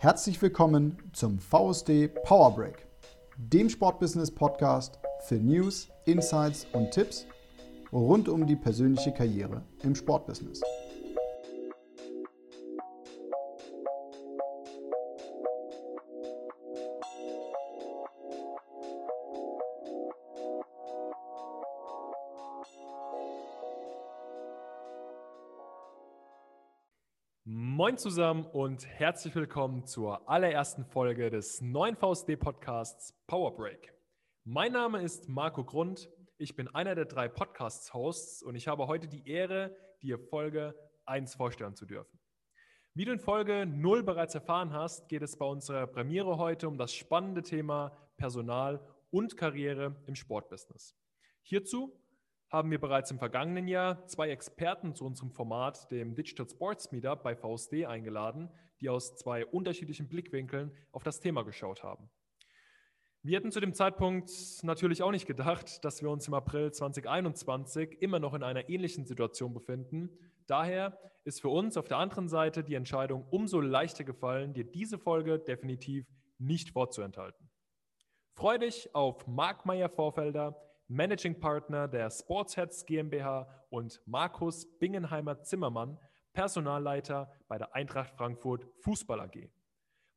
Herzlich 0.00 0.40
willkommen 0.40 0.96
zum 1.12 1.40
VSD 1.40 2.06
Power 2.22 2.54
Break, 2.54 2.86
dem 3.36 3.68
Sportbusiness 3.68 4.30
Podcast 4.30 4.96
für 5.26 5.34
News, 5.34 5.88
Insights 6.04 6.68
und 6.72 6.92
Tipps 6.92 7.26
rund 7.92 8.28
um 8.28 8.46
die 8.46 8.54
persönliche 8.54 9.12
Karriere 9.12 9.60
im 9.82 9.96
Sportbusiness. 9.96 10.62
Moin 27.88 27.96
zusammen 27.96 28.44
und 28.44 28.86
herzlich 28.86 29.34
willkommen 29.34 29.86
zur 29.86 30.28
allerersten 30.28 30.84
Folge 30.84 31.30
des 31.30 31.62
neuen 31.62 31.96
VSD-Podcasts 31.96 33.14
Power 33.26 33.56
Break. 33.56 33.94
Mein 34.44 34.72
Name 34.72 35.00
ist 35.00 35.26
Marco 35.30 35.64
Grund, 35.64 36.10
ich 36.36 36.54
bin 36.54 36.68
einer 36.68 36.94
der 36.94 37.06
drei 37.06 37.28
Podcast-Hosts 37.28 38.42
und 38.42 38.56
ich 38.56 38.68
habe 38.68 38.88
heute 38.88 39.08
die 39.08 39.26
Ehre, 39.26 39.74
dir 40.02 40.18
Folge 40.18 40.74
1 41.06 41.34
vorstellen 41.34 41.76
zu 41.76 41.86
dürfen. 41.86 42.20
Wie 42.92 43.06
du 43.06 43.12
in 43.12 43.20
Folge 43.20 43.64
0 43.64 44.02
bereits 44.02 44.34
erfahren 44.34 44.74
hast, 44.74 45.08
geht 45.08 45.22
es 45.22 45.38
bei 45.38 45.46
unserer 45.46 45.86
Premiere 45.86 46.36
heute 46.36 46.68
um 46.68 46.76
das 46.76 46.92
spannende 46.92 47.40
Thema 47.40 47.96
Personal 48.18 48.86
und 49.10 49.38
Karriere 49.38 49.96
im 50.06 50.14
Sportbusiness. 50.14 50.94
Hierzu 51.40 51.98
haben 52.50 52.70
wir 52.70 52.80
bereits 52.80 53.10
im 53.10 53.18
vergangenen 53.18 53.68
Jahr 53.68 54.06
zwei 54.06 54.30
Experten 54.30 54.94
zu 54.94 55.04
unserem 55.04 55.30
Format, 55.30 55.90
dem 55.90 56.14
Digital 56.14 56.48
Sports 56.48 56.90
Meetup 56.92 57.22
bei 57.22 57.36
VSD, 57.36 57.86
eingeladen, 57.86 58.50
die 58.80 58.88
aus 58.88 59.16
zwei 59.16 59.44
unterschiedlichen 59.44 60.08
Blickwinkeln 60.08 60.72
auf 60.92 61.02
das 61.02 61.20
Thema 61.20 61.42
geschaut 61.42 61.82
haben. 61.82 62.08
Wir 63.22 63.36
hätten 63.36 63.50
zu 63.50 63.60
dem 63.60 63.74
Zeitpunkt 63.74 64.30
natürlich 64.62 65.02
auch 65.02 65.10
nicht 65.10 65.26
gedacht, 65.26 65.84
dass 65.84 66.00
wir 66.02 66.08
uns 66.08 66.28
im 66.28 66.34
April 66.34 66.72
2021 66.72 68.00
immer 68.00 68.20
noch 68.20 68.32
in 68.32 68.42
einer 68.42 68.68
ähnlichen 68.70 69.04
Situation 69.04 69.52
befinden. 69.52 70.10
Daher 70.46 70.98
ist 71.24 71.42
für 71.42 71.50
uns 71.50 71.76
auf 71.76 71.88
der 71.88 71.98
anderen 71.98 72.28
Seite 72.28 72.64
die 72.64 72.74
Entscheidung 72.74 73.26
umso 73.30 73.60
leichter 73.60 74.04
gefallen, 74.04 74.54
dir 74.54 74.64
diese 74.64 74.98
Folge 74.98 75.38
definitiv 75.38 76.06
nicht 76.38 76.70
vorzuenthalten. 76.70 77.50
Freue 78.32 78.60
dich 78.60 78.94
auf 78.94 79.26
Marc 79.26 79.66
Meyer-Vorfelder, 79.66 80.56
Managing 80.88 81.38
Partner 81.38 81.86
der 81.86 82.10
Sportsheads 82.10 82.86
GmbH 82.86 83.46
und 83.68 84.00
Markus 84.06 84.66
Bingenheimer 84.78 85.42
Zimmermann, 85.42 85.98
Personalleiter 86.32 87.30
bei 87.46 87.58
der 87.58 87.74
Eintracht 87.74 88.14
Frankfurt 88.16 88.66
Fußball 88.80 89.20
AG. 89.20 89.50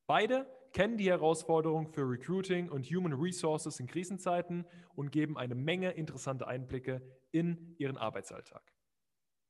Beide 0.07 0.47
kennen 0.71 0.95
die 0.95 1.09
Herausforderungen 1.09 1.87
für 1.87 2.09
Recruiting 2.09 2.69
und 2.69 2.85
Human 2.85 3.11
Resources 3.13 3.81
in 3.81 3.87
Krisenzeiten 3.87 4.65
und 4.95 5.11
geben 5.11 5.37
eine 5.37 5.55
Menge 5.55 5.91
interessante 5.91 6.47
Einblicke 6.47 7.01
in 7.31 7.75
ihren 7.77 7.97
Arbeitsalltag. 7.97 8.63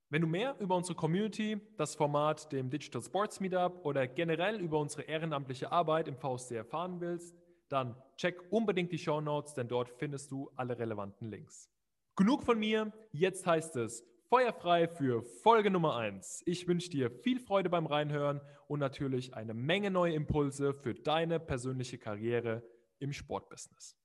Wenn 0.09 0.21
du 0.21 0.27
mehr 0.27 0.55
über 0.59 0.75
unsere 0.75 0.95
Community, 0.95 1.61
das 1.77 1.95
Format 1.95 2.51
dem 2.51 2.69
Digital 2.69 3.01
Sports 3.01 3.39
Meetup 3.39 3.85
oder 3.85 4.07
generell 4.07 4.59
über 4.59 4.79
unsere 4.79 5.03
ehrenamtliche 5.03 5.71
Arbeit 5.71 6.07
im 6.07 6.17
VSC 6.17 6.55
erfahren 6.55 6.99
willst, 6.99 7.40
dann 7.71 7.95
check 8.17 8.51
unbedingt 8.51 8.91
die 8.91 8.97
Show 8.97 9.21
Notes, 9.21 9.53
denn 9.53 9.67
dort 9.67 9.89
findest 9.89 10.31
du 10.31 10.49
alle 10.55 10.77
relevanten 10.77 11.29
Links. 11.29 11.69
Genug 12.15 12.43
von 12.43 12.59
mir, 12.59 12.91
jetzt 13.11 13.47
heißt 13.47 13.75
es 13.77 14.03
feuerfrei 14.31 14.87
für 14.87 15.23
Folge 15.23 15.69
Nummer 15.69 15.97
1. 15.97 16.43
Ich 16.45 16.65
wünsche 16.65 16.89
dir 16.89 17.11
viel 17.11 17.39
Freude 17.41 17.69
beim 17.69 17.85
Reinhören 17.85 18.39
und 18.67 18.79
natürlich 18.79 19.33
eine 19.33 19.53
Menge 19.53 19.91
neue 19.91 20.13
Impulse 20.13 20.73
für 20.73 20.93
deine 20.93 21.37
persönliche 21.37 21.97
Karriere 21.97 22.63
im 22.99 23.11
Sportbusiness. 23.11 23.97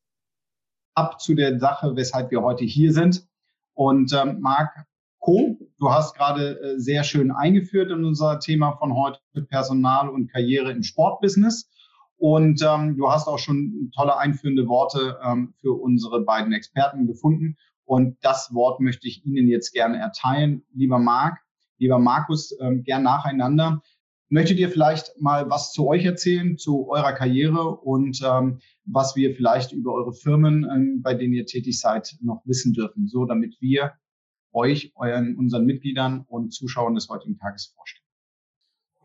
Ab 0.95 1.21
zu 1.21 1.35
der 1.35 1.61
Sache, 1.61 1.95
weshalb 1.95 2.33
wir 2.33 2.43
heute 2.43 2.65
hier 2.65 2.93
sind. 2.93 3.29
Und 3.75 4.13
ähm, 4.15 4.41
Marc 4.41 4.87
Co., 5.21 5.59
du 5.79 5.91
hast 5.93 6.17
gerade 6.17 6.61
äh, 6.61 6.79
sehr 6.81 7.05
schön 7.05 7.31
eingeführt 7.31 7.93
in 7.93 8.05
unser 8.05 8.41
Thema 8.41 8.73
von 8.79 8.97
heute 8.97 9.21
Personal 9.49 10.09
und 10.09 10.33
Karriere 10.33 10.73
im 10.73 10.83
Sportbusiness. 10.83 11.71
Und 12.19 12.63
ähm, 12.63 12.97
du 12.97 13.11
hast 13.11 13.29
auch 13.29 13.39
schon 13.39 13.91
tolle 13.95 14.17
einführende 14.17 14.69
Worte 14.69 15.19
ähm, 15.23 15.55
für 15.61 15.73
unsere 15.73 16.23
beiden 16.23 16.53
Experten 16.53 17.07
gefunden. 17.07 17.57
Und 17.85 18.17
das 18.23 18.53
Wort 18.53 18.81
möchte 18.81 19.07
ich 19.07 19.25
Ihnen 19.25 19.49
jetzt 19.49 19.73
gerne 19.73 19.99
erteilen. 19.99 20.63
Lieber 20.73 20.99
Marc, 20.99 21.39
lieber 21.79 21.99
Markus, 21.99 22.57
ähm, 22.61 22.83
gern 22.85 23.03
nacheinander. 23.03 23.83
Möchtet 24.29 24.59
ihr 24.59 24.71
vielleicht 24.71 25.21
mal 25.21 25.49
was 25.51 25.73
zu 25.73 25.87
euch 25.87 26.05
erzählen, 26.05 26.59
zu 26.59 26.89
eurer 26.89 27.13
Karriere 27.13 27.77
und 27.77 28.21
ähm, 28.25 28.59
was 28.85 29.15
wir 29.15 29.37
vielleicht 29.37 29.71
über 29.71 29.93
eure 29.93 30.13
Firmen, 30.13 30.65
ähm, 30.69 31.03
bei 31.03 31.15
denen 31.15 31.33
ihr 31.33 31.47
tätig 31.47 31.79
seid, 31.79 32.17
noch 32.21 32.43
wissen 32.45 32.73
dürfen, 32.73 33.07
so 33.07 33.25
damit 33.25 33.57
wir 33.61 33.93
euch, 34.53 34.93
euren, 34.97 35.37
unseren 35.37 35.65
Mitgliedern 35.65 36.25
und 36.27 36.53
Zuschauern 36.53 36.95
des 36.95 37.09
heutigen 37.09 37.39
Tages 37.39 37.67
vorstellen? 37.67 38.06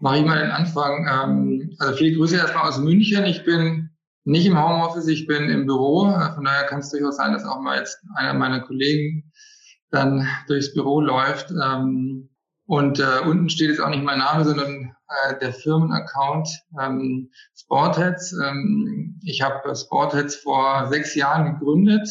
Mache 0.01 0.17
ich 0.17 0.25
mal 0.25 0.39
den 0.39 0.51
Anfang. 0.51 1.07
Ähm, 1.07 1.75
also 1.79 1.95
viele 1.95 2.17
Grüße 2.17 2.37
erstmal 2.37 2.67
aus 2.67 2.79
München. 2.79 3.25
Ich 3.25 3.45
bin 3.45 3.89
nicht 4.23 4.45
im 4.45 4.61
Homeoffice, 4.61 5.07
ich 5.07 5.27
bin 5.27 5.49
im 5.49 5.65
Büro. 5.65 6.11
Von 6.35 6.43
daher 6.43 6.65
kann 6.65 6.79
es 6.79 6.91
durchaus 6.91 7.17
sein, 7.17 7.33
dass 7.33 7.45
auch 7.45 7.61
mal 7.61 7.77
jetzt 7.77 7.99
einer 8.15 8.33
meiner 8.33 8.59
Kollegen 8.59 9.31
dann 9.89 10.27
durchs 10.47 10.73
Büro 10.73 11.01
läuft. 11.01 11.51
Ähm, 11.51 12.29
und 12.65 12.99
äh, 12.99 13.19
unten 13.25 13.49
steht 13.49 13.69
jetzt 13.69 13.81
auch 13.81 13.89
nicht 13.89 14.03
mein 14.03 14.19
Name, 14.19 14.45
sondern 14.45 14.95
äh, 15.07 15.39
der 15.39 15.53
Firmenaccount 15.53 16.47
ähm, 16.81 17.29
Sportheads. 17.55 18.33
Ähm, 18.33 19.19
ich 19.23 19.41
habe 19.41 19.75
Sportheads 19.75 20.35
vor 20.35 20.87
sechs 20.87 21.15
Jahren 21.15 21.53
gegründet 21.53 22.07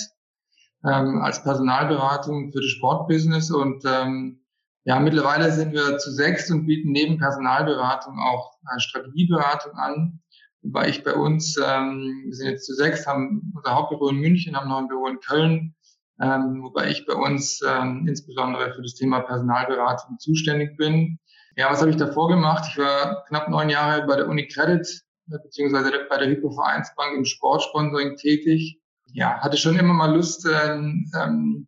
ähm, 0.84 1.22
als 1.22 1.42
Personalberatung 1.42 2.52
für 2.52 2.60
das 2.60 2.70
Sportbusiness 2.70 3.50
und 3.50 3.84
ähm, 3.86 4.39
ja, 4.84 4.98
mittlerweile 4.98 5.52
sind 5.52 5.72
wir 5.72 5.98
zu 5.98 6.10
sechs 6.10 6.50
und 6.50 6.66
bieten 6.66 6.92
neben 6.92 7.18
Personalberatung 7.18 8.18
auch 8.18 8.52
äh, 8.74 8.80
Strategieberatung 8.80 9.72
an. 9.74 10.20
Wobei 10.62 10.88
ich 10.88 11.04
bei 11.04 11.14
uns, 11.14 11.56
ähm, 11.56 12.24
wir 12.26 12.34
sind 12.34 12.48
jetzt 12.48 12.66
zu 12.66 12.74
sechs, 12.74 13.06
haben 13.06 13.52
unser 13.54 13.74
Hauptbüro 13.74 14.08
in 14.08 14.16
München, 14.16 14.56
haben 14.56 14.68
noch 14.68 14.78
ein 14.78 14.88
Büro 14.88 15.06
in 15.06 15.20
Köln, 15.20 15.74
ähm, 16.20 16.62
wobei 16.62 16.90
ich 16.90 17.06
bei 17.06 17.14
uns 17.14 17.60
ähm, 17.66 18.06
insbesondere 18.06 18.74
für 18.74 18.82
das 18.82 18.94
Thema 18.94 19.20
Personalberatung 19.20 20.18
zuständig 20.18 20.76
bin. 20.76 21.18
Ja, 21.56 21.70
was 21.70 21.80
habe 21.80 21.90
ich 21.90 21.96
davor 21.96 22.28
gemacht? 22.28 22.64
Ich 22.70 22.78
war 22.78 23.24
knapp 23.28 23.48
neun 23.48 23.70
Jahre 23.70 24.06
bei 24.06 24.16
der 24.16 24.28
Unicredit 24.28 24.86
äh, 25.30 25.38
beziehungsweise 25.42 25.92
bei 26.08 26.18
der 26.18 26.28
Hypo 26.28 26.50
Vereinsbank 26.50 27.16
im 27.16 27.24
Sportsponsoring 27.24 28.16
tätig. 28.16 28.78
Ja, 29.12 29.40
hatte 29.40 29.56
schon 29.56 29.78
immer 29.78 29.94
mal 29.94 30.14
Lust, 30.14 30.46
ähm, 30.46 31.10
ähm, 31.20 31.66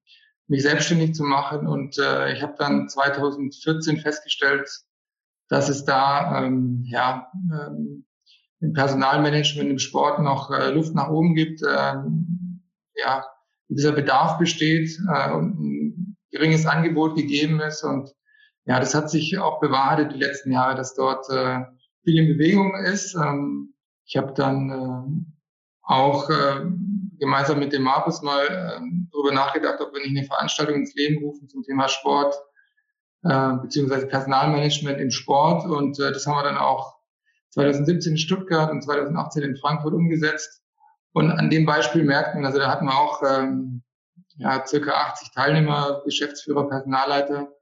mich 0.52 0.62
selbstständig 0.62 1.14
zu 1.14 1.24
machen. 1.24 1.66
Und 1.66 1.98
äh, 1.98 2.34
ich 2.34 2.42
habe 2.42 2.54
dann 2.58 2.86
2014 2.86 3.96
festgestellt, 3.96 4.68
dass 5.48 5.70
es 5.70 5.86
da 5.86 6.44
ähm, 6.44 6.82
ja, 6.84 7.32
ähm, 7.34 8.04
im 8.60 8.74
Personalmanagement, 8.74 9.70
im 9.70 9.78
Sport 9.78 10.20
noch 10.20 10.50
äh, 10.50 10.70
Luft 10.70 10.94
nach 10.94 11.08
oben 11.08 11.34
gibt. 11.34 11.62
Ähm, 11.62 12.62
ja, 12.94 13.24
dieser 13.68 13.92
Bedarf 13.92 14.38
besteht 14.38 14.90
äh, 15.10 15.32
und 15.32 15.58
ein 15.58 16.16
geringes 16.30 16.66
Angebot 16.66 17.16
gegeben 17.16 17.60
ist. 17.60 17.82
Und 17.82 18.12
ja, 18.66 18.78
das 18.78 18.94
hat 18.94 19.08
sich 19.08 19.38
auch 19.38 19.58
bewahrheitet 19.58 20.12
die 20.12 20.18
letzten 20.18 20.52
Jahre, 20.52 20.74
dass 20.74 20.94
dort 20.94 21.30
äh, 21.30 21.60
viel 22.04 22.18
in 22.18 22.36
Bewegung 22.36 22.74
ist. 22.74 23.14
Ähm, 23.14 23.72
ich 24.04 24.18
habe 24.18 24.34
dann 24.34 24.70
äh, 24.70 25.32
auch 25.82 26.28
äh, 26.28 26.60
gemeinsam 27.18 27.58
mit 27.58 27.72
dem 27.72 27.82
Markus 27.82 28.22
mal 28.22 28.44
äh, 28.46 28.80
darüber 29.12 29.32
nachgedacht, 29.32 29.80
ob 29.80 29.92
wir 29.92 30.00
nicht 30.00 30.16
eine 30.16 30.26
Veranstaltung 30.26 30.76
ins 30.76 30.94
Leben 30.94 31.22
rufen 31.22 31.48
zum 31.48 31.62
Thema 31.62 31.88
Sport 31.88 32.34
äh, 33.24 33.52
beziehungsweise 33.62 34.06
Personalmanagement 34.06 35.00
im 35.00 35.10
Sport. 35.10 35.64
Und 35.66 35.98
äh, 36.00 36.12
das 36.12 36.26
haben 36.26 36.36
wir 36.36 36.42
dann 36.44 36.56
auch 36.56 36.96
2017 37.50 38.12
in 38.12 38.18
Stuttgart 38.18 38.70
und 38.70 38.82
2018 38.82 39.42
in 39.42 39.56
Frankfurt 39.56 39.94
umgesetzt. 39.94 40.62
Und 41.12 41.30
an 41.30 41.50
dem 41.50 41.66
Beispiel 41.66 42.04
merkt 42.04 42.34
man, 42.34 42.44
also 42.44 42.58
da 42.58 42.70
hatten 42.70 42.86
wir 42.86 42.98
auch 42.98 43.22
ähm, 43.22 43.82
ja, 44.36 44.64
circa 44.66 44.92
80 44.92 45.32
Teilnehmer, 45.32 46.02
Geschäftsführer, 46.04 46.68
Personalleiter 46.68 47.52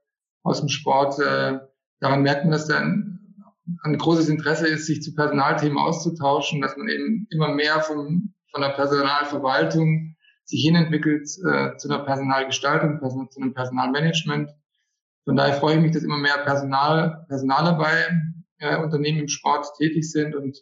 aus 0.43 0.59
dem 0.59 0.69
Sport. 0.69 1.19
Äh, 1.19 1.59
daran 1.99 2.21
merkt 2.21 2.43
man, 2.43 2.51
dass 2.51 2.67
da 2.67 2.79
ein 2.79 3.97
großes 3.97 4.29
Interesse 4.29 4.67
ist, 4.67 4.85
sich 4.85 5.01
zu 5.01 5.13
Personalthemen 5.13 5.77
auszutauschen, 5.77 6.61
dass 6.61 6.77
man 6.77 6.87
eben 6.87 7.27
immer 7.29 7.49
mehr 7.49 7.81
vom 7.81 8.33
von 8.51 8.61
der 8.61 8.69
Personalverwaltung 8.69 10.15
sich 10.45 10.61
hinentwickelt 10.61 11.23
äh, 11.23 11.77
zu 11.77 11.89
einer 11.89 12.03
Personalgestaltung, 12.03 12.99
person 12.99 13.29
zu 13.31 13.41
einem 13.41 13.53
Personalmanagement. 13.53 14.51
Von 15.25 15.35
daher 15.35 15.53
freue 15.55 15.75
ich 15.75 15.81
mich, 15.81 15.91
dass 15.91 16.03
immer 16.03 16.17
mehr 16.17 16.39
Personal, 16.39 17.25
Personaler 17.27 17.73
bei 17.77 18.07
äh, 18.59 18.77
Unternehmen 18.77 19.19
im 19.19 19.27
Sport 19.27 19.67
tätig 19.77 20.11
sind 20.11 20.35
und 20.35 20.57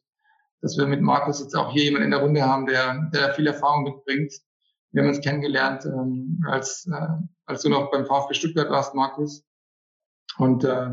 dass 0.62 0.78
wir 0.78 0.88
mit 0.88 1.02
Markus 1.02 1.40
jetzt 1.40 1.56
auch 1.56 1.72
hier 1.72 1.84
jemanden 1.84 2.06
in 2.06 2.12
der 2.12 2.20
Runde 2.20 2.44
haben, 2.44 2.66
der, 2.66 3.10
der 3.14 3.34
viel 3.34 3.48
Erfahrung 3.48 3.84
mitbringt. 3.84 4.34
Wir 4.92 5.04
haben 5.04 5.10
uns 5.10 5.22
kennengelernt, 5.22 5.86
ähm, 5.86 6.44
als, 6.48 6.88
äh, 6.92 7.08
als 7.46 7.62
du 7.62 7.70
noch 7.70 7.92
beim 7.92 8.06
VfB 8.06 8.34
Stuttgart 8.34 8.70
warst, 8.70 8.96
Markus. 8.96 9.46
Und 10.38 10.64
äh, 10.64 10.90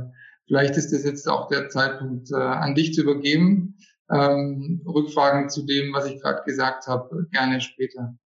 vielleicht 0.46 0.76
ist 0.76 0.93
das 0.93 1.04
jetzt 1.04 1.28
auch 1.28 1.48
der 1.48 1.69
Zeitpunkt, 1.69 2.31
äh, 2.31 2.37
an 2.37 2.75
dich 2.75 2.94
zu 2.94 3.02
übergeben. 3.02 3.78
Ähm, 4.11 4.82
Rückfragen 4.87 5.49
zu 5.49 5.64
dem, 5.67 5.93
was 5.93 6.06
ich 6.06 6.20
gerade 6.20 6.43
gesagt 6.44 6.87
habe, 6.87 7.26
gerne 7.32 7.61
später. 7.61 8.17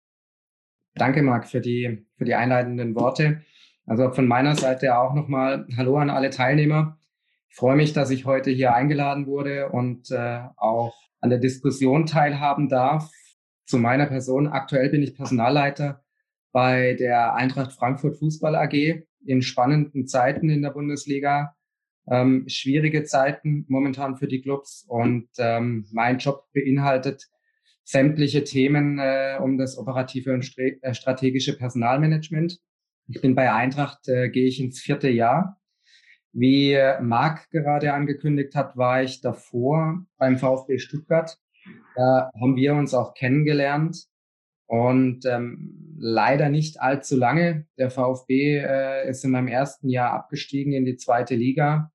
Danke, 0.94 1.22
Marc, 1.22 1.48
für 1.48 1.60
die, 1.60 2.06
für 2.16 2.24
die 2.24 2.34
einleitenden 2.34 2.94
Worte. 2.94 3.42
Also 3.86 4.10
von 4.10 4.26
meiner 4.26 4.54
Seite 4.56 4.98
auch 4.98 5.14
nochmal 5.14 5.66
Hallo 5.76 5.96
an 5.98 6.10
alle 6.10 6.30
Teilnehmer. 6.30 6.98
Ich 7.48 7.56
freue 7.56 7.76
mich, 7.76 7.92
dass 7.92 8.10
ich 8.10 8.24
heute 8.26 8.50
hier 8.50 8.74
eingeladen 8.74 9.26
wurde 9.26 9.70
und 9.70 10.10
äh, 10.10 10.42
auch 10.56 10.94
an 11.20 11.30
der 11.30 11.38
Diskussion 11.38 12.06
teilhaben 12.06 12.68
darf. 12.68 13.10
Zu 13.66 13.78
meiner 13.78 14.06
Person. 14.06 14.48
Aktuell 14.48 14.90
bin 14.90 15.02
ich 15.02 15.16
Personalleiter 15.16 16.02
bei 16.52 16.94
der 16.94 17.34
Eintracht 17.34 17.72
Frankfurt 17.72 18.18
Fußball 18.18 18.56
AG 18.56 19.04
in 19.24 19.42
spannenden 19.42 20.06
Zeiten 20.06 20.48
in 20.50 20.62
der 20.62 20.70
Bundesliga. 20.70 21.56
Ähm, 22.08 22.44
schwierige 22.48 23.04
Zeiten 23.04 23.64
momentan 23.68 24.16
für 24.16 24.26
die 24.26 24.40
Clubs 24.40 24.84
und 24.88 25.28
ähm, 25.38 25.86
mein 25.92 26.18
Job 26.18 26.46
beinhaltet 26.52 27.28
sämtliche 27.84 28.44
Themen 28.44 28.98
äh, 28.98 29.38
um 29.40 29.58
das 29.58 29.76
operative 29.76 30.32
und 30.32 30.56
äh, 30.58 30.94
strategische 30.94 31.56
Personalmanagement. 31.56 32.58
Ich 33.08 33.20
bin 33.20 33.34
bei 33.34 33.52
Eintracht, 33.52 34.08
äh, 34.08 34.28
gehe 34.28 34.46
ich 34.46 34.60
ins 34.60 34.80
vierte 34.80 35.08
Jahr. 35.08 35.60
Wie 36.32 36.78
Marc 37.00 37.50
gerade 37.50 37.92
angekündigt 37.92 38.54
hat, 38.54 38.76
war 38.76 39.02
ich 39.02 39.20
davor 39.20 40.06
beim 40.16 40.38
VfB 40.38 40.78
Stuttgart. 40.78 41.36
Da 41.96 42.30
haben 42.40 42.54
wir 42.54 42.74
uns 42.74 42.94
auch 42.94 43.14
kennengelernt 43.14 44.06
und 44.70 45.26
ähm, 45.26 45.96
leider 45.98 46.48
nicht 46.48 46.80
allzu 46.80 47.16
lange. 47.16 47.66
Der 47.76 47.90
VfB 47.90 48.58
äh, 48.58 49.10
ist 49.10 49.24
in 49.24 49.32
meinem 49.32 49.48
ersten 49.48 49.88
Jahr 49.88 50.12
abgestiegen 50.12 50.72
in 50.72 50.84
die 50.84 50.96
zweite 50.96 51.34
Liga. 51.34 51.90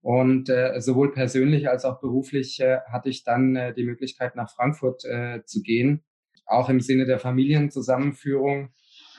Und 0.00 0.48
äh, 0.48 0.80
sowohl 0.80 1.12
persönlich 1.12 1.68
als 1.68 1.84
auch 1.84 2.00
beruflich 2.00 2.60
äh, 2.60 2.78
hatte 2.90 3.10
ich 3.10 3.24
dann 3.24 3.56
äh, 3.56 3.74
die 3.74 3.84
Möglichkeit, 3.84 4.36
nach 4.36 4.50
Frankfurt 4.50 5.04
äh, 5.04 5.44
zu 5.44 5.60
gehen. 5.60 6.02
Auch 6.46 6.70
im 6.70 6.80
Sinne 6.80 7.04
der 7.04 7.18
Familienzusammenführung 7.18 8.70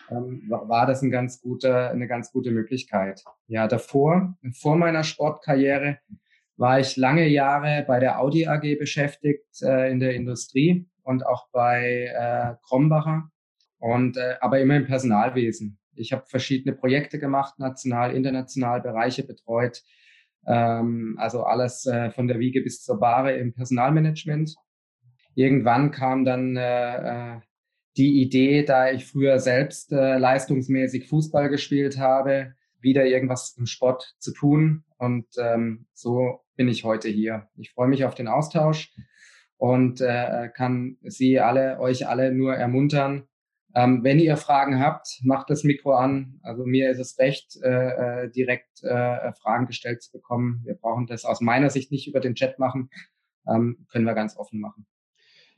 ähm, 0.09 0.41
war 0.49 0.87
das 0.87 1.03
ein 1.03 1.11
ganz 1.11 1.41
guter, 1.41 1.91
eine 1.91 2.07
ganz 2.07 2.31
gute 2.31 2.49
Möglichkeit. 2.49 3.23
Ja, 3.45 3.67
davor, 3.67 4.35
vor 4.59 4.77
meiner 4.77 5.03
Sportkarriere, 5.03 5.99
war 6.57 6.79
ich 6.79 6.97
lange 6.97 7.27
Jahre 7.27 7.85
bei 7.87 7.99
der 7.99 8.19
Audi 8.19 8.47
AG 8.47 8.79
beschäftigt 8.79 9.61
äh, 9.61 9.91
in 9.91 9.99
der 9.99 10.15
Industrie 10.15 10.87
und 11.05 11.25
auch 11.25 11.47
bei 11.51 12.11
äh, 12.13 12.55
Krombacher 12.67 13.29
und 13.77 14.17
äh, 14.17 14.35
aber 14.41 14.59
immer 14.59 14.75
im 14.75 14.85
Personalwesen. 14.85 15.77
Ich 15.93 16.11
habe 16.11 16.25
verschiedene 16.27 16.75
Projekte 16.75 17.19
gemacht, 17.19 17.59
national, 17.59 18.13
international, 18.15 18.81
Bereiche 18.81 19.23
betreut. 19.23 19.83
Ähm, 20.47 21.15
also 21.19 21.43
alles 21.43 21.85
äh, 21.85 22.11
von 22.11 22.27
der 22.27 22.39
Wiege 22.39 22.61
bis 22.61 22.83
zur 22.83 22.99
Bahre 22.99 23.37
im 23.37 23.53
Personalmanagement. 23.53 24.55
Irgendwann 25.35 25.91
kam 25.91 26.25
dann 26.25 26.57
äh, 26.57 27.35
äh, 27.35 27.39
die 27.97 28.21
Idee, 28.21 28.63
da 28.63 28.91
ich 28.91 29.05
früher 29.05 29.39
selbst 29.39 29.91
äh, 29.91 30.17
leistungsmäßig 30.17 31.07
Fußball 31.07 31.49
gespielt 31.49 31.99
habe, 31.99 32.55
wieder 32.79 33.05
irgendwas 33.05 33.55
im 33.57 33.67
Sport 33.67 34.15
zu 34.19 34.33
tun. 34.33 34.83
Und 34.97 35.27
ähm, 35.37 35.85
so 35.93 36.41
bin 36.55 36.67
ich 36.67 36.83
heute 36.83 37.09
hier. 37.09 37.47
Ich 37.55 37.71
freue 37.71 37.87
mich 37.87 38.05
auf 38.05 38.15
den 38.15 38.27
Austausch 38.27 38.91
und 39.57 40.01
äh, 40.01 40.49
kann 40.49 40.97
Sie 41.03 41.39
alle, 41.39 41.79
euch 41.79 42.07
alle 42.07 42.33
nur 42.33 42.55
ermuntern. 42.55 43.27
Ähm, 43.73 44.03
wenn 44.03 44.19
ihr 44.19 44.37
Fragen 44.37 44.79
habt, 44.79 45.19
macht 45.23 45.49
das 45.49 45.65
Mikro 45.65 45.95
an. 45.95 46.39
Also 46.43 46.65
mir 46.65 46.89
ist 46.89 46.99
es 46.99 47.19
recht, 47.19 47.57
äh, 47.61 48.23
äh, 48.23 48.31
direkt 48.31 48.83
äh, 48.83 49.33
Fragen 49.33 49.67
gestellt 49.67 50.01
zu 50.01 50.13
bekommen. 50.13 50.61
Wir 50.63 50.75
brauchen 50.75 51.07
das 51.07 51.25
aus 51.25 51.41
meiner 51.41 51.69
Sicht 51.69 51.91
nicht 51.91 52.07
über 52.07 52.21
den 52.21 52.35
Chat 52.35 52.57
machen, 52.57 52.89
ähm, 53.47 53.85
können 53.91 54.05
wir 54.05 54.13
ganz 54.13 54.37
offen 54.37 54.61
machen. 54.61 54.85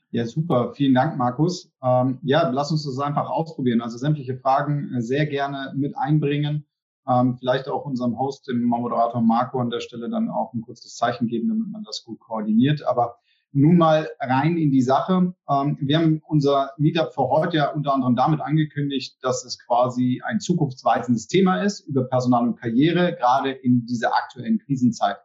Ja, 0.10 0.26
super. 0.26 0.74
Vielen 0.74 0.96
Dank, 0.96 1.18
Markus. 1.18 1.72
Ähm, 1.84 2.20
ja, 2.24 2.50
lass 2.50 2.72
uns 2.72 2.86
das 2.86 2.98
einfach 3.00 3.30
ausprobieren. 3.30 3.82
Also 3.82 3.98
sämtliche 3.98 4.38
Fragen 4.38 4.94
äh, 4.96 5.02
sehr 5.02 5.26
gerne 5.26 5.74
mit 5.76 5.96
einbringen. 5.98 6.66
Ähm, 7.08 7.38
vielleicht 7.38 7.68
auch 7.68 7.86
unserem 7.86 8.18
Host, 8.18 8.48
dem 8.48 8.64
Moderator 8.64 9.22
Marco 9.22 9.60
an 9.60 9.70
der 9.70 9.80
Stelle 9.80 10.10
dann 10.10 10.30
auch 10.30 10.54
ein 10.54 10.62
kurzes 10.62 10.96
Zeichen 10.96 11.28
geben, 11.28 11.50
damit 11.50 11.68
man 11.68 11.84
das 11.84 12.04
gut 12.04 12.20
koordiniert. 12.20 12.84
Aber 12.84 13.18
nun 13.58 13.78
mal 13.78 14.10
rein 14.20 14.58
in 14.58 14.72
die 14.72 14.82
Sache. 14.82 15.34
Ähm, 15.50 15.78
wir 15.82 15.98
haben 15.98 16.22
unser 16.28 16.72
Meetup 16.78 17.14
für 17.14 17.28
heute 17.28 17.58
ja 17.58 17.72
unter 17.72 17.94
anderem 17.94 18.16
damit 18.16 18.40
angekündigt, 18.40 19.18
dass 19.22 19.44
es 19.44 19.60
quasi 19.60 20.22
ein 20.24 20.40
zukunftsweisendes 20.40 21.28
Thema 21.28 21.62
ist, 21.64 21.82
über 21.82 22.04
Personal 22.04 22.48
und 22.48 22.56
Karriere, 22.56 23.16
gerade 23.16 23.52
in 23.52 23.86
dieser 23.86 24.16
aktuellen 24.16 24.60
Krisenzeit 24.60 25.18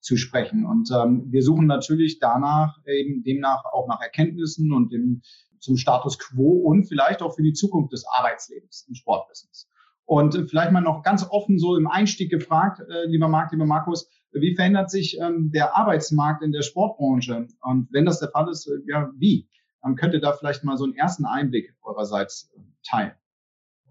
zu 0.00 0.16
sprechen. 0.16 0.66
Und 0.66 0.90
ähm, 0.90 1.26
wir 1.30 1.42
suchen 1.42 1.66
natürlich 1.66 2.18
danach 2.18 2.78
eben 2.86 3.22
demnach 3.22 3.64
auch 3.64 3.86
nach 3.86 4.00
Erkenntnissen 4.00 4.72
und 4.72 4.92
dem, 4.92 5.22
zum 5.60 5.76
Status 5.76 6.18
quo 6.18 6.60
und 6.60 6.84
vielleicht 6.84 7.22
auch 7.22 7.34
für 7.34 7.42
die 7.42 7.54
Zukunft 7.54 7.92
des 7.92 8.06
Arbeitslebens 8.06 8.86
im 8.88 8.94
Sportbusiness. 8.94 9.68
Und 10.06 10.34
vielleicht 10.50 10.72
mal 10.72 10.82
noch 10.82 11.02
ganz 11.02 11.26
offen 11.30 11.58
so 11.58 11.76
im 11.76 11.86
Einstieg 11.86 12.30
gefragt, 12.30 12.80
äh, 12.80 13.06
lieber 13.06 13.28
Marc, 13.28 13.52
lieber 13.52 13.64
Markus, 13.64 14.10
wie 14.40 14.54
verändert 14.54 14.90
sich 14.90 15.18
ähm, 15.20 15.50
der 15.52 15.76
Arbeitsmarkt 15.76 16.42
in 16.42 16.52
der 16.52 16.62
Sportbranche? 16.62 17.46
Und 17.62 17.88
wenn 17.92 18.04
das 18.04 18.20
der 18.20 18.30
Fall 18.30 18.48
ist, 18.48 18.66
äh, 18.66 18.78
ja, 18.86 19.10
wie? 19.16 19.48
Ähm, 19.84 19.96
könnt 19.96 20.14
ihr 20.14 20.20
da 20.20 20.32
vielleicht 20.32 20.64
mal 20.64 20.76
so 20.76 20.84
einen 20.84 20.94
ersten 20.94 21.24
Einblick 21.24 21.74
eurerseits 21.82 22.52
äh, 22.56 22.60
teilen? 22.88 23.12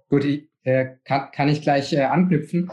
Gut, 0.09 0.25
ich, 0.25 0.49
äh, 0.63 0.95
kann, 1.03 1.29
kann 1.31 1.49
ich 1.49 1.61
gleich 1.61 1.93
äh, 1.93 2.03
anknüpfen. 2.03 2.71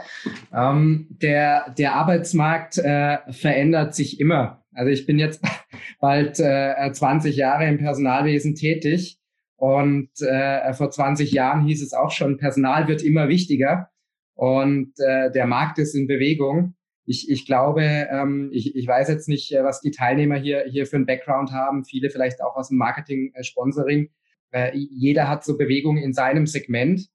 Ähm, 0.52 1.08
der, 1.10 1.70
der 1.70 1.94
Arbeitsmarkt 1.94 2.78
äh, 2.78 3.18
verändert 3.32 3.94
sich 3.94 4.20
immer. 4.20 4.64
Also 4.72 4.90
ich 4.90 5.06
bin 5.06 5.18
jetzt 5.18 5.42
bald 6.00 6.38
äh, 6.38 6.92
20 6.92 7.36
Jahre 7.36 7.66
im 7.66 7.78
Personalwesen 7.78 8.54
tätig 8.54 9.18
und 9.56 10.10
äh, 10.20 10.72
vor 10.72 10.90
20 10.90 11.32
Jahren 11.32 11.66
hieß 11.66 11.82
es 11.82 11.92
auch 11.92 12.10
schon, 12.10 12.38
Personal 12.38 12.88
wird 12.88 13.02
immer 13.02 13.28
wichtiger 13.28 13.90
und 14.34 14.92
äh, 14.98 15.30
der 15.30 15.46
Markt 15.46 15.78
ist 15.78 15.94
in 15.94 16.06
Bewegung 16.06 16.74
ich, 17.10 17.28
ich 17.28 17.44
glaube, 17.44 17.82
ähm, 17.82 18.50
ich, 18.52 18.76
ich 18.76 18.86
weiß 18.86 19.08
jetzt 19.08 19.28
nicht, 19.28 19.52
äh, 19.52 19.64
was 19.64 19.80
die 19.80 19.90
Teilnehmer 19.90 20.36
hier, 20.36 20.64
hier 20.70 20.86
für 20.86 20.94
einen 20.94 21.06
Background 21.06 21.50
haben, 21.50 21.84
viele 21.84 22.08
vielleicht 22.08 22.40
auch 22.40 22.54
aus 22.54 22.68
dem 22.68 22.78
Marketing, 22.78 23.32
äh. 23.34 24.10
Äh, 24.52 24.70
jeder 24.76 25.28
hat 25.28 25.44
so 25.44 25.58
Bewegung 25.58 25.96
in 25.96 26.12
seinem 26.12 26.46
Segment. 26.46 27.08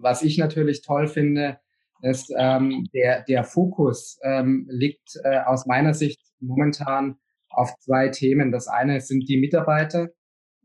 Was 0.00 0.22
ich 0.22 0.38
natürlich 0.38 0.80
toll 0.80 1.08
finde, 1.08 1.58
ist, 2.00 2.32
ähm, 2.38 2.88
der, 2.94 3.22
der 3.24 3.44
Fokus 3.44 4.18
ähm, 4.22 4.66
liegt 4.70 5.20
äh, 5.24 5.40
aus 5.40 5.66
meiner 5.66 5.92
Sicht 5.92 6.22
momentan 6.40 7.16
auf 7.50 7.70
zwei 7.80 8.08
Themen. 8.08 8.50
Das 8.50 8.66
eine 8.66 9.02
sind 9.02 9.28
die 9.28 9.38
Mitarbeiter. 9.38 10.08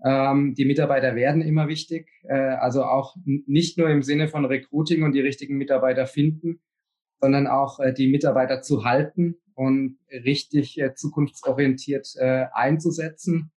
Ähm, 0.06 0.56
die 0.58 0.64
Mitarbeiter 0.64 1.16
werden 1.16 1.42
immer 1.42 1.68
wichtig, 1.68 2.08
äh, 2.30 2.34
also 2.34 2.86
auch 2.86 3.18
nicht 3.26 3.78
nur 3.78 3.90
im 3.90 4.04
Sinne 4.04 4.30
von 4.30 4.46
Recruiting 4.46 5.04
und 5.04 5.12
die 5.12 5.20
richtigen 5.20 5.58
Mitarbeiter 5.58 6.08
finden, 6.08 6.62
sondern 7.20 7.48
auch 7.48 7.80
äh, 7.80 7.94
die 7.94 8.10
Mitarbeiter 8.10 8.62
zu 8.62 8.86
halten 8.86 9.36
und 9.54 9.98
richtig 10.12 10.80
äh, 10.80 10.94
zukunftsorientiert 10.94 12.08
äh, 12.18 12.46
einzusetzen. 12.54 13.52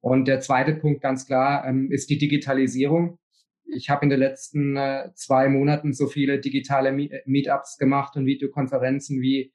Und 0.00 0.26
der 0.26 0.40
zweite 0.40 0.74
Punkt 0.74 1.00
ganz 1.00 1.26
klar 1.26 1.66
ähm, 1.66 1.90
ist 1.90 2.10
die 2.10 2.18
Digitalisierung. 2.18 3.18
Ich 3.64 3.88
habe 3.88 4.04
in 4.04 4.10
den 4.10 4.18
letzten 4.18 4.76
äh, 4.76 5.10
zwei 5.14 5.48
Monaten 5.48 5.94
so 5.94 6.06
viele 6.06 6.40
digitale 6.40 6.90
äh, 6.90 7.22
Meetups 7.24 7.78
gemacht 7.78 8.16
und 8.16 8.26
Videokonferenzen 8.26 9.20
wie 9.20 9.54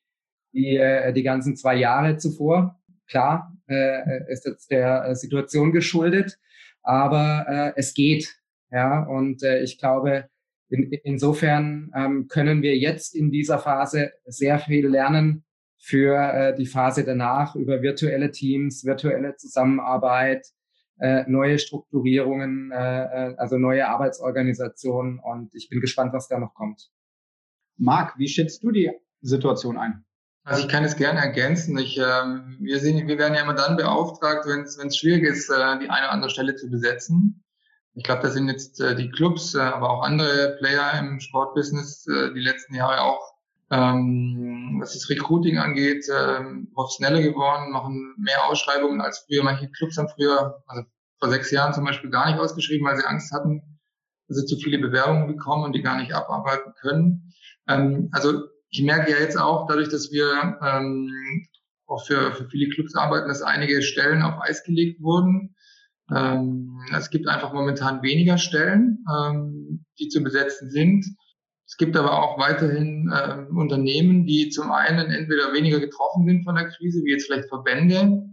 die, 0.53 0.77
äh, 0.77 1.13
die 1.13 1.23
ganzen 1.23 1.55
zwei 1.55 1.75
Jahre 1.75 2.17
zuvor. 2.17 2.79
Klar, 3.07 3.55
äh, 3.67 4.31
ist 4.31 4.45
jetzt 4.45 4.71
der 4.71 5.15
Situation 5.15 5.71
geschuldet, 5.71 6.39
aber 6.81 7.45
äh, 7.47 7.73
es 7.75 7.93
geht. 7.93 8.35
Ja, 8.71 9.03
und 9.03 9.43
äh, 9.43 9.61
ich 9.63 9.79
glaube, 9.79 10.29
in, 10.69 10.91
insofern 11.03 11.91
ähm, 11.95 12.27
können 12.27 12.61
wir 12.61 12.77
jetzt 12.77 13.15
in 13.15 13.31
dieser 13.31 13.59
Phase 13.59 14.11
sehr 14.25 14.59
viel 14.59 14.87
lernen 14.87 15.43
für 15.77 16.15
äh, 16.15 16.55
die 16.55 16.65
Phase 16.65 17.03
danach 17.03 17.55
über 17.55 17.81
virtuelle 17.81 18.31
Teams, 18.31 18.85
virtuelle 18.85 19.35
Zusammenarbeit, 19.35 20.45
äh, 20.99 21.23
neue 21.27 21.57
Strukturierungen, 21.57 22.71
äh, 22.71 23.03
äh 23.03 23.35
also 23.37 23.57
neue 23.57 23.87
Arbeitsorganisationen. 23.87 25.19
Und 25.19 25.55
ich 25.55 25.69
bin 25.69 25.79
gespannt, 25.79 26.13
was 26.13 26.27
da 26.27 26.37
noch 26.37 26.53
kommt. 26.53 26.89
Marc, 27.77 28.17
wie 28.17 28.27
schätzt 28.27 28.63
du 28.63 28.71
die 28.71 28.91
Situation 29.21 29.77
ein? 29.77 30.03
Also 30.43 30.63
ich 30.63 30.69
kann 30.69 30.83
es 30.83 30.97
gerne 30.97 31.19
ergänzen. 31.19 31.77
Ich, 31.77 31.97
äh, 31.97 32.01
wir, 32.01 32.79
sehen, 32.79 33.07
wir 33.07 33.17
werden 33.17 33.35
ja 33.35 33.43
immer 33.43 33.55
dann 33.55 33.77
beauftragt, 33.77 34.45
wenn 34.47 34.61
es 34.87 34.97
schwierig 34.97 35.23
ist, 35.23 35.49
äh, 35.49 35.79
die 35.79 35.89
eine 35.89 36.05
oder 36.05 36.11
andere 36.11 36.29
Stelle 36.29 36.55
zu 36.55 36.69
besetzen. 36.69 37.43
Ich 37.95 38.03
glaube, 38.03 38.21
da 38.21 38.29
sind 38.29 38.47
jetzt 38.47 38.79
äh, 38.79 38.95
die 38.95 39.09
Clubs, 39.09 39.55
äh, 39.55 39.59
aber 39.59 39.89
auch 39.89 40.03
andere 40.03 40.55
Player 40.59 40.97
im 40.99 41.19
Sportbusiness 41.19 42.07
äh, 42.07 42.33
die 42.33 42.41
letzten 42.41 42.75
Jahre 42.75 43.01
auch, 43.01 43.33
ähm, 43.71 44.77
was 44.79 44.93
das 44.93 45.09
Recruiting 45.09 45.57
angeht, 45.57 46.07
äh, 46.07 46.43
professioneller 46.73 47.21
geworden, 47.21 47.71
machen 47.71 48.15
mehr 48.17 48.45
Ausschreibungen 48.45 49.01
als 49.01 49.19
früher. 49.19 49.43
Manche 49.43 49.69
Clubs 49.69 49.97
haben 49.97 50.09
früher, 50.09 50.63
also 50.67 50.83
vor 51.19 51.29
sechs 51.29 51.51
Jahren 51.51 51.73
zum 51.73 51.85
Beispiel 51.85 52.09
gar 52.09 52.29
nicht 52.29 52.39
ausgeschrieben, 52.39 52.87
weil 52.87 52.97
sie 52.97 53.05
Angst 53.05 53.33
hatten, 53.33 53.61
dass 54.27 54.37
sie 54.37 54.45
zu 54.45 54.57
viele 54.57 54.79
Bewerbungen 54.79 55.27
bekommen 55.27 55.65
und 55.65 55.73
die 55.73 55.81
gar 55.81 55.97
nicht 55.97 56.13
abarbeiten 56.13 56.73
können. 56.79 57.33
Ähm, 57.67 58.09
also 58.11 58.43
ich 58.69 58.83
merke 58.83 59.11
ja 59.11 59.17
jetzt 59.17 59.37
auch, 59.37 59.67
dadurch, 59.67 59.89
dass 59.89 60.11
wir 60.11 60.57
ähm, 60.63 61.11
auch 61.87 62.05
für, 62.05 62.31
für 62.33 62.47
viele 62.49 62.69
Clubs 62.69 62.95
arbeiten, 62.95 63.27
dass 63.27 63.41
einige 63.41 63.81
Stellen 63.81 64.21
auf 64.21 64.41
Eis 64.41 64.63
gelegt 64.63 65.01
wurden. 65.01 65.55
Ähm, 66.15 66.79
es 66.95 67.09
gibt 67.09 67.27
einfach 67.27 67.53
momentan 67.53 68.01
weniger 68.01 68.37
Stellen, 68.37 69.05
ähm, 69.13 69.85
die 69.99 70.07
zu 70.07 70.21
besetzen 70.23 70.69
sind. 70.71 71.05
Es 71.67 71.77
gibt 71.77 71.95
aber 71.95 72.23
auch 72.23 72.39
weiterhin 72.39 73.11
äh, 73.13 73.45
Unternehmen, 73.53 74.25
die 74.25 74.49
zum 74.49 74.71
einen 74.71 75.11
entweder 75.11 75.53
weniger 75.53 75.79
getroffen 75.79 76.25
sind 76.25 76.43
von 76.43 76.55
der 76.55 76.69
Krise, 76.69 77.03
wie 77.03 77.11
jetzt 77.11 77.27
vielleicht 77.27 77.47
Verbände. 77.47 78.23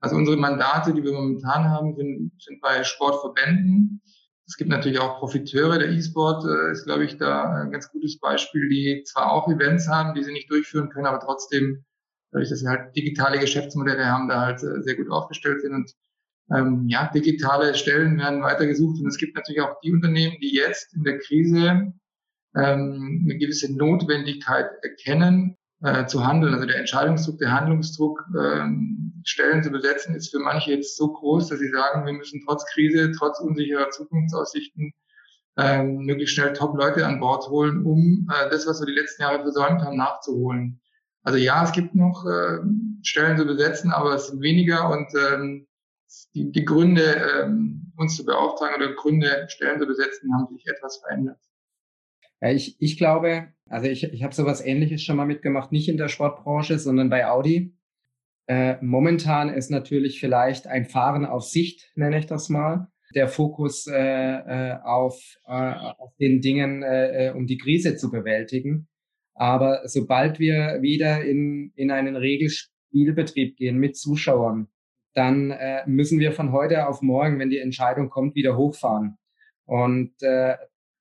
Also 0.00 0.16
unsere 0.16 0.36
Mandate, 0.36 0.92
die 0.92 1.04
wir 1.04 1.12
momentan 1.12 1.68
haben, 1.68 1.94
sind, 1.94 2.32
sind 2.42 2.60
bei 2.60 2.82
Sportverbänden. 2.82 4.02
Es 4.46 4.56
gibt 4.56 4.70
natürlich 4.70 4.98
auch 4.98 5.20
Profiteure. 5.20 5.78
Der 5.78 5.90
E-Sport 5.90 6.44
äh, 6.44 6.72
ist, 6.72 6.84
glaube 6.84 7.04
ich, 7.04 7.16
da 7.16 7.62
ein 7.62 7.70
ganz 7.70 7.88
gutes 7.92 8.18
Beispiel, 8.18 8.68
die 8.68 9.04
zwar 9.04 9.30
auch 9.30 9.46
Events 9.46 9.86
haben, 9.86 10.14
die 10.14 10.24
sie 10.24 10.32
nicht 10.32 10.50
durchführen 10.50 10.88
können, 10.88 11.06
aber 11.06 11.20
trotzdem, 11.20 11.84
dadurch, 12.32 12.48
dass 12.48 12.58
sie 12.58 12.66
halt 12.66 12.96
digitale 12.96 13.38
Geschäftsmodelle 13.38 14.04
haben, 14.04 14.28
da 14.28 14.40
halt 14.40 14.62
äh, 14.64 14.82
sehr 14.82 14.96
gut 14.96 15.08
aufgestellt 15.10 15.60
sind. 15.60 15.74
Und 15.74 15.92
ähm, 16.54 16.86
ja, 16.88 17.10
digitale 17.12 17.74
Stellen 17.74 18.18
werden 18.18 18.42
weiter 18.42 18.66
gesucht. 18.66 19.00
Und 19.00 19.06
es 19.06 19.18
gibt 19.18 19.36
natürlich 19.36 19.62
auch 19.62 19.80
die 19.80 19.92
Unternehmen, 19.92 20.36
die 20.40 20.54
jetzt 20.54 20.94
in 20.94 21.04
der 21.04 21.18
Krise 21.18 21.92
ähm, 22.56 23.22
eine 23.24 23.38
gewisse 23.38 23.74
Notwendigkeit 23.76 24.70
erkennen, 24.82 25.56
äh, 25.82 26.06
zu 26.06 26.26
handeln. 26.26 26.54
Also 26.54 26.66
der 26.66 26.78
Entscheidungsdruck, 26.78 27.38
der 27.38 27.52
Handlungsdruck, 27.52 28.24
ähm, 28.38 29.22
Stellen 29.24 29.62
zu 29.62 29.70
besetzen, 29.70 30.14
ist 30.14 30.30
für 30.30 30.40
manche 30.40 30.72
jetzt 30.72 30.96
so 30.96 31.12
groß, 31.12 31.48
dass 31.48 31.58
sie 31.58 31.70
sagen, 31.70 32.06
wir 32.06 32.12
müssen 32.12 32.42
trotz 32.46 32.64
Krise, 32.72 33.12
trotz 33.12 33.38
unsicherer 33.40 33.90
Zukunftsaussichten 33.90 34.92
ähm, 35.56 35.98
möglichst 35.98 36.34
schnell 36.34 36.52
Top-Leute 36.52 37.06
an 37.06 37.20
Bord 37.20 37.48
holen, 37.48 37.84
um 37.84 38.28
äh, 38.30 38.50
das, 38.50 38.66
was 38.66 38.80
wir 38.80 38.86
die 38.86 38.98
letzten 38.98 39.22
Jahre 39.22 39.42
versäumt 39.42 39.82
haben, 39.82 39.96
nachzuholen. 39.96 40.80
Also 41.22 41.38
ja, 41.38 41.62
es 41.64 41.72
gibt 41.72 41.94
noch 41.94 42.24
äh, 42.26 42.58
Stellen 43.02 43.36
zu 43.36 43.44
besetzen, 43.44 43.92
aber 43.92 44.14
es 44.14 44.28
sind 44.28 44.40
weniger 44.40 44.90
und 44.90 45.08
ähm, 45.14 45.66
die, 46.34 46.50
die 46.50 46.64
Gründe, 46.64 47.42
ähm, 47.44 47.92
uns 47.96 48.16
zu 48.16 48.24
beauftragen 48.24 48.76
oder 48.76 48.94
Gründe, 48.94 49.46
Stellen 49.48 49.80
zu 49.80 49.86
besetzen, 49.86 50.32
haben 50.34 50.54
sich 50.54 50.66
etwas 50.66 50.98
verändert. 50.98 51.38
Ja, 52.40 52.50
ich, 52.50 52.76
ich 52.80 52.96
glaube, 52.96 53.48
also 53.68 53.88
ich, 53.88 54.04
ich 54.04 54.22
habe 54.22 54.34
sowas 54.34 54.64
ähnliches 54.64 55.02
schon 55.02 55.16
mal 55.16 55.26
mitgemacht, 55.26 55.72
nicht 55.72 55.88
in 55.88 55.96
der 55.96 56.08
Sportbranche, 56.08 56.78
sondern 56.78 57.10
bei 57.10 57.26
Audi. 57.26 57.76
Äh, 58.46 58.76
momentan 58.80 59.48
ist 59.48 59.70
natürlich 59.70 60.18
vielleicht 60.18 60.66
ein 60.66 60.86
Fahren 60.86 61.26
auf 61.26 61.44
Sicht, 61.44 61.92
nenne 61.94 62.18
ich 62.18 62.26
das 62.26 62.48
mal. 62.48 62.88
Der 63.14 63.28
Fokus 63.28 63.86
äh, 63.86 63.94
äh, 63.96 64.78
auf, 64.82 65.20
äh, 65.46 65.52
auf 65.52 66.14
den 66.16 66.40
Dingen, 66.40 66.82
äh, 66.82 67.28
äh, 67.28 67.32
um 67.32 67.46
die 67.46 67.58
Krise 67.58 67.96
zu 67.96 68.10
bewältigen. 68.10 68.88
Aber 69.34 69.82
sobald 69.86 70.38
wir 70.38 70.78
wieder 70.80 71.24
in, 71.24 71.72
in 71.74 71.90
einen 71.90 72.16
Regelspielbetrieb 72.16 73.56
gehen 73.56 73.78
mit 73.78 73.96
Zuschauern, 73.96 74.68
dann 75.14 75.50
äh, 75.50 75.82
müssen 75.86 76.20
wir 76.20 76.32
von 76.32 76.52
heute 76.52 76.86
auf 76.86 77.02
morgen, 77.02 77.38
wenn 77.38 77.50
die 77.50 77.58
Entscheidung 77.58 78.10
kommt, 78.10 78.34
wieder 78.34 78.56
hochfahren. 78.56 79.18
Und 79.64 80.12
äh, 80.22 80.56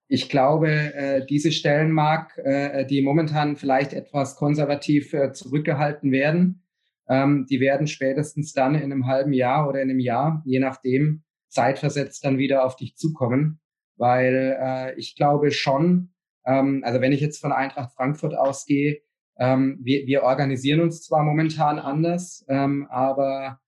ich 0.07 0.29
glaube, 0.29 0.69
äh, 0.69 1.25
diese 1.25 1.51
Stellenmark, 1.51 2.37
äh, 2.37 2.85
die 2.85 3.01
momentan 3.01 3.55
vielleicht 3.55 3.93
etwas 3.93 4.35
konservativ 4.35 5.13
äh, 5.13 5.33
zurückgehalten 5.33 6.11
werden, 6.11 6.63
ähm, 7.07 7.45
die 7.49 7.59
werden 7.59 7.87
spätestens 7.87 8.53
dann 8.53 8.75
in 8.75 8.83
einem 8.83 9.07
halben 9.07 9.33
Jahr 9.33 9.67
oder 9.67 9.81
in 9.81 9.89
einem 9.89 9.99
Jahr, 9.99 10.41
je 10.45 10.59
nachdem, 10.59 11.23
zeitversetzt 11.47 12.23
dann 12.25 12.37
wieder 12.37 12.65
auf 12.65 12.75
dich 12.75 12.95
zukommen. 12.95 13.59
Weil 13.97 14.57
äh, 14.59 14.99
ich 14.99 15.15
glaube 15.15 15.51
schon, 15.51 16.13
ähm, 16.45 16.81
also 16.83 17.01
wenn 17.01 17.11
ich 17.11 17.21
jetzt 17.21 17.41
von 17.41 17.51
Eintracht 17.51 17.93
Frankfurt 17.93 18.35
ausgehe, 18.35 19.01
ähm, 19.37 19.79
wir, 19.81 20.05
wir 20.07 20.23
organisieren 20.23 20.81
uns 20.81 21.03
zwar 21.03 21.23
momentan 21.23 21.79
anders, 21.79 22.45
ähm, 22.49 22.87
aber 22.89 23.59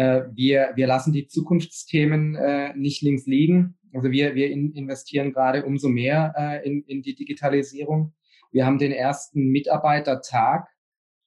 äh, 0.00 0.30
wir, 0.34 0.72
wir 0.76 0.86
lassen 0.86 1.12
die 1.12 1.26
Zukunftsthemen 1.26 2.34
äh, 2.34 2.74
nicht 2.74 3.02
links 3.02 3.26
liegen. 3.26 3.76
Also 3.92 4.10
wir, 4.10 4.34
wir 4.34 4.50
in, 4.50 4.72
investieren 4.72 5.32
gerade 5.32 5.66
umso 5.66 5.90
mehr 5.90 6.32
äh, 6.38 6.66
in, 6.66 6.82
in 6.84 7.02
die 7.02 7.14
Digitalisierung. 7.14 8.14
Wir 8.50 8.64
haben 8.64 8.78
den 8.78 8.92
ersten 8.92 9.48
Mitarbeitertag 9.48 10.68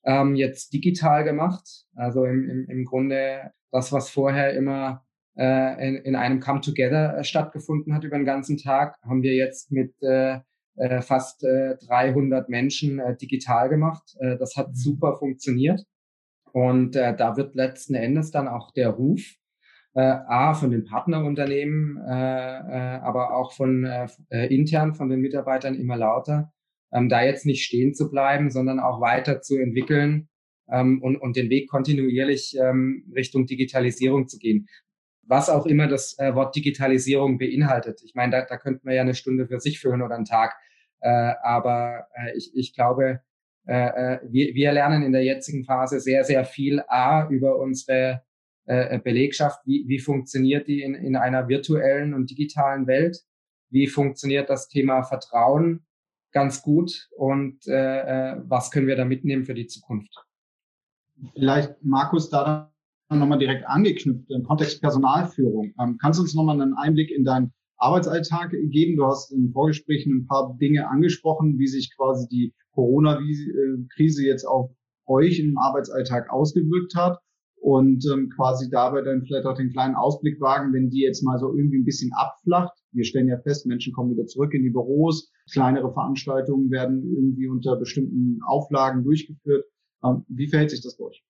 ähm, 0.06 0.36
jetzt 0.36 0.74
digital 0.74 1.24
gemacht. 1.24 1.86
Also 1.96 2.26
im, 2.26 2.50
im, 2.50 2.68
im 2.68 2.86
Grunde 2.86 3.52
das, 3.72 3.92
was 3.92 4.10
vorher 4.10 4.54
immer 4.56 5.06
äh, 5.38 5.88
in, 5.88 5.96
in 5.98 6.16
einem 6.16 6.40
Come 6.40 6.62
Together 6.62 7.18
äh, 7.18 7.24
stattgefunden 7.24 7.94
hat 7.94 8.04
über 8.04 8.18
den 8.18 8.26
ganzen 8.26 8.58
Tag, 8.58 8.98
haben 9.04 9.22
wir 9.22 9.36
jetzt 9.36 9.72
mit 9.72 9.94
äh, 10.02 10.40
äh, 10.78 11.02
fast 11.04 11.44
äh, 11.44 11.76
300 11.88 12.50
Menschen 12.50 12.98
äh, 12.98 13.16
digital 13.18 13.70
gemacht. 13.70 14.16
Äh, 14.20 14.38
das 14.38 14.56
hat 14.56 14.76
super 14.76 15.16
funktioniert. 15.18 15.86
Und 16.54 16.96
äh, 16.96 17.16
da 17.16 17.36
wird 17.36 17.56
letzten 17.56 17.96
Endes 17.96 18.30
dann 18.30 18.48
auch 18.48 18.72
der 18.72 18.90
Ruf 18.90 19.22
äh, 19.96 20.02
A, 20.02 20.54
von 20.54 20.70
den 20.70 20.86
Partnerunternehmen, 20.86 21.98
äh, 21.98 22.12
äh, 22.12 23.00
aber 23.02 23.36
auch 23.36 23.54
von 23.54 23.86
äh, 23.86 24.08
äh, 24.30 24.54
intern 24.54 24.94
von 24.94 25.10
den 25.10 25.20
Mitarbeitern 25.20 25.76
immer 25.76 25.98
lauter, 25.98 26.54
ähm, 26.92 27.10
da 27.10 27.24
jetzt 27.24 27.48
nicht 27.48 27.64
stehen 27.64 27.96
zu 27.96 28.10
bleiben, 28.10 28.52
sondern 28.52 28.80
auch 28.80 29.02
weiter 29.02 29.42
zu 29.42 29.58
entwickeln 29.58 30.30
ähm, 30.70 31.02
und, 31.02 31.18
und 31.18 31.36
den 31.36 31.50
Weg 31.50 31.70
kontinuierlich 31.70 32.56
ähm, 32.60 33.12
Richtung 33.16 33.48
Digitalisierung 33.48 34.28
zu 34.28 34.38
gehen. 34.38 34.68
Was 35.26 35.50
auch 35.50 35.66
immer 35.66 35.88
das 35.88 36.20
äh, 36.20 36.36
Wort 36.36 36.56
Digitalisierung 36.56 37.40
beinhaltet. 37.40 38.02
Ich 38.04 38.14
meine, 38.14 38.32
da, 38.32 38.46
da 38.46 38.58
könnten 38.58 38.88
wir 38.88 38.94
ja 38.94 39.02
eine 39.02 39.16
Stunde 39.16 39.48
für 39.48 39.60
sich 39.60 39.80
führen 39.80 40.04
oder 40.04 40.16
einen 40.16 40.26
Tag. 40.26 40.56
Äh, 41.00 41.34
aber 41.42 42.08
äh, 42.14 42.38
ich, 42.38 42.52
ich 42.54 42.76
glaube, 42.76 43.22
äh, 43.68 44.16
äh 44.16 44.20
wir, 44.30 44.54
wir 44.54 44.72
lernen 44.74 45.04
in 45.04 45.12
der 45.12 45.24
jetzigen 45.24 45.64
Phase 45.64 46.00
sehr, 46.00 46.24
sehr 46.24 46.46
viel 46.46 46.82
A 46.88 47.28
über 47.30 47.60
unsere 47.60 48.22
äh, 48.66 49.00
Belegschaft, 49.00 49.60
wie, 49.66 49.86
wie 49.88 50.00
funktioniert 50.00 50.68
die 50.68 50.82
in, 50.82 50.96
in 50.96 51.16
einer 51.16 51.48
virtuellen 51.48 52.14
und 52.14 52.30
digitalen 52.30 52.88
Welt? 52.88 53.18
Wie 53.70 53.88
funktioniert 53.88 54.50
das 54.50 54.68
Thema 54.68 55.04
Vertrauen 55.04 55.86
ganz 56.32 56.62
gut 56.62 57.10
und 57.18 57.68
äh, 57.68 58.32
äh 58.32 58.42
was 58.46 58.72
können 58.72 58.88
wir 58.88 58.96
da 58.96 59.06
mitnehmen 59.06 59.46
für 59.46 59.54
die 59.54 59.68
Zukunft? 59.68 60.16
Vielleicht, 61.34 61.76
Markus, 61.84 62.30
da 62.30 62.74
nochmal 63.10 63.38
direkt 63.38 63.66
angeknüpft 63.68 64.32
im 64.32 64.44
Kontext 64.44 64.82
Personalführung. 64.82 65.74
Ähm, 65.80 65.98
kannst 66.02 66.20
du 66.20 66.24
uns 66.24 66.34
nochmal 66.34 66.60
einen 66.60 66.74
Einblick 66.74 67.12
in 67.12 67.26
deinen 67.26 67.54
Arbeitsalltag 67.84 68.52
geben? 68.70 68.96
Du 68.96 69.06
hast 69.06 69.32
in 69.32 69.52
Vorgesprächen 69.52 70.18
ein 70.18 70.28
paar 70.28 70.58
Dinge 70.60 70.90
angesprochen, 70.90 71.60
wie 71.60 71.68
sich 71.68 71.94
quasi 71.98 72.28
die 72.30 72.54
Corona-Krise 72.72 74.26
jetzt 74.26 74.46
auf 74.46 74.72
euch 75.06 75.40
im 75.40 75.58
Arbeitsalltag 75.58 76.30
ausgewirkt 76.32 76.96
hat 76.96 77.20
und 77.64 78.06
ähm, 78.12 78.30
quasi 78.30 78.70
dabei 78.70 79.02
dann 79.02 79.24
vielleicht 79.24 79.46
auch 79.46 79.56
den 79.56 79.72
kleinen 79.72 79.96
Ausblick 79.96 80.40
wagen, 80.40 80.74
wenn 80.74 80.90
die 80.90 81.02
jetzt 81.02 81.24
mal 81.24 81.38
so 81.40 81.56
irgendwie 81.56 81.80
ein 81.80 81.86
bisschen 81.86 82.12
abflacht. 82.14 82.74
Wir 82.92 83.06
stellen 83.06 83.28
ja 83.28 83.38
fest, 83.40 83.66
Menschen 83.66 83.94
kommen 83.94 84.12
wieder 84.12 84.26
zurück 84.26 84.54
in 84.54 84.64
die 84.64 84.70
Büros, 84.70 85.32
kleinere 85.52 85.92
Veranstaltungen 85.92 86.72
werden 86.72 87.04
irgendwie 87.04 87.48
unter 87.48 87.76
bestimmten 87.78 88.40
Auflagen 88.46 89.04
durchgeführt. 89.04 89.66
Ähm, 90.04 90.26
wie 90.28 90.48
verhält 90.48 90.72
sich 90.72 90.82
das 90.82 90.98
bei 90.98 91.06
euch? 91.06 91.24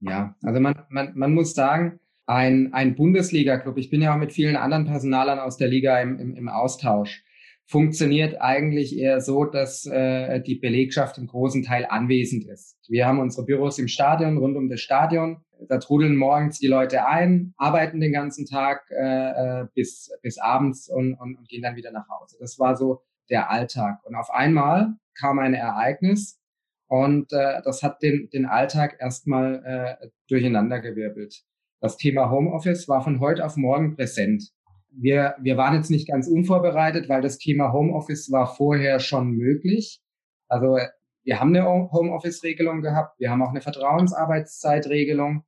Ja, 0.00 0.34
also 0.42 0.60
man, 0.60 0.74
man, 0.90 1.12
man 1.14 1.32
muss 1.32 1.54
sagen, 1.54 2.00
ein, 2.26 2.72
ein 2.72 2.94
Bundesliga-Club, 2.96 3.78
ich 3.78 3.90
bin 3.90 4.02
ja 4.02 4.14
auch 4.14 4.18
mit 4.18 4.32
vielen 4.32 4.56
anderen 4.56 4.84
Personalern 4.84 5.38
aus 5.38 5.56
der 5.56 5.68
Liga 5.68 6.00
im, 6.00 6.18
im, 6.18 6.34
im 6.36 6.48
Austausch, 6.48 7.24
funktioniert 7.66 8.40
eigentlich 8.40 8.96
eher 8.96 9.20
so, 9.20 9.44
dass 9.44 9.86
äh, 9.86 10.40
die 10.40 10.56
Belegschaft 10.56 11.18
im 11.18 11.26
großen 11.26 11.62
Teil 11.62 11.86
anwesend 11.88 12.44
ist. 12.44 12.76
Wir 12.88 13.06
haben 13.06 13.18
unsere 13.18 13.44
Büros 13.44 13.78
im 13.78 13.88
Stadion, 13.88 14.38
rund 14.38 14.56
um 14.56 14.68
das 14.68 14.80
Stadion. 14.80 15.38
Da 15.68 15.78
trudeln 15.78 16.16
morgens 16.16 16.58
die 16.58 16.68
Leute 16.68 17.06
ein, 17.06 17.54
arbeiten 17.56 18.00
den 18.00 18.12
ganzen 18.12 18.46
Tag 18.46 18.84
äh, 18.90 19.62
äh, 19.62 19.66
bis, 19.74 20.12
bis 20.22 20.38
abends 20.38 20.88
und, 20.88 21.14
und, 21.14 21.36
und 21.36 21.48
gehen 21.48 21.62
dann 21.62 21.76
wieder 21.76 21.90
nach 21.90 22.08
Hause. 22.08 22.36
Das 22.38 22.58
war 22.58 22.76
so 22.76 23.02
der 23.30 23.50
Alltag. 23.50 23.98
Und 24.04 24.14
auf 24.14 24.30
einmal 24.30 24.94
kam 25.18 25.38
ein 25.38 25.54
Ereignis 25.54 26.40
und 26.88 27.32
äh, 27.32 27.62
das 27.64 27.82
hat 27.82 28.02
den, 28.02 28.28
den 28.30 28.46
Alltag 28.46 28.96
erstmal 29.00 29.98
äh, 30.02 30.08
durcheinandergewirbelt. 30.28 31.42
Das 31.80 31.96
Thema 31.96 32.30
Homeoffice 32.30 32.88
war 32.88 33.02
von 33.02 33.20
heute 33.20 33.44
auf 33.44 33.56
morgen 33.56 33.96
präsent. 33.96 34.50
Wir, 34.90 35.34
wir 35.40 35.56
waren 35.56 35.74
jetzt 35.74 35.90
nicht 35.90 36.08
ganz 36.08 36.26
unvorbereitet, 36.26 37.08
weil 37.08 37.20
das 37.20 37.38
Thema 37.38 37.72
Homeoffice 37.72 38.32
war 38.32 38.46
vorher 38.54 38.98
schon 38.98 39.32
möglich. 39.32 40.00
Also 40.48 40.78
wir 41.24 41.40
haben 41.40 41.54
eine 41.54 41.66
Homeoffice-Regelung 41.66 42.80
gehabt, 42.80 43.18
wir 43.18 43.30
haben 43.30 43.42
auch 43.42 43.50
eine 43.50 43.60
Vertrauensarbeitszeitregelung, 43.60 45.44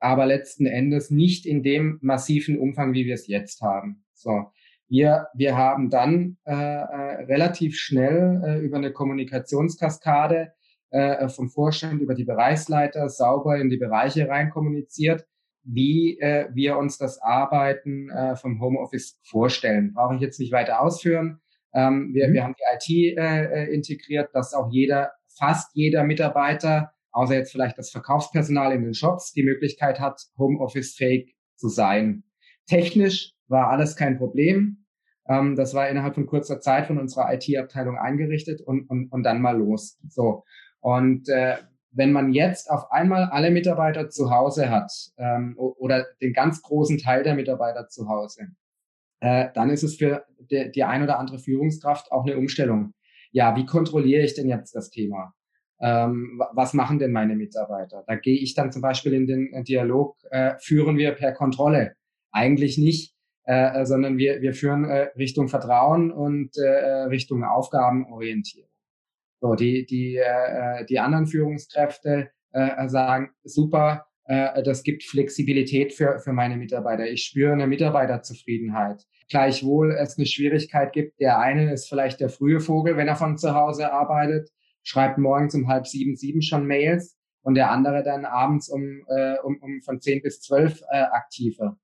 aber 0.00 0.26
letzten 0.26 0.66
Endes 0.66 1.10
nicht 1.10 1.46
in 1.46 1.62
dem 1.62 1.98
massiven 2.02 2.58
Umfang, 2.58 2.92
wie 2.92 3.06
wir 3.06 3.14
es 3.14 3.26
jetzt 3.26 3.62
haben. 3.62 4.04
So, 4.12 4.50
wir, 4.88 5.28
wir 5.34 5.56
haben 5.56 5.88
dann 5.88 6.36
äh, 6.44 6.52
äh, 6.52 7.24
relativ 7.24 7.76
schnell 7.76 8.42
äh, 8.44 8.58
über 8.58 8.78
eine 8.78 8.92
Kommunikationskaskade 8.92 10.52
äh, 10.90 11.28
vom 11.28 11.48
Vorstand 11.48 12.02
über 12.02 12.14
die 12.14 12.24
Bereichsleiter 12.24 13.08
sauber 13.08 13.56
in 13.58 13.70
die 13.70 13.76
Bereiche 13.76 14.28
rein 14.28 14.50
kommuniziert, 14.50 15.26
wie 15.64 16.18
äh, 16.20 16.48
wir 16.54 16.78
uns 16.78 16.98
das 16.98 17.20
Arbeiten 17.20 18.10
äh, 18.10 18.36
vom 18.36 18.60
Homeoffice 18.60 19.18
vorstellen. 19.22 19.92
Brauche 19.94 20.14
ich 20.14 20.20
jetzt 20.20 20.40
nicht 20.40 20.52
weiter 20.52 20.80
ausführen. 20.80 21.40
Ähm, 21.74 22.10
wir, 22.12 22.28
mhm. 22.28 22.32
wir 22.32 22.44
haben 22.44 22.54
die 22.58 23.12
IT 23.12 23.18
äh, 23.18 23.44
äh, 23.44 23.74
integriert, 23.74 24.30
dass 24.32 24.54
auch 24.54 24.70
jeder 24.70 25.12
fast 25.38 25.70
jeder 25.74 26.04
Mitarbeiter 26.04 26.92
außer 27.12 27.34
jetzt 27.34 27.52
vielleicht 27.52 27.78
das 27.78 27.90
Verkaufspersonal 27.90 28.72
in 28.72 28.82
den 28.82 28.94
Shops, 28.94 29.32
die 29.32 29.42
Möglichkeit 29.42 30.00
hat, 30.00 30.20
Homeoffice-fähig 30.38 31.34
zu 31.56 31.68
sein. 31.68 32.24
Technisch 32.66 33.32
war 33.48 33.68
alles 33.68 33.96
kein 33.96 34.18
Problem. 34.18 34.86
Ähm, 35.28 35.56
das 35.56 35.74
war 35.74 35.88
innerhalb 35.88 36.14
von 36.14 36.26
kurzer 36.26 36.60
Zeit 36.60 36.86
von 36.86 36.98
unserer 36.98 37.32
IT-Abteilung 37.32 37.98
eingerichtet 37.98 38.60
und, 38.60 38.88
und, 38.88 39.10
und 39.10 39.22
dann 39.22 39.40
mal 39.40 39.58
los. 39.58 39.98
So. 40.08 40.44
Und 40.80 41.28
äh, 41.28 41.56
wenn 41.92 42.12
man 42.12 42.32
jetzt 42.32 42.70
auf 42.70 42.90
einmal 42.90 43.24
alle 43.24 43.50
Mitarbeiter 43.50 44.08
zu 44.08 44.30
Hause 44.30 44.70
hat 44.70 44.92
ähm, 45.18 45.54
oder 45.58 46.06
den 46.20 46.32
ganz 46.32 46.62
großen 46.62 46.98
Teil 46.98 47.22
der 47.22 47.34
Mitarbeiter 47.34 47.88
zu 47.88 48.08
Hause, 48.08 48.48
äh, 49.20 49.48
dann 49.54 49.70
ist 49.70 49.82
es 49.82 49.96
für 49.96 50.24
die, 50.38 50.70
die 50.70 50.84
ein 50.84 51.02
oder 51.02 51.18
andere 51.18 51.38
Führungskraft 51.38 52.12
auch 52.12 52.24
eine 52.24 52.38
Umstellung. 52.38 52.94
Ja, 53.32 53.56
wie 53.56 53.66
kontrolliere 53.66 54.22
ich 54.22 54.34
denn 54.34 54.48
jetzt 54.48 54.74
das 54.74 54.90
Thema? 54.90 55.34
Ähm, 55.80 56.40
was 56.52 56.74
machen 56.74 56.98
denn 56.98 57.12
meine 57.12 57.36
Mitarbeiter? 57.36 58.04
Da 58.06 58.16
gehe 58.16 58.38
ich 58.38 58.54
dann 58.54 58.70
zum 58.72 58.82
Beispiel 58.82 59.14
in 59.14 59.26
den 59.26 59.64
Dialog, 59.64 60.16
äh, 60.30 60.54
führen 60.58 60.96
wir 60.96 61.12
per 61.12 61.32
Kontrolle. 61.32 61.94
Eigentlich 62.32 62.78
nicht, 62.78 63.14
äh, 63.44 63.84
sondern 63.84 64.18
wir, 64.18 64.42
wir 64.42 64.54
führen 64.54 64.84
äh, 64.84 65.08
Richtung 65.16 65.48
Vertrauen 65.48 66.12
und 66.12 66.56
äh, 66.56 67.04
Richtung 67.08 67.44
Aufgabenorientierung. 67.44 68.69
So, 69.40 69.54
die, 69.54 69.86
die, 69.86 70.16
äh, 70.16 70.84
die 70.86 70.98
anderen 70.98 71.26
Führungskräfte 71.26 72.30
äh, 72.52 72.88
sagen, 72.88 73.30
super, 73.42 74.06
äh, 74.24 74.62
das 74.62 74.82
gibt 74.82 75.02
Flexibilität 75.04 75.92
für, 75.92 76.20
für 76.20 76.32
meine 76.32 76.56
Mitarbeiter. 76.56 77.06
Ich 77.06 77.24
spüre 77.24 77.52
eine 77.52 77.66
Mitarbeiterzufriedenheit. 77.66 79.02
Gleichwohl 79.28 79.92
es 79.92 80.18
eine 80.18 80.26
Schwierigkeit 80.26 80.92
gibt. 80.92 81.20
Der 81.20 81.38
eine 81.38 81.72
ist 81.72 81.88
vielleicht 81.88 82.20
der 82.20 82.28
frühe 82.28 82.60
Vogel, 82.60 82.96
wenn 82.96 83.08
er 83.08 83.16
von 83.16 83.38
zu 83.38 83.54
Hause 83.54 83.92
arbeitet, 83.92 84.50
schreibt 84.82 85.18
morgens 85.18 85.54
um 85.54 85.68
halb 85.68 85.86
sieben, 85.86 86.16
sieben 86.16 86.42
schon 86.42 86.66
Mails 86.66 87.16
und 87.42 87.54
der 87.54 87.70
andere 87.70 88.02
dann 88.02 88.24
abends 88.24 88.68
um, 88.68 89.04
äh, 89.08 89.38
um, 89.42 89.58
um 89.62 89.80
von 89.82 90.00
zehn 90.00 90.20
bis 90.22 90.40
zwölf 90.40 90.82
äh, 90.90 90.98
aktiver. 90.98 91.78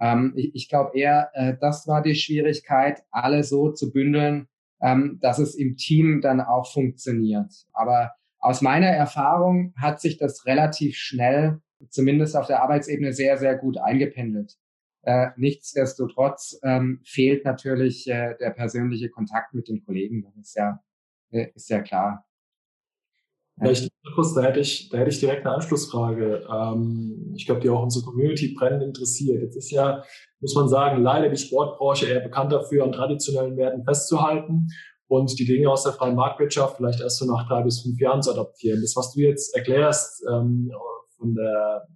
Ähm, 0.00 0.32
ich 0.36 0.54
ich 0.54 0.68
glaube 0.68 0.98
eher, 0.98 1.30
äh, 1.34 1.54
das 1.60 1.86
war 1.86 2.02
die 2.02 2.14
Schwierigkeit, 2.14 3.02
alle 3.10 3.44
so 3.44 3.70
zu 3.70 3.92
bündeln, 3.92 4.48
ähm, 4.82 5.18
dass 5.20 5.38
es 5.38 5.54
im 5.54 5.76
Team 5.76 6.20
dann 6.20 6.40
auch 6.40 6.70
funktioniert. 6.70 7.52
Aber 7.72 8.12
aus 8.38 8.60
meiner 8.60 8.88
Erfahrung 8.88 9.72
hat 9.76 10.00
sich 10.00 10.16
das 10.18 10.44
relativ 10.46 10.96
schnell, 10.96 11.60
zumindest 11.88 12.36
auf 12.36 12.48
der 12.48 12.62
Arbeitsebene, 12.62 13.12
sehr, 13.12 13.38
sehr 13.38 13.56
gut 13.56 13.78
eingependelt. 13.78 14.58
Äh, 15.02 15.28
nichtsdestotrotz 15.36 16.58
ähm, 16.62 17.00
fehlt 17.04 17.44
natürlich 17.44 18.08
äh, 18.08 18.36
der 18.38 18.50
persönliche 18.50 19.08
Kontakt 19.08 19.54
mit 19.54 19.68
den 19.68 19.84
Kollegen. 19.84 20.22
Das 20.22 20.36
ist 20.36 20.56
ja, 20.56 20.80
äh, 21.30 21.48
ist 21.54 21.70
ja 21.70 21.80
klar. 21.80 22.24
Vielleicht, 23.62 23.92
Markus, 24.04 24.34
da 24.34 24.42
hätte 24.42 24.60
ich, 24.60 24.88
da 24.88 24.98
hätte 24.98 25.10
ich 25.10 25.20
direkt 25.20 25.46
eine 25.46 25.54
Anschlussfrage. 25.54 26.46
Ähm, 26.52 27.32
ich 27.36 27.46
glaube, 27.46 27.60
die 27.60 27.70
auch 27.70 27.82
unsere 27.82 28.04
Community 28.04 28.54
brennend 28.58 28.82
interessiert. 28.82 29.42
Jetzt 29.42 29.56
ist 29.56 29.70
ja, 29.70 30.02
muss 30.40 30.54
man 30.54 30.68
sagen, 30.68 31.02
leider 31.02 31.28
die 31.28 31.36
Sportbranche 31.36 32.06
eher 32.06 32.20
bekannt 32.20 32.52
dafür, 32.52 32.84
an 32.84 32.92
traditionellen 32.92 33.56
Werten 33.56 33.84
festzuhalten 33.84 34.68
und 35.06 35.38
die 35.38 35.44
Dinge 35.44 35.70
aus 35.70 35.84
der 35.84 35.92
freien 35.92 36.16
Marktwirtschaft 36.16 36.76
vielleicht 36.76 37.00
erst 37.00 37.18
so 37.18 37.26
nach 37.26 37.46
drei 37.46 37.62
bis 37.62 37.82
fünf 37.82 38.00
Jahren 38.00 38.22
zu 38.22 38.32
adaptieren. 38.32 38.80
Das, 38.80 38.96
was 38.96 39.12
du 39.12 39.20
jetzt 39.20 39.54
erklärst 39.54 40.24
ähm, 40.28 40.72
von 41.16 41.34
der 41.34 41.86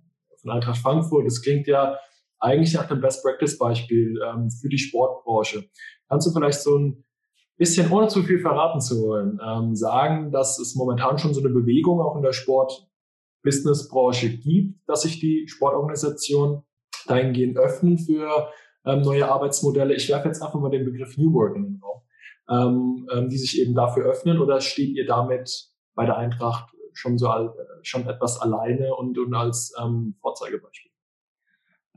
von 0.43 0.51
Eintracht 0.53 0.79
Frankfurt, 0.79 1.27
das 1.27 1.43
klingt 1.43 1.67
ja 1.67 1.99
eigentlich 2.39 2.75
nach 2.75 2.87
dem 2.87 3.01
Best 3.01 3.23
Practice 3.23 3.59
Beispiel 3.59 4.21
ähm, 4.25 4.51
für 4.51 4.69
die 4.69 4.79
Sportbranche. 4.79 5.65
Kannst 6.09 6.27
du 6.27 6.33
vielleicht 6.33 6.61
so 6.61 6.79
ein 6.79 7.06
bisschen, 7.57 7.91
ohne 7.91 8.09
zu 8.09 8.23
viel 8.23 8.39
verraten 8.39 8.81
zu 8.81 9.03
wollen, 9.03 9.41
ähm, 9.45 9.75
sagen, 9.75 10.31
dass 10.31 10.59
es 10.59 10.75
momentan 10.75 11.19
schon 11.19 11.35
so 11.35 11.41
eine 11.41 11.51
Bewegung 11.51 12.01
auch 12.01 12.17
in 12.17 12.23
der 12.23 12.33
Sport-Business-Branche 12.33 14.37
gibt, 14.37 14.89
dass 14.89 15.03
sich 15.03 15.21
die 15.21 15.49
Sportorganisationen 15.49 16.63
dahingehend 17.07 17.57
öffnen 17.57 17.99
für 17.99 18.51
ähm, 18.85 19.03
neue 19.03 19.29
Arbeitsmodelle. 19.29 19.95
Ich 19.95 20.09
werfe 20.09 20.29
jetzt 20.29 20.43
einfach 20.43 20.61
mal 20.61 20.71
den 20.71 20.85
Begriff 20.85 21.17
New 21.17 21.33
Work 21.33 21.57
in 21.57 21.65
den 21.65 21.83
Raum, 21.83 22.03
ähm, 22.49 23.09
ähm, 23.13 23.29
die 23.29 23.39
sich 23.39 23.61
eben 23.61 23.75
dafür 23.75 24.05
öffnen 24.05 24.39
oder 24.39 24.61
steht 24.61 24.95
ihr 24.95 25.07
damit 25.07 25.71
bei 25.95 26.05
der 26.05 26.17
Eintracht 26.17 26.71
schon 26.93 27.19
so 27.19 27.29
äh, 27.29 27.49
schon 27.83 28.09
etwas 28.09 28.41
alleine 28.41 28.95
und, 28.95 29.19
und 29.19 29.35
als 29.35 29.75
ähm, 29.83 30.17
Vorzeigebeispiel? 30.21 30.91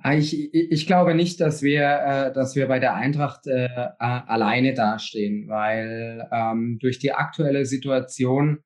Ah, 0.01 0.13
ich, 0.15 0.53
ich 0.53 0.87
glaube 0.87 1.13
nicht, 1.13 1.41
dass 1.41 1.61
wir, 1.61 1.83
äh, 1.83 2.33
dass 2.33 2.55
wir 2.55 2.67
bei 2.67 2.79
der 2.79 2.95
Eintracht 2.95 3.47
äh, 3.47 3.67
alleine 3.99 4.73
dastehen, 4.73 5.49
weil 5.49 6.27
ähm, 6.31 6.79
durch 6.79 6.99
die 6.99 7.11
aktuelle 7.11 7.65
Situation 7.65 8.63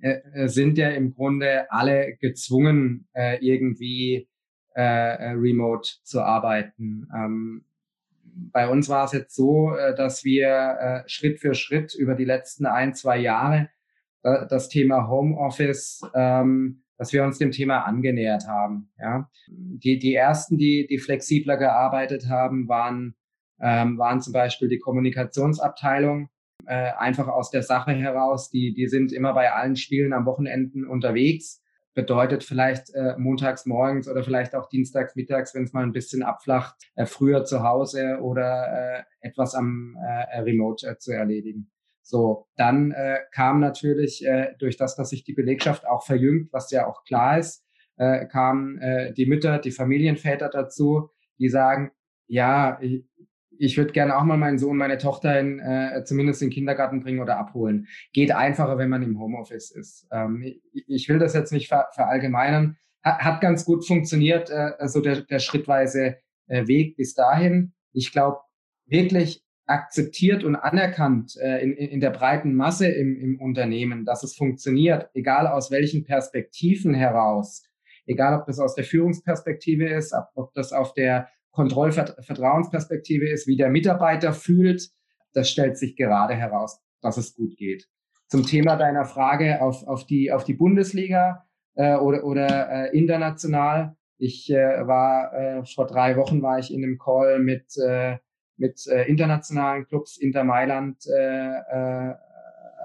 äh, 0.00 0.20
äh, 0.32 0.48
sind 0.48 0.78
ja 0.78 0.88
im 0.90 1.14
Grunde 1.14 1.70
alle 1.70 2.16
gezwungen, 2.16 3.06
äh, 3.12 3.38
irgendwie 3.44 4.28
äh, 4.74 4.82
remote 4.82 5.90
zu 6.02 6.22
arbeiten. 6.22 7.06
Ähm, 7.14 7.64
bei 8.24 8.66
uns 8.68 8.88
war 8.88 9.04
es 9.04 9.12
jetzt 9.12 9.34
so, 9.34 9.72
dass 9.96 10.24
wir 10.24 11.02
Schritt 11.06 11.40
für 11.40 11.52
Schritt 11.52 11.94
über 11.94 12.14
die 12.14 12.24
letzten 12.24 12.64
ein, 12.64 12.94
zwei 12.94 13.18
Jahre 13.18 13.68
das 14.22 14.68
Thema 14.68 15.08
Homeoffice 15.08 16.02
ähm, 16.14 16.84
dass 17.00 17.14
wir 17.14 17.24
uns 17.24 17.38
dem 17.38 17.50
Thema 17.50 17.86
angenähert 17.86 18.46
haben. 18.46 18.90
Ja. 18.98 19.30
Die, 19.48 19.98
die 19.98 20.14
ersten, 20.14 20.58
die, 20.58 20.86
die 20.86 20.98
flexibler 20.98 21.56
gearbeitet 21.56 22.28
haben, 22.28 22.68
waren, 22.68 23.14
ähm, 23.58 23.96
waren 23.96 24.20
zum 24.20 24.34
Beispiel 24.34 24.68
die 24.68 24.78
Kommunikationsabteilung, 24.78 26.28
äh, 26.66 26.92
einfach 26.98 27.26
aus 27.26 27.50
der 27.50 27.62
Sache 27.62 27.92
heraus. 27.92 28.50
Die, 28.50 28.74
die 28.74 28.86
sind 28.86 29.14
immer 29.14 29.32
bei 29.32 29.50
allen 29.50 29.76
Spielen 29.76 30.12
am 30.12 30.26
Wochenenden 30.26 30.86
unterwegs. 30.86 31.62
Bedeutet 31.94 32.44
vielleicht 32.44 32.90
äh, 32.94 33.16
montags 33.16 33.64
morgens 33.64 34.06
oder 34.06 34.22
vielleicht 34.22 34.54
auch 34.54 34.68
dienstags 34.68 35.16
mittags, 35.16 35.54
wenn 35.54 35.64
es 35.64 35.72
mal 35.72 35.84
ein 35.84 35.92
bisschen 35.92 36.22
abflacht, 36.22 36.74
äh, 36.96 37.06
früher 37.06 37.44
zu 37.44 37.62
Hause 37.62 38.18
oder 38.20 39.06
äh, 39.22 39.26
etwas 39.26 39.54
am 39.54 39.96
äh, 39.96 40.40
Remote 40.40 40.86
äh, 40.86 40.98
zu 40.98 41.12
erledigen. 41.12 41.70
So, 42.10 42.48
dann 42.56 42.90
äh, 42.90 43.20
kam 43.30 43.60
natürlich 43.60 44.26
äh, 44.26 44.54
durch 44.58 44.76
das, 44.76 44.96
dass 44.96 45.10
sich 45.10 45.22
die 45.22 45.32
Belegschaft 45.32 45.86
auch 45.86 46.04
verjüngt, 46.04 46.52
was 46.52 46.72
ja 46.72 46.88
auch 46.88 47.04
klar 47.04 47.38
ist, 47.38 47.64
äh, 47.98 48.26
kamen 48.26 48.78
äh, 48.78 49.12
die 49.14 49.26
Mütter, 49.26 49.58
die 49.58 49.70
Familienväter 49.70 50.48
dazu, 50.48 51.10
die 51.38 51.48
sagen, 51.48 51.92
ja, 52.26 52.78
ich, 52.80 53.04
ich 53.58 53.78
würde 53.78 53.92
gerne 53.92 54.16
auch 54.16 54.24
mal 54.24 54.38
meinen 54.38 54.58
Sohn, 54.58 54.76
meine 54.76 54.98
Tochter 54.98 55.38
in, 55.38 55.60
äh, 55.60 56.02
zumindest 56.04 56.42
in 56.42 56.48
den 56.48 56.54
Kindergarten 56.54 57.00
bringen 57.00 57.20
oder 57.20 57.38
abholen. 57.38 57.86
Geht 58.12 58.32
einfacher, 58.32 58.76
wenn 58.76 58.88
man 58.88 59.02
im 59.02 59.20
Homeoffice 59.20 59.70
ist. 59.70 60.08
Ähm, 60.10 60.42
ich, 60.42 60.88
ich 60.88 61.08
will 61.08 61.20
das 61.20 61.34
jetzt 61.34 61.52
nicht 61.52 61.68
ver 61.68 61.90
verallgemeinern. 61.92 62.76
Hat, 63.04 63.20
hat 63.20 63.40
ganz 63.40 63.64
gut 63.64 63.86
funktioniert, 63.86 64.50
äh, 64.50 64.72
so 64.88 65.00
der, 65.00 65.20
der 65.20 65.38
schrittweise 65.38 66.16
äh, 66.48 66.66
Weg 66.66 66.96
bis 66.96 67.14
dahin. 67.14 67.72
Ich 67.92 68.10
glaube, 68.10 68.40
wirklich 68.86 69.44
akzeptiert 69.70 70.42
und 70.42 70.56
anerkannt 70.56 71.36
äh, 71.40 71.62
in, 71.62 71.72
in 71.72 72.00
der 72.00 72.10
breiten 72.10 72.54
Masse 72.54 72.88
im, 72.88 73.16
im 73.16 73.40
Unternehmen, 73.40 74.04
dass 74.04 74.24
es 74.24 74.34
funktioniert, 74.34 75.08
egal 75.14 75.46
aus 75.46 75.70
welchen 75.70 76.04
Perspektiven 76.04 76.92
heraus, 76.92 77.62
egal 78.04 78.38
ob 78.38 78.46
das 78.46 78.58
aus 78.58 78.74
der 78.74 78.84
Führungsperspektive 78.84 79.88
ist, 79.88 80.12
ob, 80.34 80.52
das 80.54 80.72
auf 80.72 80.92
der 80.94 81.28
Kontrollvertrauensperspektive 81.52 83.28
ist, 83.28 83.46
wie 83.46 83.56
der 83.56 83.70
Mitarbeiter 83.70 84.32
fühlt, 84.32 84.90
das 85.32 85.48
stellt 85.48 85.78
sich 85.78 85.94
gerade 85.94 86.34
heraus, 86.34 86.80
dass 87.00 87.16
es 87.16 87.34
gut 87.34 87.56
geht. 87.56 87.88
Zum 88.26 88.44
Thema 88.44 88.76
deiner 88.76 89.04
Frage 89.04 89.62
auf, 89.62 89.86
auf, 89.86 90.04
die, 90.04 90.32
auf 90.32 90.42
die 90.42 90.54
Bundesliga 90.54 91.46
äh, 91.76 91.94
oder, 91.94 92.24
oder 92.24 92.70
äh, 92.70 92.98
international. 92.98 93.96
Ich 94.18 94.50
äh, 94.50 94.86
war 94.86 95.32
äh, 95.32 95.64
vor 95.64 95.86
drei 95.86 96.16
Wochen 96.16 96.42
war 96.42 96.58
ich 96.58 96.72
in 96.74 96.84
einem 96.84 96.98
Call 96.98 97.38
mit 97.38 97.76
äh, 97.78 98.18
mit 98.60 98.86
äh, 98.86 99.04
internationalen 99.04 99.86
Clubs, 99.86 100.18
Inter 100.18 100.44
Mailand 100.44 100.98
äh, 101.06 101.56
äh, 101.56 102.14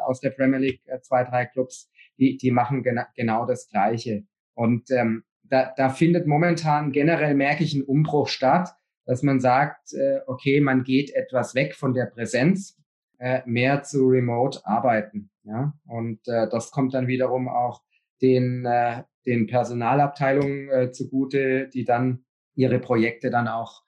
aus 0.05 0.21
der 0.21 0.31
Premier 0.31 0.59
League, 0.59 0.81
äh, 0.85 1.01
zwei, 1.01 1.23
drei 1.23 1.45
Clubs, 1.45 1.91
die, 2.17 2.37
die 2.37 2.51
machen 2.51 2.81
gena 2.81 3.07
genau 3.15 3.45
das 3.45 3.67
Gleiche. 3.67 4.23
Und 4.53 4.89
ähm, 4.89 5.23
da, 5.43 5.73
da 5.75 5.89
findet 5.89 6.27
momentan 6.27 6.91
generell, 6.91 7.35
merke 7.35 7.63
ich, 7.63 7.75
ein 7.75 7.83
Umbruch 7.83 8.29
statt, 8.29 8.69
dass 9.05 9.21
man 9.21 9.39
sagt, 9.39 9.93
äh, 9.93 10.19
okay, 10.25 10.61
man 10.61 10.83
geht 10.83 11.13
etwas 11.13 11.53
weg 11.53 11.75
von 11.75 11.93
der 11.93 12.05
Präsenz, 12.05 12.79
äh, 13.19 13.41
mehr 13.45 13.83
zu 13.83 14.07
Remote 14.07 14.65
arbeiten. 14.65 15.29
Ja? 15.43 15.73
Und 15.85 16.25
äh, 16.27 16.47
das 16.49 16.71
kommt 16.71 16.93
dann 16.93 17.07
wiederum 17.07 17.47
auch 17.49 17.81
den, 18.21 18.65
äh, 18.65 19.03
den 19.25 19.47
Personalabteilungen 19.47 20.69
äh, 20.69 20.91
zugute, 20.91 21.67
die 21.67 21.83
dann 21.83 22.23
ihre 22.55 22.79
Projekte 22.79 23.29
dann 23.29 23.47
auch 23.49 23.84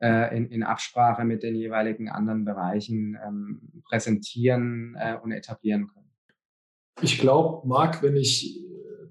äh, 0.00 0.36
in, 0.36 0.46
in 0.50 0.62
Absprache 0.62 1.24
mit 1.24 1.42
den 1.42 1.54
jeweiligen 1.54 2.08
anderen 2.08 2.44
Bereichen 2.44 3.18
ähm, 3.24 3.82
präsentieren 3.88 4.96
äh, 4.98 5.16
und 5.22 5.32
etablieren 5.32 5.88
können. 5.88 6.10
Ich 7.02 7.18
glaube, 7.18 7.66
Marc, 7.66 8.02
wenn 8.02 8.16
ich 8.16 8.58
äh, 8.58 9.08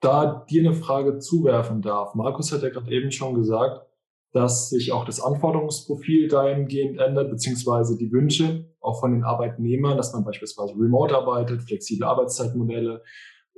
da 0.00 0.44
dir 0.48 0.60
eine 0.60 0.74
Frage 0.74 1.18
zuwerfen 1.18 1.82
darf. 1.82 2.14
Markus 2.14 2.52
hat 2.52 2.62
ja 2.62 2.68
gerade 2.68 2.90
eben 2.90 3.10
schon 3.10 3.34
gesagt, 3.34 3.86
dass 4.32 4.68
sich 4.68 4.92
auch 4.92 5.04
das 5.04 5.20
Anforderungsprofil 5.20 6.28
dahingehend 6.28 7.00
ändert, 7.00 7.30
beziehungsweise 7.30 7.96
die 7.96 8.12
Wünsche 8.12 8.70
auch 8.80 9.00
von 9.00 9.12
den 9.12 9.24
Arbeitnehmern, 9.24 9.96
dass 9.96 10.12
man 10.12 10.24
beispielsweise 10.24 10.74
remote 10.74 11.16
arbeitet, 11.16 11.62
flexible 11.62 12.06
Arbeitszeitmodelle 12.06 13.02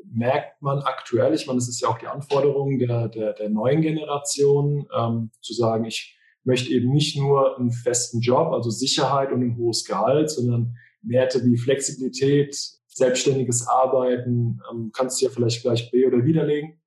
merkt 0.04 0.62
man 0.62 0.80
aktuell, 0.80 1.34
ich 1.34 1.46
meine, 1.46 1.58
das 1.58 1.68
ist 1.68 1.80
ja 1.80 1.88
auch 1.88 1.98
die 1.98 2.06
Anforderung 2.06 2.78
der, 2.78 3.08
der, 3.08 3.32
der 3.32 3.48
neuen 3.48 3.82
Generation, 3.82 4.86
ähm, 4.96 5.30
zu 5.40 5.54
sagen, 5.54 5.84
ich 5.84 6.17
möchte 6.48 6.70
eben 6.70 6.90
nicht 6.90 7.16
nur 7.16 7.58
einen 7.58 7.70
festen 7.70 8.20
Job, 8.20 8.52
also 8.52 8.70
Sicherheit 8.70 9.30
und 9.32 9.42
ein 9.42 9.56
hohes 9.58 9.84
Gehalt, 9.84 10.30
sondern 10.30 10.74
Werte 11.02 11.44
wie 11.44 11.58
Flexibilität, 11.58 12.56
selbstständiges 12.88 13.68
Arbeiten, 13.68 14.58
ähm, 14.70 14.90
kannst 14.92 15.20
du 15.20 15.26
ja 15.26 15.30
vielleicht 15.30 15.62
gleich 15.62 15.90
B 15.90 16.06
oder 16.06 16.24
widerlegen, 16.24 16.80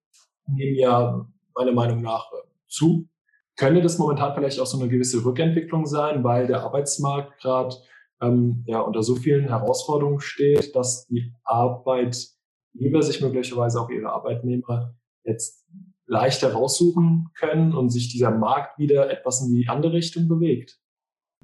nehmen 0.48 0.76
ja 0.76 1.28
meiner 1.56 1.72
Meinung 1.74 2.02
nach 2.02 2.32
äh, 2.34 2.48
zu. 2.68 3.08
Könnte 3.56 3.82
das 3.82 4.00
momentan 4.00 4.34
vielleicht 4.34 4.60
auch 4.60 4.66
so 4.66 4.80
eine 4.80 4.90
gewisse 4.90 5.24
Rückentwicklung 5.24 5.86
sein, 5.86 6.24
weil 6.24 6.48
der 6.48 6.64
Arbeitsmarkt 6.64 7.40
gerade 7.40 7.76
ähm, 8.20 8.64
ja, 8.66 8.80
unter 8.80 9.04
so 9.04 9.16
vielen 9.16 9.48
Herausforderungen 9.48 10.22
steht, 10.22 10.76
dass 10.76 11.06
die 11.06 11.34
Arbeitgeber 11.44 13.04
sich 13.04 13.22
möglicherweise 13.22 13.80
auch 13.80 13.90
ihre 13.92 14.12
Arbeitnehmer 14.12 14.96
jetzt 15.24 15.68
leichter 16.12 16.52
raussuchen 16.52 17.30
können 17.40 17.74
und 17.74 17.90
sich 17.90 18.10
dieser 18.10 18.32
Markt 18.32 18.78
wieder 18.78 19.10
etwas 19.10 19.42
in 19.42 19.56
die 19.56 19.70
andere 19.70 19.94
Richtung 19.94 20.28
bewegt? 20.28 20.78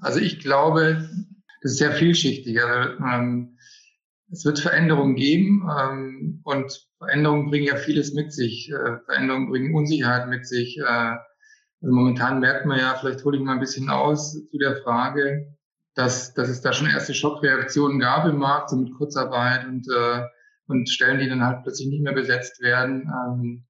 Also 0.02 0.20
ich 0.20 0.40
glaube, 0.40 1.10
das 1.62 1.72
ist 1.72 1.78
sehr 1.78 1.94
vielschichtig. 1.94 2.62
Also, 2.62 3.04
ähm, 3.04 3.58
es 4.30 4.44
wird 4.44 4.60
Veränderungen 4.60 5.16
geben 5.16 5.66
ähm, 5.72 6.42
und 6.44 6.86
Veränderungen 6.98 7.50
bringen 7.50 7.68
ja 7.68 7.78
vieles 7.78 8.14
mit 8.14 8.34
sich. 8.34 8.70
Äh, 8.70 8.98
Veränderungen 9.06 9.50
bringen 9.50 9.74
Unsicherheit 9.74 10.28
mit 10.28 10.46
sich. 10.46 10.78
Äh, 10.80 10.84
also 10.84 11.96
momentan 11.96 12.42
merkt 12.42 12.66
man 12.66 12.78
ja, 12.78 12.98
vielleicht 13.00 13.24
hole 13.24 13.38
ich 13.38 13.44
mal 13.44 13.54
ein 13.54 13.62
bisschen 13.62 13.90
aus 13.90 14.34
zu 14.34 14.58
der 14.58 14.82
Frage, 14.84 15.56
dass, 15.96 16.34
dass 16.34 16.50
es 16.50 16.60
da 16.60 16.74
schon 16.74 16.90
erste 16.90 17.14
Schockreaktionen 17.14 18.00
gab 18.00 18.26
im 18.26 18.38
Markt, 18.38 18.72
so 18.72 18.76
mit 18.76 18.94
Kurzarbeit 18.96 19.66
und, 19.66 19.88
äh, 19.88 20.24
und 20.68 20.90
Stellen, 20.90 21.20
die 21.20 21.30
dann 21.30 21.46
halt 21.46 21.64
plötzlich 21.64 21.88
nicht 21.88 22.04
mehr 22.04 22.14
besetzt 22.14 22.62
werden. 22.62 23.04
Ähm, 23.04 23.67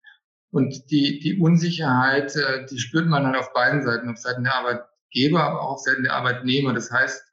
und 0.51 0.89
die, 0.91 1.19
die 1.19 1.39
Unsicherheit, 1.39 2.35
äh, 2.35 2.65
die 2.65 2.79
spürt 2.79 3.07
man 3.07 3.25
halt 3.25 3.37
auf 3.37 3.53
beiden 3.53 3.83
Seiten, 3.83 4.09
auf 4.09 4.17
Seiten 4.17 4.43
der 4.43 4.55
Arbeitgeber, 4.55 5.43
aber 5.43 5.61
auch 5.61 5.71
auf 5.73 5.79
Seiten 5.79 6.03
der 6.03 6.13
Arbeitnehmer. 6.13 6.73
Das 6.73 6.91
heißt, 6.91 7.23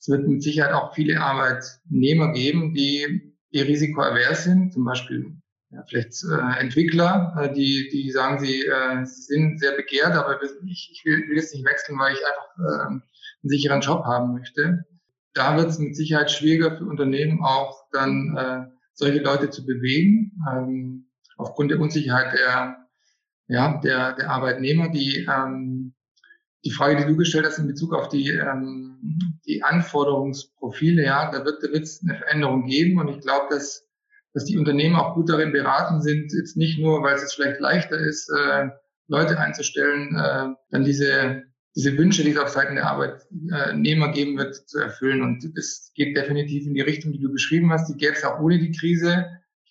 es 0.00 0.08
wird 0.08 0.26
mit 0.26 0.42
Sicherheit 0.42 0.72
auch 0.72 0.94
viele 0.94 1.20
Arbeitnehmer 1.20 2.32
geben, 2.32 2.74
die, 2.74 3.34
die 3.52 3.60
risikoavers 3.60 4.44
sind, 4.44 4.72
zum 4.72 4.84
Beispiel 4.84 5.36
ja, 5.70 5.82
vielleicht 5.88 6.24
äh, 6.24 6.60
Entwickler, 6.60 7.34
äh, 7.40 7.52
die, 7.52 7.88
die 7.92 8.10
sagen, 8.10 8.38
sie, 8.38 8.62
äh, 8.62 9.04
sind 9.04 9.58
sehr 9.58 9.72
begehrt, 9.72 10.12
aber 10.12 10.40
ich, 10.42 10.90
ich 10.92 11.02
will, 11.04 11.28
will 11.28 11.36
jetzt 11.36 11.54
nicht 11.54 11.66
wechseln, 11.66 11.98
weil 11.98 12.14
ich 12.14 12.20
einfach 12.20 12.58
äh, 12.58 12.86
einen 12.88 13.02
sicheren 13.42 13.80
Job 13.80 14.04
haben 14.04 14.34
möchte. 14.34 14.84
Da 15.34 15.56
wird 15.56 15.68
es 15.68 15.78
mit 15.78 15.96
Sicherheit 15.96 16.30
schwieriger 16.30 16.76
für 16.76 16.84
Unternehmen 16.84 17.42
auch 17.42 17.84
dann 17.92 18.36
äh, 18.36 18.76
solche 18.94 19.20
Leute 19.20 19.50
zu 19.50 19.66
bewegen, 19.66 20.32
ähm, 20.50 21.05
aufgrund 21.36 21.70
der 21.70 21.80
Unsicherheit 21.80 22.32
der, 22.32 22.86
ja, 23.48 23.80
der, 23.82 24.14
der 24.14 24.30
Arbeitnehmer, 24.30 24.88
die 24.88 25.26
ähm, 25.30 25.94
die 26.66 26.72
Frage, 26.72 26.96
die 26.96 27.04
du 27.04 27.16
gestellt 27.16 27.46
hast 27.46 27.58
in 27.58 27.68
Bezug 27.68 27.94
auf 27.94 28.08
die, 28.08 28.28
ähm, 28.30 28.98
die 29.46 29.62
Anforderungsprofile, 29.62 31.04
ja, 31.04 31.30
da 31.30 31.44
wird 31.44 31.62
es 31.62 32.02
eine 32.02 32.18
Veränderung 32.18 32.66
geben 32.66 32.98
und 32.98 33.08
ich 33.08 33.20
glaube, 33.20 33.46
dass, 33.50 33.86
dass 34.34 34.44
die 34.44 34.58
Unternehmen 34.58 34.96
auch 34.96 35.14
gut 35.14 35.28
darin 35.28 35.52
beraten 35.52 36.02
sind, 36.02 36.32
jetzt 36.32 36.56
nicht 36.56 36.78
nur, 36.80 37.02
weil 37.02 37.14
es 37.14 37.22
jetzt 37.22 37.34
vielleicht 37.34 37.60
leichter 37.60 37.98
ist, 37.98 38.28
äh, 38.30 38.68
Leute 39.06 39.38
einzustellen, 39.38 40.16
äh, 40.16 40.54
dann 40.70 40.84
diese, 40.84 41.44
diese 41.76 41.96
Wünsche, 41.96 42.24
die 42.24 42.32
es 42.32 42.38
auf 42.38 42.48
Seiten 42.48 42.74
der 42.74 42.90
Arbeitnehmer 42.90 44.10
geben 44.10 44.36
wird, 44.36 44.56
zu 44.68 44.80
erfüllen. 44.80 45.22
Und 45.22 45.44
es 45.56 45.92
geht 45.94 46.16
definitiv 46.16 46.66
in 46.66 46.74
die 46.74 46.80
Richtung, 46.80 47.12
die 47.12 47.20
du 47.20 47.30
beschrieben 47.30 47.70
hast. 47.70 47.88
Die 47.88 47.96
gäbe 47.96 48.14
es 48.14 48.24
auch 48.24 48.40
ohne 48.40 48.58
die 48.58 48.72
Krise. 48.72 49.26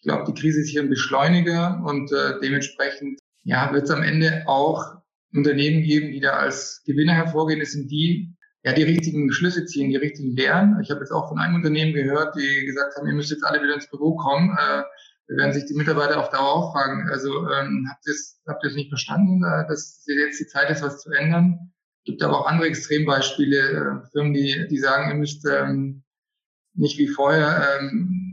Ich 0.06 0.08
glaube, 0.08 0.32
die 0.32 0.40
Krise 0.40 0.62
ist 0.62 0.70
hier 0.70 0.84
ein 0.84 0.90
Beschleuniger 0.92 1.82
und 1.84 2.12
äh, 2.12 2.40
dementsprechend 2.40 3.20
ja, 3.44 3.74
wird 3.74 3.86
es 3.86 3.90
am 3.90 4.04
Ende 4.04 4.44
auch 4.46 5.02
Unternehmen 5.34 5.82
geben, 5.82 6.12
die 6.12 6.20
da 6.20 6.34
als 6.34 6.84
Gewinner 6.86 7.14
hervorgehen. 7.14 7.60
Das 7.60 7.72
sind 7.72 7.90
die, 7.90 8.32
ja, 8.64 8.74
die 8.74 8.84
richtigen 8.84 9.32
Schlüsse 9.32 9.66
ziehen, 9.66 9.90
die 9.90 9.96
richtigen 9.96 10.36
Lehren. 10.36 10.80
Ich 10.84 10.92
habe 10.92 11.00
jetzt 11.00 11.10
auch 11.10 11.28
von 11.28 11.40
einem 11.40 11.56
Unternehmen 11.56 11.96
gehört, 11.96 12.36
die 12.36 12.68
gesagt 12.68 12.96
haben, 12.96 13.08
ihr 13.08 13.16
müsst 13.16 13.32
jetzt 13.32 13.44
alle 13.44 13.64
wieder 13.64 13.74
ins 13.74 13.90
Büro 13.90 14.16
kommen. 14.16 14.52
Äh, 14.52 14.84
da 15.28 15.38
werden 15.38 15.54
sich 15.54 15.66
die 15.66 15.74
Mitarbeiter 15.74 16.20
auf 16.20 16.30
Dauer 16.30 16.54
auch 16.54 16.74
fragen. 16.74 17.10
Also 17.10 17.50
ähm, 17.50 17.88
habt 17.90 18.06
ihr 18.06 18.14
es 18.14 18.40
habt 18.46 18.64
ihr 18.64 18.70
es 18.70 18.76
nicht 18.76 18.90
verstanden, 18.90 19.44
äh, 19.44 19.68
dass 19.68 20.06
jetzt 20.06 20.40
die 20.40 20.46
Zeit 20.46 20.70
ist, 20.70 20.84
was 20.84 21.02
zu 21.02 21.10
ändern? 21.14 21.72
gibt 22.04 22.22
aber 22.22 22.42
auch 22.42 22.46
andere 22.46 22.68
Extrembeispiele, 22.68 23.58
äh, 23.58 24.08
Firmen, 24.12 24.36
die, 24.36 24.68
die 24.70 24.78
sagen, 24.78 25.10
ihr 25.10 25.16
müsst 25.16 25.48
ähm, 25.48 26.04
nicht 26.76 27.00
wie 27.00 27.08
vorher 27.08 27.80
ähm, 27.80 28.25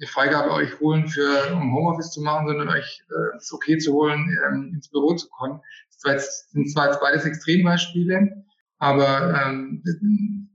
eine 0.00 0.08
Freigabe 0.08 0.50
euch 0.52 0.80
holen, 0.80 1.08
für 1.08 1.52
um 1.52 1.74
Homeoffice 1.74 2.10
zu 2.10 2.22
machen, 2.22 2.48
sondern 2.48 2.68
euch 2.68 3.02
äh, 3.10 3.34
das 3.34 3.52
okay 3.52 3.78
zu 3.78 3.92
holen, 3.92 4.36
ähm, 4.48 4.72
ins 4.74 4.88
Büro 4.88 5.14
zu 5.14 5.28
kommen 5.28 5.60
das 6.02 6.48
sind 6.50 6.70
zwar 6.70 6.88
jetzt 6.88 7.00
beides 7.00 7.24
Extrembeispiele, 7.24 8.44
aber 8.78 9.42
ähm, 9.44 9.82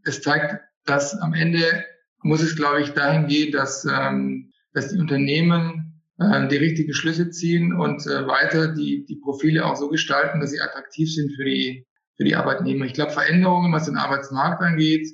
es 0.04 0.22
zeigt, 0.22 0.62
dass 0.86 1.16
am 1.20 1.34
Ende 1.34 1.86
muss 2.24 2.42
es, 2.42 2.56
glaube 2.56 2.82
ich, 2.82 2.92
dahin 2.92 3.28
gehen, 3.28 3.52
dass, 3.52 3.86
ähm, 3.86 4.52
dass 4.74 4.90
die 4.90 5.00
Unternehmen 5.00 6.02
äh, 6.20 6.48
die 6.48 6.58
richtigen 6.58 6.94
Schlüsse 6.94 7.30
ziehen 7.30 7.74
und 7.74 8.06
äh, 8.08 8.28
weiter 8.28 8.70
die, 8.74 9.06
die 9.06 9.18
Profile 9.18 9.66
auch 9.66 9.76
so 9.76 9.90
gestalten, 9.90 10.40
dass 10.40 10.52
sie 10.52 10.62
attraktiv 10.62 11.14
sind 11.14 11.36
für 11.36 11.46
die, 11.46 11.86
für 12.18 12.24
die 12.24 12.36
Arbeitnehmer. 12.36 12.86
Ich 12.86 12.94
glaube, 12.94 13.12
Veränderungen, 13.12 13.74
was 13.74 13.86
den 13.86 13.98
Arbeitsmarkt 13.98 14.62
angeht, 14.62 15.08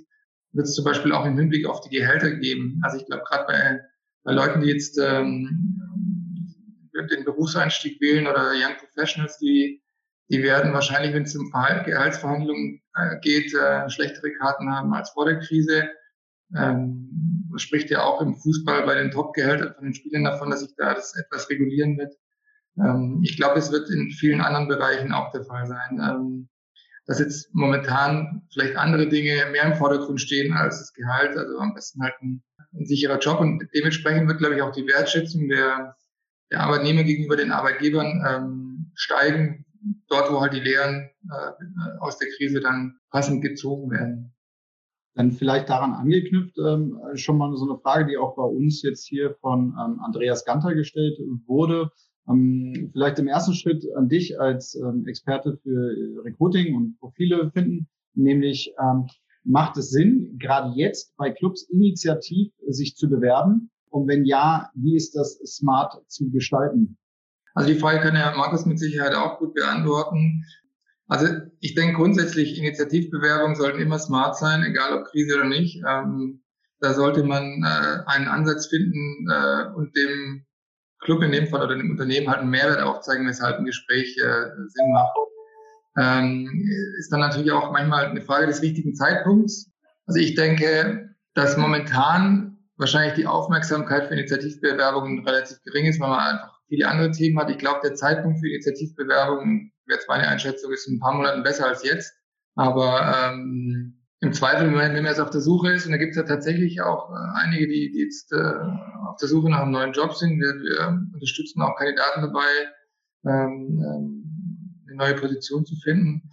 wird 0.54 0.68
es 0.68 0.76
zum 0.76 0.86
Beispiel 0.86 1.12
auch 1.12 1.26
im 1.26 1.38
Hinblick 1.38 1.66
auf 1.66 1.82
die 1.82 1.96
Gehälter 1.96 2.32
geben. 2.32 2.80
Also 2.84 2.98
ich 2.98 3.06
glaube, 3.06 3.24
gerade 3.28 3.46
bei, 3.46 3.82
bei 4.24 4.34
Leuten, 4.34 4.62
die 4.62 4.70
jetzt 4.70 5.00
ähm, 5.00 5.78
den 7.10 7.26
Berufseinstieg 7.26 8.00
wählen 8.00 8.28
oder 8.28 8.52
Young 8.52 8.78
Professionals, 8.78 9.38
die 9.40 9.82
die 10.32 10.44
werden 10.44 10.72
wahrscheinlich, 10.72 11.14
wenn 11.14 11.24
es 11.24 11.36
um 11.36 11.52
Gehaltsverhandlungen 11.52 12.82
äh, 12.96 13.20
geht, 13.20 13.54
äh, 13.54 13.90
schlechtere 13.90 14.32
Karten 14.36 14.74
haben 14.74 14.94
als 14.94 15.10
vor 15.10 15.26
der 15.26 15.40
Krise. 15.40 15.90
Ähm, 16.56 17.50
das 17.52 17.64
spricht 17.64 17.90
ja 17.90 18.04
auch 18.04 18.22
im 18.22 18.36
Fußball 18.36 18.86
bei 18.86 18.96
den 18.96 19.12
Top-Gehältern 19.12 19.74
von 19.74 19.84
den 19.84 19.94
Spielern 19.94 20.24
davon, 20.24 20.50
dass 20.50 20.62
sich 20.62 20.74
da 20.78 20.94
das 20.94 21.14
etwas 21.18 21.50
regulieren 21.50 21.98
wird. 21.98 22.16
Ähm, 22.78 23.20
ich 23.24 23.36
glaube, 23.36 23.60
es 23.60 23.74
wird 23.74 23.90
in 23.90 24.10
vielen 24.12 24.40
anderen 24.40 24.70
Bereichen 24.70 25.12
auch 25.12 25.32
der 25.32 25.44
Fall 25.44 25.68
sein. 25.68 26.00
Ähm, 26.02 26.50
dass 27.12 27.20
jetzt 27.20 27.54
momentan 27.54 28.42
vielleicht 28.54 28.78
andere 28.78 29.10
Dinge 29.10 29.46
mehr 29.52 29.66
im 29.66 29.76
Vordergrund 29.76 30.22
stehen 30.22 30.54
als 30.54 30.80
das 30.80 30.94
Gehalt, 30.94 31.36
also 31.36 31.58
am 31.58 31.74
besten 31.74 32.02
halt 32.02 32.14
ein, 32.22 32.42
ein 32.74 32.86
sicherer 32.86 33.20
Job 33.20 33.42
und 33.42 33.68
dementsprechend 33.76 34.30
wird, 34.30 34.40
glaube 34.40 34.56
ich, 34.56 34.62
auch 34.62 34.72
die 34.72 34.88
Wertschätzung 34.88 35.50
der, 35.50 35.98
der 36.52 36.62
Arbeitnehmer 36.62 37.04
gegenüber 37.04 37.36
den 37.36 37.52
Arbeitgebern 37.52 38.24
ähm, 38.26 38.92
steigen, 38.96 39.66
dort, 40.08 40.32
wo 40.32 40.40
halt 40.40 40.54
die 40.54 40.62
Lehren 40.62 41.10
äh, 41.30 42.00
aus 42.00 42.18
der 42.18 42.30
Krise 42.38 42.62
dann 42.62 42.98
passend 43.10 43.42
gezogen 43.42 43.92
werden. 43.92 44.34
Dann 45.14 45.34
vielleicht 45.34 45.68
daran 45.68 45.92
angeknüpft, 45.92 46.58
ähm, 46.66 46.98
schon 47.16 47.38
mal 47.38 47.54
so 47.58 47.70
eine 47.70 47.78
Frage, 47.82 48.06
die 48.06 48.18
auch 48.18 48.38
bei 48.38 48.44
uns 48.44 48.84
jetzt 48.84 49.06
hier 49.06 49.36
von 49.42 49.76
ähm, 49.78 50.00
Andreas 50.00 50.46
Ganter 50.46 50.76
gestellt 50.76 51.20
wurde. 51.46 51.92
Ähm, 52.30 52.90
vielleicht 52.94 53.20
im 53.20 53.28
ersten 53.28 53.54
Schritt 53.54 53.86
an 53.96 54.10
dich 54.10 54.40
als 54.40 54.76
ähm, 54.76 55.06
Experte 55.08 55.58
für 55.64 56.24
Recruiting 56.24 56.76
und 56.76 57.00
Profile 57.00 57.52
finden, 57.52 57.88
nämlich 58.14 58.74
ähm, 58.80 59.08
macht 59.44 59.78
es 59.78 59.90
Sinn, 59.90 60.38
gerade 60.38 60.74
jetzt 60.76 61.16
bei 61.18 61.32
Clubs 61.32 61.64
initiativ 61.70 62.52
sich 62.68 62.96
zu 62.96 63.10
bewerben? 63.10 63.72
Und 63.90 64.08
wenn 64.08 64.24
ja, 64.26 64.70
wie 64.76 64.96
ist 64.96 65.16
das 65.16 65.40
smart 65.46 66.02
zu 66.08 66.30
gestalten? 66.30 66.98
Also 67.54 67.70
die 67.70 67.80
Frage 67.80 68.00
kann 68.00 68.16
Herr 68.16 68.36
Markus 68.38 68.66
mit 68.66 68.80
Sicherheit 68.80 69.14
auch 69.14 69.40
gut 69.40 69.54
beantworten. 69.54 70.46
Also 71.08 71.28
ich 71.60 71.76
denke 71.76 71.98
grundsätzlich, 71.98 72.58
Initiativbewerbungen 72.58 73.56
sollten 73.56 73.82
immer 73.82 74.00
smart 74.00 74.38
sein, 74.38 74.64
egal 74.64 74.98
ob 74.98 75.08
Krise 75.08 75.36
oder 75.36 75.50
nicht. 75.50 75.84
Da 75.84 76.94
sollte 76.94 77.24
man 77.24 77.64
äh, 77.64 78.00
einen 78.08 78.28
Ansatz 78.28 78.68
finden 78.68 79.28
äh, 79.30 79.66
und 79.76 79.96
dem 79.96 80.46
Club 81.02 81.24
in 81.24 81.32
dem 81.32 81.48
Fall 81.48 81.64
oder 81.64 81.76
dem 81.76 81.92
Unternehmen 81.92 82.30
halt 82.30 82.40
einen 82.40 82.50
Mehrwert 82.50 82.82
aufzeigen, 82.82 83.28
weshalb 83.28 83.58
ein 83.58 83.66
Gespräch 83.66 84.18
äh, 84.18 84.46
Sinn 84.68 84.92
macht. 84.92 85.16
Ähm, 85.98 86.70
ist 87.00 87.12
dann 87.12 87.20
natürlich 87.20 87.52
auch 87.52 87.72
manchmal 87.72 88.06
eine 88.06 88.22
Frage 88.22 88.48
des 88.48 88.62
richtigen 88.62 88.96
Zeitpunkts. 88.96 89.70
Also 90.06 90.20
ich 90.20 90.36
denke, 90.36 91.16
dass 91.34 91.58
momentan 91.58 92.58
wahrscheinlich 92.78 93.16
die 93.16 93.28
Aufmerksamkeit 93.28 94.08
für 94.08 94.14
Initiativbewerbungen 94.14 95.28
relativ 95.28 95.62
gering 95.64 95.86
ist, 95.86 96.00
weil 96.00 96.10
man 96.10 96.20
einfach 96.20 96.60
viele 96.68 96.88
andere 96.88 97.12
Themen 97.12 97.38
hat. 97.40 97.50
Ich 97.50 97.58
glaube, 97.58 97.82
der 97.84 97.96
Zeitpunkt 97.96 98.40
für 98.40 98.48
Initiativbewerbungen, 98.48 99.72
jetzt 99.88 100.08
meine 100.08 100.28
Einschätzung, 100.28 100.72
ist 100.72 100.88
in 100.88 100.96
ein 100.96 101.00
paar 101.00 101.14
Monaten 101.14 101.44
besser 101.44 101.68
als 101.68 101.84
jetzt. 101.84 102.14
Aber 102.56 103.32
ähm, 103.32 104.01
im 104.22 104.34
Zweifel, 104.34 104.68
wenn 104.68 104.94
man 104.94 105.06
jetzt 105.06 105.20
auf 105.20 105.32
der 105.32 105.42
Suche 105.42 105.74
ist, 105.74 105.88
und 105.88 105.94
da 105.94 105.98
gibt 105.98 106.12
es 106.12 106.18
ja 106.18 106.24
tatsächlich 106.24 106.80
auch 106.82 107.10
äh, 107.10 107.44
einige, 107.44 107.68
die, 107.68 107.92
die 107.92 108.04
jetzt 108.04 108.32
äh, 108.32 108.54
auf 109.08 109.18
der 109.20 109.28
Suche 109.28 109.50
nach 109.50 109.62
einem 109.62 109.72
neuen 109.72 109.94
Job 109.94 110.14
sind, 110.14 110.40
wir, 110.40 110.54
wir 110.62 111.00
unterstützen 111.14 111.62
auch 111.64 111.76
Kandidaten 111.76 112.22
dabei, 112.22 112.48
ähm, 113.26 113.82
ähm, 113.84 114.86
eine 114.88 114.96
neue 114.96 115.16
Position 115.16 115.66
zu 115.66 115.76
finden. 115.84 116.30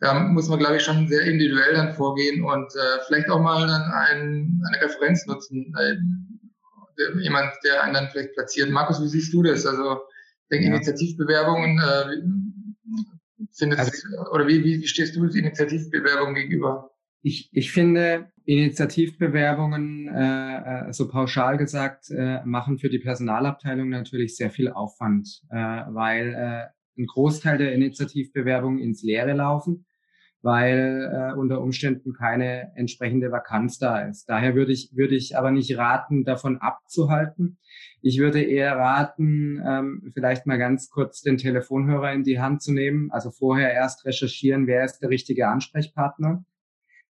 Da 0.00 0.18
muss 0.18 0.48
man, 0.48 0.58
glaube 0.58 0.76
ich, 0.76 0.82
schon 0.82 1.08
sehr 1.08 1.22
individuell 1.22 1.74
dann 1.74 1.94
vorgehen 1.94 2.42
und 2.42 2.74
äh, 2.74 3.00
vielleicht 3.06 3.28
auch 3.28 3.40
mal 3.40 3.66
dann 3.66 3.82
ein, 3.82 4.60
eine 4.68 4.82
Referenz 4.82 5.26
nutzen. 5.26 5.74
jemand, 7.20 7.52
der 7.64 7.82
einen 7.82 7.94
dann 7.94 8.08
vielleicht 8.08 8.32
platziert. 8.32 8.70
Markus, 8.70 9.02
wie 9.02 9.08
siehst 9.08 9.32
du 9.34 9.42
das? 9.42 9.66
Also 9.66 10.00
ich 10.44 10.48
denke, 10.52 10.68
ja. 10.68 10.74
Initiativbewerbungen 10.74 11.78
äh, 11.78 13.46
sind 13.50 13.78
also, 13.78 13.92
oder 14.32 14.46
wie, 14.46 14.64
wie, 14.64 14.80
wie 14.80 14.88
stehst 14.88 15.16
du 15.16 15.24
Initiativbewerbungen 15.24 16.34
gegenüber? 16.34 16.95
Ich, 17.28 17.50
ich 17.52 17.72
finde, 17.72 18.30
Initiativbewerbungen, 18.44 20.06
äh, 20.06 20.90
äh, 20.90 20.92
so 20.92 21.08
pauschal 21.08 21.58
gesagt, 21.58 22.08
äh, 22.08 22.44
machen 22.44 22.78
für 22.78 22.88
die 22.88 23.00
Personalabteilung 23.00 23.88
natürlich 23.88 24.36
sehr 24.36 24.50
viel 24.52 24.70
Aufwand, 24.70 25.42
äh, 25.50 25.56
weil 25.56 26.34
äh, 26.34 27.00
ein 27.00 27.06
Großteil 27.06 27.58
der 27.58 27.74
Initiativbewerbungen 27.74 28.78
ins 28.78 29.02
Leere 29.02 29.32
laufen, 29.32 29.86
weil 30.40 31.10
äh, 31.12 31.36
unter 31.36 31.62
Umständen 31.62 32.12
keine 32.12 32.70
entsprechende 32.76 33.32
Vakanz 33.32 33.80
da 33.80 34.02
ist. 34.02 34.28
Daher 34.28 34.54
würde 34.54 34.70
ich, 34.70 34.90
würde 34.94 35.16
ich 35.16 35.36
aber 35.36 35.50
nicht 35.50 35.76
raten, 35.76 36.22
davon 36.22 36.58
abzuhalten. 36.58 37.58
Ich 38.02 38.20
würde 38.20 38.40
eher 38.40 38.76
raten, 38.76 39.60
ähm, 39.66 40.12
vielleicht 40.14 40.46
mal 40.46 40.58
ganz 40.58 40.90
kurz 40.90 41.22
den 41.22 41.38
Telefonhörer 41.38 42.12
in 42.12 42.22
die 42.22 42.38
Hand 42.38 42.62
zu 42.62 42.72
nehmen, 42.72 43.10
also 43.10 43.32
vorher 43.32 43.72
erst 43.72 44.04
recherchieren, 44.04 44.68
wer 44.68 44.84
ist 44.84 45.00
der 45.00 45.10
richtige 45.10 45.48
Ansprechpartner 45.48 46.44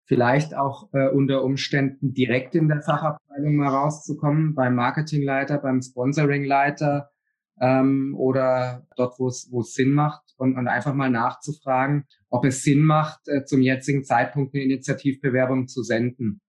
vielleicht 0.06 0.56
auch 0.56 0.88
äh, 0.92 1.08
unter 1.08 1.42
Umständen 1.42 2.14
direkt 2.14 2.54
in 2.54 2.68
der 2.68 2.82
Fachabteilung 2.82 3.56
mal 3.56 3.68
rauszukommen, 3.68 4.54
beim 4.54 4.74
Marketingleiter, 4.74 5.58
beim 5.58 5.82
Sponsoringleiter 5.82 7.10
ähm, 7.60 8.14
oder 8.16 8.86
dort, 8.96 9.18
wo 9.18 9.28
es 9.28 9.74
Sinn 9.74 9.92
macht 9.92 10.22
und, 10.38 10.56
und 10.56 10.68
einfach 10.68 10.94
mal 10.94 11.10
nachzufragen, 11.10 12.04
ob 12.30 12.44
es 12.44 12.62
Sinn 12.62 12.82
macht, 12.82 13.28
äh, 13.28 13.44
zum 13.44 13.62
jetzigen 13.62 14.04
Zeitpunkt 14.04 14.54
eine 14.54 14.64
Initiativbewerbung 14.64 15.66
zu 15.68 15.82
senden. 15.82 16.40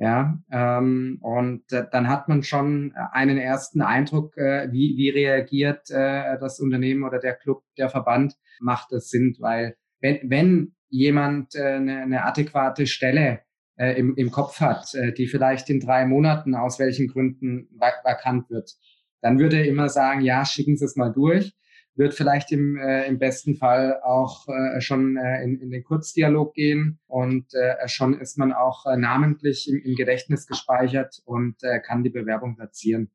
Ja, 0.00 0.38
ähm, 0.52 1.18
und 1.22 1.72
äh, 1.72 1.84
dann 1.90 2.08
hat 2.08 2.28
man 2.28 2.44
schon 2.44 2.92
einen 3.10 3.36
ersten 3.36 3.82
Eindruck, 3.82 4.36
äh, 4.36 4.70
wie, 4.70 4.96
wie 4.96 5.10
reagiert 5.10 5.90
äh, 5.90 6.38
das 6.38 6.60
Unternehmen 6.60 7.02
oder 7.02 7.18
der 7.18 7.34
Club, 7.34 7.64
der 7.76 7.88
Verband, 7.88 8.36
macht 8.60 8.92
es 8.92 9.10
Sinn, 9.10 9.36
weil 9.40 9.76
wenn, 10.00 10.30
wenn 10.30 10.76
jemand 10.88 11.54
äh, 11.54 11.62
eine, 11.62 12.02
eine 12.02 12.24
adäquate 12.24 12.86
Stelle 12.86 13.40
äh, 13.76 13.92
im, 13.98 14.16
im 14.16 14.30
Kopf 14.30 14.60
hat, 14.60 14.94
äh, 14.94 15.12
die 15.12 15.26
vielleicht 15.26 15.70
in 15.70 15.80
drei 15.80 16.06
Monaten 16.06 16.54
aus 16.54 16.78
welchen 16.78 17.08
Gründen 17.08 17.68
vakant 17.78 18.50
wird, 18.50 18.72
dann 19.20 19.38
würde 19.38 19.58
er 19.58 19.66
immer 19.66 19.88
sagen, 19.88 20.20
ja, 20.20 20.44
schicken 20.44 20.76
Sie 20.76 20.84
es 20.84 20.96
mal 20.96 21.10
durch, 21.10 21.54
wird 21.98 22.14
vielleicht 22.14 22.52
im, 22.52 22.78
äh, 22.78 23.06
im 23.06 23.18
besten 23.18 23.56
Fall 23.56 24.00
auch 24.02 24.46
äh, 24.48 24.80
schon 24.80 25.16
äh, 25.16 25.42
in, 25.42 25.60
in 25.60 25.70
den 25.70 25.82
Kurzdialog 25.82 26.54
gehen 26.54 27.00
und 27.06 27.52
äh, 27.54 27.88
schon 27.88 28.18
ist 28.20 28.38
man 28.38 28.52
auch 28.52 28.86
äh, 28.86 28.96
namentlich 28.96 29.68
im, 29.68 29.82
im 29.82 29.96
Gedächtnis 29.96 30.46
gespeichert 30.46 31.20
und 31.24 31.56
äh, 31.62 31.80
kann 31.80 32.04
die 32.04 32.10
Bewerbung 32.10 32.56
platzieren. 32.56 33.10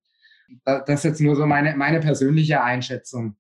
Das 0.66 0.88
ist 0.88 1.04
jetzt 1.06 1.22
nur 1.22 1.36
so 1.36 1.46
meine, 1.46 1.76
meine 1.78 2.02
persönliche 2.02 2.62
Einschätzung, 2.62 3.38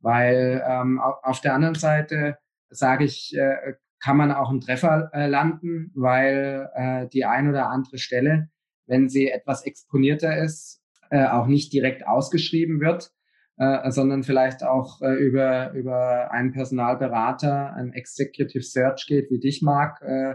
weil 0.00 0.62
ähm, 0.64 1.00
auf 1.00 1.40
der 1.40 1.54
anderen 1.54 1.74
Seite 1.74 2.36
sage 2.72 3.04
ich, 3.04 3.36
äh, 3.36 3.74
kann 4.02 4.16
man 4.16 4.32
auch 4.32 4.50
einen 4.50 4.60
Treffer 4.60 5.10
äh, 5.12 5.26
landen, 5.28 5.92
weil 5.94 6.68
äh, 6.74 7.08
die 7.08 7.24
ein 7.24 7.48
oder 7.48 7.68
andere 7.70 7.98
Stelle, 7.98 8.48
wenn 8.86 9.08
sie 9.08 9.30
etwas 9.30 9.64
exponierter 9.64 10.36
ist, 10.36 10.82
äh, 11.10 11.26
auch 11.26 11.46
nicht 11.46 11.72
direkt 11.72 12.06
ausgeschrieben 12.06 12.80
wird, 12.80 13.12
äh, 13.58 13.90
sondern 13.90 14.24
vielleicht 14.24 14.64
auch 14.64 15.00
äh, 15.02 15.14
über, 15.14 15.72
über 15.72 16.32
einen 16.32 16.52
Personalberater, 16.52 17.74
ein 17.74 17.92
Executive 17.92 18.62
Search 18.64 19.06
geht, 19.06 19.30
wie 19.30 19.38
dich 19.38 19.62
mag, 19.62 20.00
äh, 20.02 20.34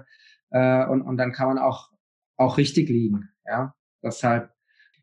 äh, 0.52 0.86
und, 0.88 1.02
und 1.02 1.18
dann 1.18 1.34
kann 1.34 1.48
man 1.48 1.58
auch, 1.58 1.90
auch 2.38 2.58
richtig 2.58 2.90
liegen. 2.90 3.30
Ja? 3.46 3.74
Deshalb 4.02 4.52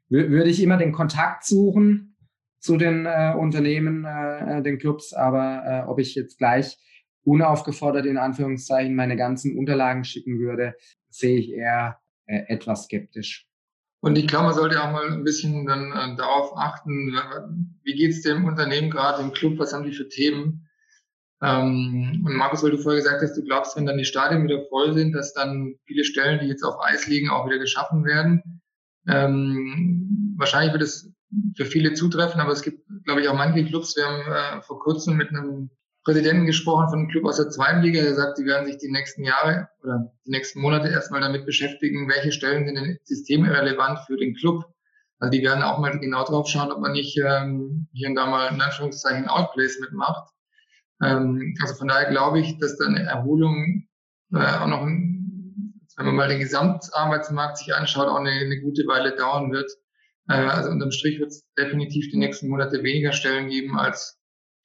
würde 0.09 0.49
ich 0.49 0.62
immer 0.62 0.77
den 0.77 0.92
Kontakt 0.92 1.44
suchen 1.44 2.16
zu 2.61 2.77
den 2.77 3.05
äh, 3.05 3.35
Unternehmen, 3.37 4.05
äh, 4.05 4.62
den 4.62 4.79
Clubs, 4.79 5.12
aber 5.12 5.64
äh, 5.66 5.88
ob 5.88 5.99
ich 5.99 6.14
jetzt 6.14 6.38
gleich 6.38 6.79
unaufgefordert 7.25 8.07
in 8.07 8.19
Anführungszeichen 8.19 8.95
meine 8.95 9.17
ganzen 9.17 9.59
Unterlagen 9.59 10.05
schicken 10.05 10.39
würde, 10.39 10.75
sehe 11.09 11.39
ich 11.39 11.51
eher 11.51 11.99
äh, 12.27 12.45
etwas 12.49 12.85
skeptisch. 12.85 13.47
Und 14.01 14.17
ich 14.17 14.27
glaube, 14.27 14.47
man 14.47 14.55
sollte 14.55 14.83
auch 14.83 14.93
mal 14.93 15.11
ein 15.11 15.25
bisschen 15.25 15.67
dann 15.67 15.93
äh, 15.93 16.17
darauf 16.17 16.57
achten, 16.57 17.17
wie 17.83 17.95
geht 17.95 18.11
es 18.11 18.23
dem 18.23 18.45
Unternehmen 18.45 18.91
gerade, 18.91 19.23
im 19.23 19.33
Club, 19.33 19.59
was 19.59 19.73
haben 19.73 19.85
die 19.85 19.95
für 19.95 20.09
Themen? 20.09 20.69
Ähm, 21.43 22.23
und 22.25 22.37
Markus, 22.37 22.63
weil 22.63 22.71
du 22.71 22.79
vorher 22.79 23.01
gesagt 23.01 23.23
hast, 23.23 23.37
du 23.37 23.43
glaubst, 23.43 23.77
wenn 23.77 23.87
dann 23.87 23.99
die 23.99 24.05
Stadien 24.05 24.45
wieder 24.45 24.63
voll 24.69 24.93
sind, 24.93 25.13
dass 25.13 25.33
dann 25.33 25.77
viele 25.87 26.05
Stellen, 26.05 26.41
die 26.41 26.47
jetzt 26.47 26.63
auf 26.63 26.77
Eis 26.83 27.07
liegen, 27.07 27.31
auch 27.31 27.47
wieder 27.47 27.59
geschaffen 27.59 28.05
werden. 28.05 28.63
Ähm, 29.07 30.35
wahrscheinlich 30.37 30.73
wird 30.73 30.83
es 30.83 31.11
für 31.57 31.67
viele 31.67 31.95
zutreffen, 31.95 32.41
aber 32.41 32.53
es 32.53 32.63
gibt, 32.63 32.87
glaube 33.05 33.21
ich, 33.21 33.29
auch 33.29 33.37
manche 33.37 33.65
Clubs. 33.65 33.97
Wir 33.97 34.07
haben 34.07 34.59
äh, 34.59 34.63
vor 34.63 34.79
kurzem 34.81 35.17
mit 35.17 35.31
einem 35.31 35.71
Präsidenten 36.05 36.45
gesprochen 36.45 36.88
von 36.88 36.99
einem 37.01 37.09
Club 37.09 37.25
aus 37.25 37.37
der 37.37 37.49
zweiten 37.49 37.81
Liga, 37.81 38.03
der 38.03 38.14
sagt, 38.14 38.37
sie 38.37 38.45
werden 38.45 38.67
sich 38.67 38.77
die 38.77 38.90
nächsten 38.90 39.25
Jahre 39.25 39.69
oder 39.83 40.12
die 40.27 40.31
nächsten 40.31 40.61
Monate 40.61 40.88
erstmal 40.88 41.23
damit 41.23 41.47
beschäftigen, 41.47 42.09
welche 42.09 42.31
Stellen 42.31 42.67
sind 42.67 42.75
denn 42.75 42.99
systemrelevant 43.05 44.01
für 44.07 44.17
den 44.17 44.35
Club. 44.35 44.64
Also 45.19 45.31
die 45.31 45.43
werden 45.43 45.62
auch 45.62 45.79
mal 45.79 45.99
genau 45.99 46.25
drauf 46.25 46.47
schauen, 46.47 46.71
ob 46.71 46.81
man 46.81 46.93
nicht 46.93 47.19
ähm, 47.19 47.88
hier 47.95 48.09
und 48.09 48.17
da 48.17 48.27
mal 48.27 48.53
in 48.53 48.61
Anführungszeichen 48.61 49.29
Outplacement 49.29 49.95
macht. 49.95 50.31
Ähm, 51.03 51.57
also 51.62 51.75
von 51.75 51.88
daher 51.88 52.11
glaube 52.11 52.40
ich, 52.40 52.59
dass 52.59 52.77
dann 52.77 52.97
eine 52.97 53.07
Erholung 53.07 53.87
äh, 54.35 54.37
auch 54.37 54.67
noch, 54.67 54.83
wenn 54.83 56.07
man 56.07 56.17
mal 56.17 56.29
den 56.29 56.40
Gesamtarbeitsmarkt 56.40 57.59
sich 57.59 57.75
anschaut, 57.75 58.09
auch 58.09 58.21
eine, 58.21 58.31
eine 58.31 58.61
gute 58.61 58.87
Weile 58.87 59.17
dauern 59.17 59.53
wird. 59.53 59.71
Äh, 60.29 60.35
also 60.35 60.69
unterm 60.69 60.90
Strich 60.90 61.19
wird 61.19 61.31
es 61.31 61.49
definitiv 61.57 62.11
die 62.11 62.19
nächsten 62.19 62.49
Monate 62.49 62.83
weniger 62.83 63.12
Stellen 63.12 63.49
geben 63.49 63.79
als 63.79 64.21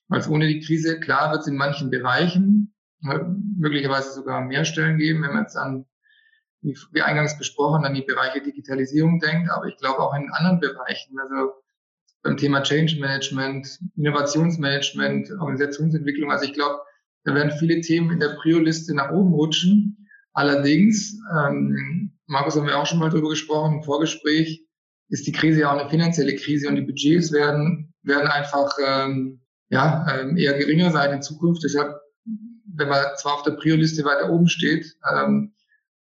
als 0.10 0.28
ohne 0.28 0.48
die 0.48 0.60
Krise, 0.60 1.00
klar 1.00 1.32
wird 1.32 1.42
es 1.42 1.48
in 1.48 1.56
manchen 1.56 1.90
Bereichen 1.90 2.74
äh, 3.04 3.20
möglicherweise 3.58 4.12
sogar 4.12 4.42
mehr 4.42 4.66
Stellen 4.66 4.98
geben, 4.98 5.24
wenn 5.24 5.34
man 5.34 5.44
jetzt 5.44 5.56
an, 5.56 5.86
wie, 6.62 6.78
wie 6.92 7.02
eingangs 7.02 7.38
besprochen, 7.38 7.86
an 7.86 7.94
die 7.94 8.02
Bereiche 8.02 8.42
Digitalisierung 8.42 9.20
denkt. 9.20 9.50
Aber 9.52 9.68
ich 9.68 9.78
glaube 9.78 10.00
auch 10.00 10.14
in 10.16 10.30
anderen 10.32 10.60
Bereichen, 10.60 11.18
also 11.20 11.54
beim 12.24 12.38
Thema 12.38 12.64
Change 12.64 13.00
Management, 13.00 13.80
Innovationsmanagement, 13.96 15.32
Organisationsentwicklung. 15.40 16.32
Also 16.32 16.46
ich 16.46 16.54
glaube, 16.54 16.80
da 17.24 17.34
werden 17.34 17.52
viele 17.58 17.80
Themen 17.82 18.12
in 18.12 18.20
der 18.20 18.36
Prio-Liste 18.42 18.94
nach 18.96 19.12
oben 19.12 19.34
rutschen. 19.34 20.10
Allerdings, 20.34 21.18
ähm, 21.38 22.18
Markus 22.26 22.56
haben 22.56 22.68
wir 22.68 22.78
auch 22.78 22.86
schon 22.86 23.00
mal 23.00 23.10
drüber 23.10 23.30
gesprochen 23.30 23.76
im 23.76 23.84
Vorgespräch, 23.84 24.66
ist 25.10 25.28
die 25.28 25.32
Krise 25.32 25.62
ja 25.62 25.72
auch 25.72 25.80
eine 25.80 25.90
finanzielle 25.90 26.36
Krise 26.36 26.68
und 26.68 26.76
die 26.76 26.82
Budgets 26.82 27.32
werden, 27.32 27.94
werden 28.04 28.28
einfach 28.28 28.72
ähm, 28.86 29.42
ja, 29.70 30.06
ähm, 30.12 30.38
eher 30.38 30.58
geringer 30.58 30.92
sein 30.92 31.14
in 31.14 31.22
Zukunft. 31.22 31.64
Deshalb, 31.64 32.00
wenn 32.26 32.90
man 32.90 33.06
zwar 33.18 33.36
auf 33.36 33.44
der 33.44 33.52
Prio-Liste 33.52 34.04
weiter 34.04 34.30
oben 34.30 34.48
steht, 34.48 34.98
ähm, 35.14 35.54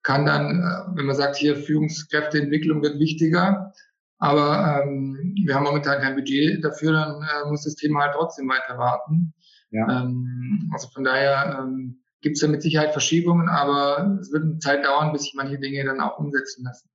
kann 0.03 0.25
dann, 0.25 0.61
äh, 0.61 0.97
wenn 0.97 1.05
man 1.05 1.15
sagt, 1.15 1.35
hier 1.35 1.55
Führungskräfteentwicklung 1.55 2.81
wird 2.81 2.99
wichtiger, 2.99 3.73
aber 4.19 4.83
ähm, 4.83 5.35
wir 5.45 5.53
haben 5.53 5.65
momentan 5.65 6.01
kein 6.01 6.15
Budget 6.15 6.63
dafür, 6.63 6.93
dann 6.93 7.21
äh, 7.21 7.49
muss 7.49 7.65
das 7.65 7.75
Thema 7.75 8.03
halt 8.03 8.13
trotzdem 8.15 8.47
weiter 8.49 8.77
warten. 8.77 9.33
Ja. 9.69 10.01
Ähm, 10.01 10.69
also 10.73 10.87
von 10.89 11.03
daher 11.03 11.59
ähm, 11.59 11.99
gibt 12.21 12.35
es 12.35 12.41
da 12.41 12.47
mit 12.47 12.61
Sicherheit 12.61 12.93
Verschiebungen, 12.93 13.49
aber 13.49 14.17
es 14.19 14.31
wird 14.31 14.43
eine 14.43 14.59
Zeit 14.59 14.85
dauern, 14.85 15.11
bis 15.11 15.23
sich 15.23 15.33
manche 15.35 15.59
Dinge 15.59 15.83
dann 15.85 15.99
auch 15.99 16.17
umsetzen 16.17 16.63
lassen. 16.63 16.89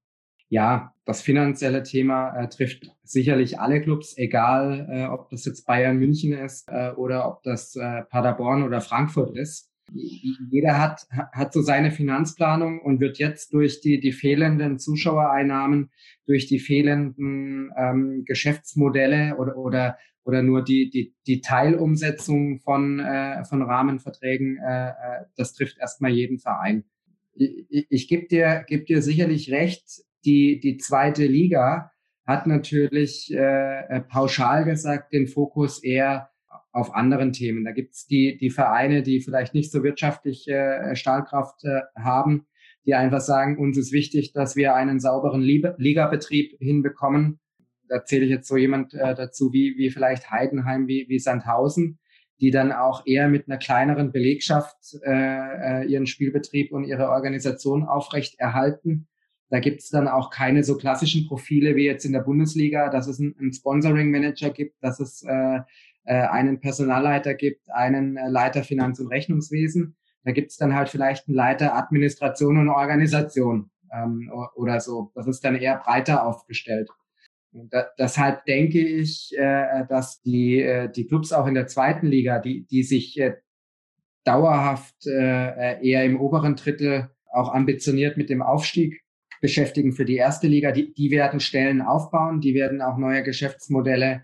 Ja, 0.52 0.92
das 1.06 1.22
finanzielle 1.22 1.82
Thema 1.82 2.36
äh, 2.36 2.46
trifft 2.46 2.94
sicherlich 3.02 3.58
alle 3.58 3.80
Clubs, 3.80 4.18
egal 4.18 4.86
äh, 4.90 5.06
ob 5.06 5.30
das 5.30 5.46
jetzt 5.46 5.64
Bayern 5.64 5.96
München 5.96 6.34
ist 6.34 6.68
äh, 6.68 6.90
oder 6.90 7.26
ob 7.26 7.42
das 7.42 7.74
äh, 7.74 8.02
Paderborn 8.02 8.62
oder 8.62 8.82
Frankfurt 8.82 9.34
ist. 9.34 9.72
Jeder 9.94 10.78
hat, 10.78 11.06
hat 11.32 11.54
so 11.54 11.62
seine 11.62 11.90
Finanzplanung 11.90 12.82
und 12.82 13.00
wird 13.00 13.16
jetzt 13.16 13.54
durch 13.54 13.80
die, 13.80 13.98
die 13.98 14.12
fehlenden 14.12 14.78
Zuschauereinnahmen, 14.78 15.90
durch 16.26 16.48
die 16.48 16.58
fehlenden 16.58 17.70
ähm, 17.74 18.24
Geschäftsmodelle 18.26 19.38
oder, 19.38 19.56
oder, 19.56 19.96
oder 20.22 20.42
nur 20.42 20.62
die, 20.62 20.90
die, 20.90 21.14
die 21.26 21.40
Teilumsetzung 21.40 22.60
von, 22.60 23.00
äh, 23.00 23.42
von 23.46 23.62
Rahmenverträgen, 23.62 24.58
äh, 24.58 24.92
das 25.34 25.54
trifft 25.54 25.78
erstmal 25.78 26.10
jeden 26.10 26.38
Verein. 26.38 26.84
Ich, 27.32 27.64
ich, 27.70 27.86
ich 27.88 28.08
gebe 28.08 28.26
dir, 28.26 28.66
geb 28.68 28.84
dir 28.84 29.00
sicherlich 29.00 29.50
recht, 29.50 30.04
die, 30.24 30.60
die 30.60 30.76
zweite 30.76 31.26
Liga 31.26 31.92
hat 32.26 32.46
natürlich 32.46 33.32
äh, 33.32 33.80
äh, 33.88 34.00
pauschal 34.00 34.64
gesagt 34.64 35.12
den 35.12 35.26
Fokus 35.26 35.82
eher 35.82 36.30
auf 36.70 36.94
anderen 36.94 37.32
Themen. 37.32 37.64
Da 37.64 37.72
gibt's 37.72 38.06
die, 38.06 38.36
die 38.38 38.50
Vereine, 38.50 39.02
die 39.02 39.20
vielleicht 39.20 39.54
nicht 39.54 39.70
so 39.70 39.82
wirtschaftlich 39.82 40.48
äh, 40.48 40.94
Stahlkraft 40.94 41.64
äh, 41.64 41.80
haben, 41.98 42.46
die 42.86 42.94
einfach 42.94 43.20
sagen, 43.20 43.58
uns 43.58 43.76
ist 43.76 43.92
wichtig, 43.92 44.32
dass 44.32 44.56
wir 44.56 44.74
einen 44.74 45.00
sauberen 45.00 45.42
Ligabetrieb 45.42 46.56
hinbekommen. 46.60 47.40
Da 47.88 48.04
zähle 48.04 48.24
ich 48.24 48.30
jetzt 48.30 48.48
so 48.48 48.56
jemand 48.56 48.94
äh, 48.94 49.14
dazu 49.14 49.52
wie, 49.52 49.76
wie 49.76 49.90
vielleicht 49.90 50.30
Heidenheim, 50.30 50.86
wie, 50.86 51.06
wie 51.08 51.18
Sandhausen, 51.18 51.98
die 52.40 52.50
dann 52.50 52.72
auch 52.72 53.04
eher 53.06 53.28
mit 53.28 53.48
einer 53.48 53.58
kleineren 53.58 54.12
Belegschaft 54.12 54.76
äh, 55.04 55.82
äh 55.82 55.86
ihren 55.86 56.06
Spielbetrieb 56.06 56.72
und 56.72 56.84
ihre 56.84 57.10
Organisation 57.10 57.84
aufrecht 57.84 58.38
erhalten 58.38 59.08
Da 59.52 59.60
gibt 59.60 59.82
es 59.82 59.90
dann 59.90 60.08
auch 60.08 60.30
keine 60.30 60.64
so 60.64 60.78
klassischen 60.78 61.26
Profile 61.26 61.76
wie 61.76 61.84
jetzt 61.84 62.06
in 62.06 62.14
der 62.14 62.20
Bundesliga, 62.20 62.88
dass 62.88 63.06
es 63.06 63.20
einen 63.20 63.52
Sponsoring-Manager 63.52 64.48
gibt, 64.48 64.82
dass 64.82 64.98
es 64.98 65.22
äh, 65.24 65.58
äh, 66.04 66.14
einen 66.14 66.58
Personalleiter 66.58 67.34
gibt, 67.34 67.70
einen 67.70 68.16
äh, 68.16 68.30
Leiter 68.30 68.62
Finanz- 68.62 68.98
und 68.98 69.08
Rechnungswesen. 69.08 69.94
Da 70.24 70.32
gibt 70.32 70.52
es 70.52 70.56
dann 70.56 70.74
halt 70.74 70.88
vielleicht 70.88 71.28
einen 71.28 71.36
Leiter 71.36 71.76
Administration 71.76 72.56
und 72.56 72.70
Organisation 72.70 73.70
ähm, 73.92 74.32
oder 74.54 74.80
so. 74.80 75.12
Das 75.14 75.26
ist 75.26 75.44
dann 75.44 75.56
eher 75.56 75.76
breiter 75.76 76.26
aufgestellt. 76.26 76.88
Da, 77.52 77.88
deshalb 77.98 78.46
denke 78.46 78.78
ich, 78.78 79.36
äh, 79.36 79.84
dass 79.86 80.22
die, 80.22 80.62
äh, 80.62 80.90
die 80.90 81.06
Clubs 81.06 81.30
auch 81.30 81.46
in 81.46 81.52
der 81.52 81.66
zweiten 81.66 82.06
Liga, 82.06 82.38
die, 82.38 82.64
die 82.64 82.84
sich 82.84 83.20
äh, 83.20 83.34
dauerhaft 84.24 85.06
äh, 85.06 85.86
eher 85.86 86.04
im 86.06 86.18
oberen 86.18 86.56
Drittel 86.56 87.10
auch 87.30 87.52
ambitioniert 87.52 88.16
mit 88.16 88.30
dem 88.30 88.40
Aufstieg 88.40 89.01
beschäftigen 89.42 89.92
für 89.92 90.06
die 90.06 90.16
erste 90.16 90.46
Liga, 90.46 90.72
die, 90.72 90.94
die 90.94 91.10
werden 91.10 91.40
Stellen 91.40 91.82
aufbauen, 91.82 92.40
die 92.40 92.54
werden 92.54 92.80
auch 92.80 92.96
neue 92.96 93.24
Geschäftsmodelle 93.24 94.22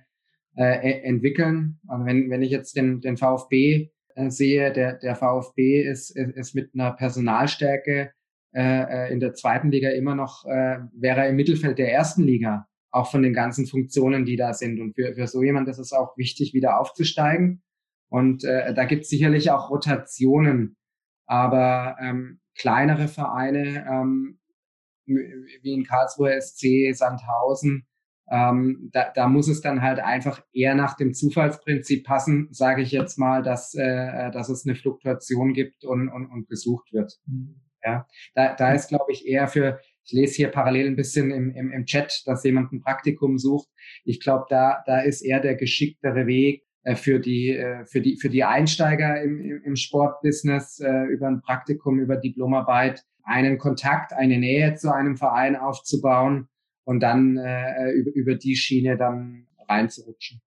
äh, 0.56 0.90
e, 0.90 1.02
entwickeln. 1.02 1.80
Also 1.88 2.06
wenn, 2.06 2.30
wenn 2.30 2.40
ich 2.40 2.52
jetzt 2.52 2.76
den, 2.76 3.00
den 3.00 3.16
VfB 3.16 3.90
äh, 4.14 4.30
sehe, 4.30 4.72
der, 4.72 4.94
der 4.94 5.16
VfB 5.16 5.82
ist, 5.82 6.10
ist, 6.10 6.36
ist 6.36 6.54
mit 6.54 6.70
einer 6.72 6.92
Personalstärke 6.92 8.12
äh, 8.54 8.62
äh 8.62 9.12
in 9.12 9.18
der 9.18 9.34
zweiten 9.34 9.72
Liga 9.72 9.90
immer 9.90 10.14
noch, 10.14 10.46
äh, 10.46 10.78
wäre 10.92 11.28
im 11.28 11.36
Mittelfeld 11.36 11.78
der 11.78 11.92
ersten 11.92 12.22
Liga 12.22 12.68
auch 12.90 13.10
von 13.10 13.22
den 13.22 13.34
ganzen 13.34 13.66
Funktionen, 13.66 14.24
die 14.24 14.36
da 14.36 14.54
sind. 14.54 14.80
Und 14.80 14.94
für, 14.94 15.14
für 15.14 15.26
so 15.26 15.42
jemand 15.42 15.68
ist 15.68 15.78
es 15.78 15.92
auch 15.92 16.16
wichtig, 16.16 16.54
wieder 16.54 16.80
aufzusteigen. 16.80 17.62
Und 18.08 18.44
äh, 18.44 18.72
da 18.72 18.84
gibt 18.84 19.02
es 19.02 19.10
sicherlich 19.10 19.50
auch 19.50 19.68
Rotationen. 19.68 20.76
Aber 21.26 21.96
ähm, 22.00 22.40
kleinere 22.56 23.08
Vereine 23.08 23.84
ähm, 23.90 24.38
wie 25.08 25.72
in 25.72 25.84
Karlsruhe 25.84 26.40
SC, 26.40 26.94
Sandhausen, 26.94 27.86
ähm, 28.30 28.90
da, 28.92 29.10
da 29.14 29.26
muss 29.26 29.48
es 29.48 29.60
dann 29.60 29.82
halt 29.82 30.00
einfach 30.00 30.42
eher 30.52 30.74
nach 30.74 30.96
dem 30.96 31.14
Zufallsprinzip 31.14 32.04
passen, 32.04 32.48
sage 32.50 32.82
ich 32.82 32.92
jetzt 32.92 33.18
mal, 33.18 33.42
dass, 33.42 33.74
äh, 33.74 34.30
dass 34.30 34.50
es 34.50 34.66
eine 34.66 34.74
Fluktuation 34.74 35.54
gibt 35.54 35.84
und, 35.84 36.08
und, 36.08 36.26
und 36.26 36.48
gesucht 36.48 36.92
wird. 36.92 37.18
Mhm. 37.26 37.60
Ja, 37.82 38.06
da, 38.34 38.54
da 38.54 38.72
ist, 38.74 38.88
glaube 38.88 39.12
ich, 39.12 39.26
eher 39.26 39.48
für, 39.48 39.80
ich 40.04 40.12
lese 40.12 40.34
hier 40.34 40.48
parallel 40.48 40.88
ein 40.88 40.96
bisschen 40.96 41.30
im, 41.30 41.50
im, 41.52 41.72
im 41.72 41.86
Chat, 41.86 42.22
dass 42.26 42.44
jemand 42.44 42.72
ein 42.72 42.80
Praktikum 42.80 43.38
sucht. 43.38 43.68
Ich 44.04 44.20
glaube, 44.20 44.46
da, 44.50 44.82
da 44.84 45.00
ist 45.00 45.22
eher 45.22 45.40
der 45.40 45.54
geschicktere 45.54 46.26
Weg 46.26 46.64
äh, 46.82 46.96
für 46.96 47.20
die, 47.20 47.50
äh, 47.50 47.86
für 47.86 48.00
die, 48.00 48.16
für 48.16 48.28
die 48.28 48.44
Einsteiger 48.44 49.22
im, 49.22 49.62
im 49.64 49.76
Sportbusiness 49.76 50.80
äh, 50.80 51.04
über 51.04 51.28
ein 51.28 51.40
Praktikum, 51.40 51.98
über 51.98 52.16
Diplomarbeit, 52.16 53.04
einen 53.28 53.58
Kontakt, 53.58 54.12
eine 54.12 54.38
Nähe 54.38 54.74
zu 54.74 54.92
einem 54.92 55.16
Verein 55.16 55.54
aufzubauen 55.54 56.48
und 56.84 57.00
dann 57.00 57.36
äh, 57.36 57.92
über, 57.92 58.10
über 58.14 58.34
die 58.34 58.56
Schiene 58.56 58.96
dann 58.96 59.46
reinzurutschen. 59.68 60.40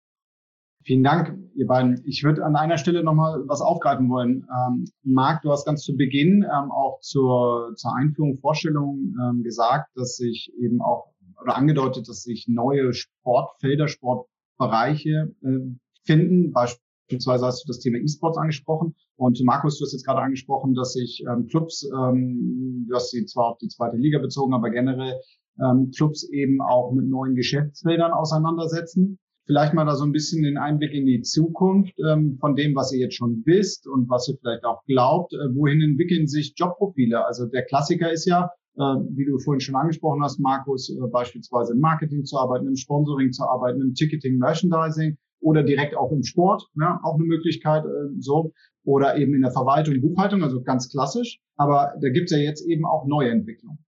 Vielen 0.82 1.04
Dank, 1.04 1.38
ihr 1.54 1.66
beiden. 1.66 2.02
Ich 2.06 2.24
würde 2.24 2.42
an 2.42 2.56
einer 2.56 2.78
Stelle 2.78 3.04
nochmal 3.04 3.42
was 3.46 3.60
aufgreifen 3.60 4.08
wollen. 4.08 4.48
Ähm, 4.48 4.86
Marc, 5.02 5.42
du 5.42 5.52
hast 5.52 5.66
ganz 5.66 5.82
zu 5.82 5.94
Beginn 5.94 6.42
ähm, 6.42 6.70
auch 6.70 7.00
zur, 7.00 7.74
zur 7.76 7.94
Einführung, 7.94 8.38
Vorstellung 8.38 9.14
ähm, 9.22 9.42
gesagt, 9.42 9.90
dass 9.94 10.16
sich 10.16 10.50
eben 10.58 10.80
auch 10.80 11.12
oder 11.42 11.56
angedeutet, 11.56 12.08
dass 12.08 12.22
sich 12.22 12.48
neue 12.48 12.92
Sportfelder, 12.94 13.88
Sportbereiche 13.88 15.34
äh, 15.42 15.76
finden. 16.04 16.52
Beispielsweise 16.52 17.46
hast 17.46 17.62
du 17.62 17.68
das 17.68 17.80
Thema 17.80 17.98
E-Sports 17.98 18.38
angesprochen. 18.38 18.94
Und 19.20 19.38
Markus, 19.44 19.78
du 19.78 19.84
hast 19.84 19.92
jetzt 19.92 20.06
gerade 20.06 20.22
angesprochen, 20.22 20.72
dass 20.72 20.94
sich 20.94 21.22
ähm, 21.30 21.46
Clubs, 21.46 21.86
ähm, 21.94 22.86
du 22.88 22.94
hast 22.94 23.10
sie 23.10 23.26
zwar 23.26 23.50
auf 23.50 23.58
die 23.58 23.68
zweite 23.68 23.98
Liga 23.98 24.18
bezogen, 24.18 24.54
aber 24.54 24.70
generell 24.70 25.20
ähm, 25.62 25.90
Clubs 25.94 26.26
eben 26.30 26.62
auch 26.62 26.90
mit 26.92 27.06
neuen 27.06 27.34
Geschäftsfeldern 27.34 28.12
auseinandersetzen 28.12 29.18
vielleicht 29.44 29.74
mal 29.74 29.84
da 29.84 29.96
so 29.96 30.04
ein 30.04 30.12
bisschen 30.12 30.44
den 30.44 30.56
Einblick 30.56 30.94
in 30.94 31.06
die 31.06 31.22
Zukunft 31.22 31.92
ähm, 32.08 32.38
von 32.40 32.54
dem, 32.54 32.74
was 32.76 32.92
ihr 32.92 33.00
jetzt 33.00 33.16
schon 33.16 33.42
wisst 33.44 33.86
und 33.88 34.08
was 34.08 34.28
ihr 34.28 34.36
vielleicht 34.40 34.64
auch 34.64 34.84
glaubt. 34.86 35.32
Äh, 35.34 35.54
wohin 35.56 35.82
entwickeln 35.82 36.28
sich 36.28 36.54
Jobprofile? 36.56 37.26
Also 37.26 37.46
der 37.46 37.64
Klassiker 37.64 38.12
ist 38.12 38.26
ja, 38.26 38.48
äh, 38.76 38.80
wie 38.80 39.24
du 39.24 39.38
vorhin 39.38 39.60
schon 39.60 39.74
angesprochen 39.74 40.22
hast, 40.22 40.38
Markus, 40.38 40.88
äh, 40.88 41.06
beispielsweise 41.10 41.72
im 41.72 41.80
Marketing 41.80 42.24
zu 42.24 42.38
arbeiten, 42.38 42.68
im 42.68 42.76
Sponsoring 42.76 43.32
zu 43.32 43.42
arbeiten, 43.42 43.80
im 43.80 43.92
Ticketing, 43.92 44.38
Merchandising 44.38 45.18
oder 45.40 45.64
direkt 45.64 45.96
auch 45.96 46.12
im 46.12 46.22
Sport, 46.22 46.68
ja, 46.78 47.00
auch 47.02 47.16
eine 47.16 47.24
Möglichkeit 47.24 47.84
äh, 47.84 48.20
so 48.20 48.52
oder 48.84 49.16
eben 49.16 49.34
in 49.34 49.42
der 49.42 49.52
Verwaltung, 49.52 50.00
Buchhaltung, 50.00 50.42
also 50.42 50.62
ganz 50.62 50.88
klassisch. 50.88 51.40
Aber 51.56 51.92
da 52.00 52.08
gibt's 52.08 52.32
ja 52.32 52.38
jetzt 52.38 52.66
eben 52.66 52.86
auch 52.86 53.06
neue 53.06 53.30
Entwicklungen. 53.30 53.78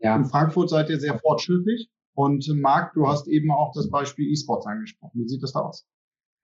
Ja. 0.00 0.16
In 0.16 0.24
Frankfurt 0.24 0.70
seid 0.70 0.90
ihr 0.90 1.00
sehr 1.00 1.18
fortschrittlich. 1.18 1.88
Und 2.14 2.46
Marc, 2.60 2.92
du 2.94 3.06
hast 3.06 3.26
eben 3.28 3.50
auch 3.50 3.72
das 3.74 3.90
Beispiel 3.90 4.30
E-Sports 4.30 4.66
angesprochen. 4.66 5.20
Wie 5.20 5.28
sieht 5.28 5.42
das 5.42 5.52
da 5.52 5.60
aus? 5.60 5.86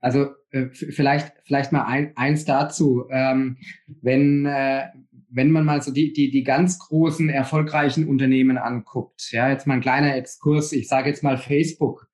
Also 0.00 0.28
äh, 0.50 0.68
vielleicht 0.70 1.32
vielleicht 1.44 1.72
mal 1.72 1.84
ein, 1.84 2.16
eins 2.16 2.44
dazu, 2.44 3.06
ähm, 3.11 3.56
wenn 4.00 4.46
äh, 4.46 4.87
wenn 5.30 5.50
man 5.50 5.64
mal 5.64 5.82
so 5.82 5.92
die 5.92 6.12
die 6.12 6.30
die 6.30 6.44
ganz 6.44 6.78
großen 6.78 7.28
erfolgreichen 7.28 8.06
Unternehmen 8.06 8.58
anguckt, 8.58 9.32
ja 9.32 9.50
jetzt 9.50 9.66
mal 9.66 9.74
ein 9.74 9.80
kleiner 9.80 10.14
Exkurs, 10.14 10.72
ich 10.72 10.88
sage 10.88 11.08
jetzt 11.08 11.24
mal 11.24 11.37
Facebook 11.37 12.08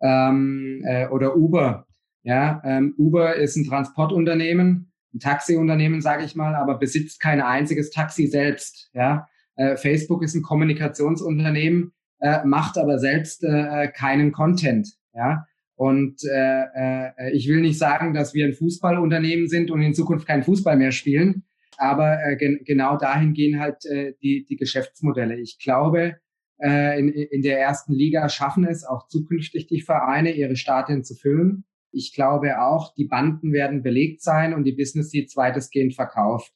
ähm, 0.00 0.82
äh, 0.84 1.06
oder 1.08 1.36
Uber, 1.36 1.86
ja 2.24 2.60
ähm, 2.64 2.94
Uber 2.98 3.36
ist 3.36 3.56
ein 3.56 3.64
Transportunternehmen, 3.64 4.87
ein 5.14 5.20
Taxiunternehmen 5.20 6.00
sage 6.00 6.24
ich 6.24 6.34
mal, 6.34 6.54
aber 6.54 6.78
besitzt 6.78 7.20
kein 7.20 7.40
einziges 7.40 7.90
Taxi 7.90 8.26
selbst, 8.26 8.90
ja 8.92 9.26
äh, 9.58 9.76
Facebook 9.76 10.22
ist 10.22 10.34
ein 10.34 10.42
Kommunikationsunternehmen, 10.42 11.92
äh, 12.20 12.44
macht 12.44 12.78
aber 12.78 12.98
selbst 12.98 13.44
äh, 13.44 13.88
keinen 13.88 14.32
Content. 14.32 14.88
Ja. 15.12 15.44
Und 15.74 16.22
äh, 16.24 16.62
äh, 16.74 17.32
ich 17.32 17.48
will 17.48 17.60
nicht 17.60 17.78
sagen, 17.78 18.14
dass 18.14 18.34
wir 18.34 18.46
ein 18.46 18.54
Fußballunternehmen 18.54 19.48
sind 19.48 19.70
und 19.70 19.82
in 19.82 19.94
Zukunft 19.94 20.26
keinen 20.26 20.42
Fußball 20.42 20.76
mehr 20.76 20.92
spielen, 20.92 21.44
aber 21.76 22.18
äh, 22.24 22.36
gen 22.36 22.60
genau 22.64 22.96
dahin 22.96 23.34
gehen 23.34 23.60
halt 23.60 23.84
äh, 23.84 24.14
die, 24.22 24.46
die 24.48 24.56
Geschäftsmodelle. 24.56 25.38
Ich 25.38 25.58
glaube, 25.62 26.16
äh, 26.60 26.98
in, 26.98 27.08
in 27.08 27.42
der 27.42 27.60
ersten 27.60 27.92
Liga 27.92 28.28
schaffen 28.28 28.64
es 28.64 28.84
auch 28.84 29.06
zukünftig 29.06 29.66
die 29.66 29.80
Vereine, 29.80 30.32
ihre 30.32 30.56
Stadien 30.56 31.04
zu 31.04 31.14
füllen. 31.14 31.64
Ich 31.92 32.14
glaube 32.14 32.60
auch, 32.60 32.94
die 32.94 33.06
Banden 33.06 33.52
werden 33.52 33.82
belegt 33.82 34.22
sein 34.22 34.54
und 34.54 34.64
die 34.64 34.72
Business 34.72 35.10
Seats 35.10 35.36
weitestgehend 35.36 35.94
verkauft. 35.94 36.52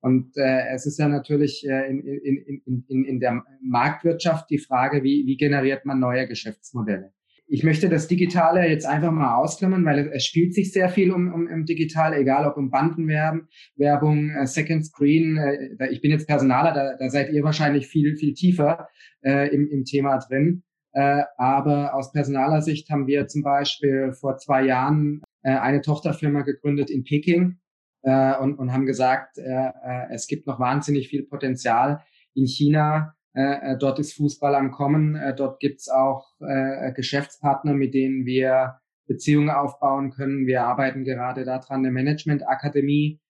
Und 0.00 0.36
äh, 0.36 0.68
es 0.74 0.84
ist 0.84 0.98
ja 0.98 1.08
natürlich 1.08 1.66
äh, 1.66 1.88
in, 1.88 2.00
in, 2.00 2.62
in, 2.66 2.84
in, 2.88 3.04
in 3.04 3.20
der 3.20 3.42
Marktwirtschaft 3.62 4.50
die 4.50 4.58
Frage, 4.58 5.02
wie, 5.02 5.24
wie 5.26 5.38
generiert 5.38 5.86
man 5.86 5.98
neue 5.98 6.28
Geschäftsmodelle. 6.28 7.12
Ich 7.46 7.62
möchte 7.62 7.88
das 7.88 8.08
Digitale 8.08 8.68
jetzt 8.68 8.86
einfach 8.86 9.12
mal 9.12 9.36
ausklammern, 9.36 9.84
weil 9.84 10.10
es 10.12 10.24
spielt 10.24 10.54
sich 10.54 10.72
sehr 10.72 10.88
viel 10.88 11.10
um, 11.10 11.32
um, 11.32 11.46
um 11.46 11.64
digital, 11.64 12.14
egal 12.14 12.46
ob 12.46 12.56
um 12.56 12.70
Bandenwerbung, 12.70 13.48
Werbung, 13.76 14.30
äh, 14.30 14.46
Second 14.46 14.84
Screen. 14.84 15.36
Äh, 15.38 15.90
ich 15.90 16.00
bin 16.00 16.10
jetzt 16.10 16.26
Personaler, 16.26 16.72
da, 16.72 16.96
da 16.98 17.08
seid 17.08 17.32
ihr 17.32 17.42
wahrscheinlich 17.42 17.86
viel, 17.86 18.16
viel 18.16 18.34
tiefer 18.34 18.88
äh, 19.22 19.54
im, 19.54 19.68
im 19.68 19.84
Thema 19.84 20.18
drin. 20.18 20.64
Äh, 20.94 21.24
aber 21.36 21.94
aus 21.94 22.12
personaler 22.12 22.62
Sicht 22.62 22.88
haben 22.90 23.06
wir 23.06 23.26
zum 23.26 23.42
Beispiel 23.42 24.12
vor 24.12 24.38
zwei 24.38 24.64
Jahren 24.64 25.22
äh, 25.42 25.50
eine 25.50 25.82
Tochterfirma 25.82 26.42
gegründet 26.42 26.88
in 26.88 27.04
Peking, 27.04 27.58
äh, 28.04 28.36
und, 28.36 28.58
und 28.58 28.72
haben 28.72 28.86
gesagt, 28.86 29.38
äh, 29.38 29.42
äh, 29.42 30.12
es 30.12 30.26
gibt 30.26 30.46
noch 30.46 30.60
wahnsinnig 30.60 31.08
viel 31.08 31.24
Potenzial 31.24 32.02
in 32.34 32.46
China. 32.46 33.14
Äh, 33.32 33.76
dort 33.78 33.98
ist 33.98 34.12
Fußball 34.14 34.54
am 34.54 34.70
Kommen. 34.70 35.18
Dort 35.36 35.58
gibt's 35.58 35.88
auch 35.88 36.26
äh, 36.40 36.92
Geschäftspartner, 36.92 37.72
mit 37.72 37.94
denen 37.94 38.26
wir 38.26 38.78
Beziehungen 39.06 39.50
aufbauen 39.50 40.10
können. 40.10 40.46
Wir 40.46 40.62
arbeiten 40.62 41.04
gerade 41.04 41.44
daran, 41.44 41.80
eine 41.80 41.90
Management-Akademie 41.90 43.20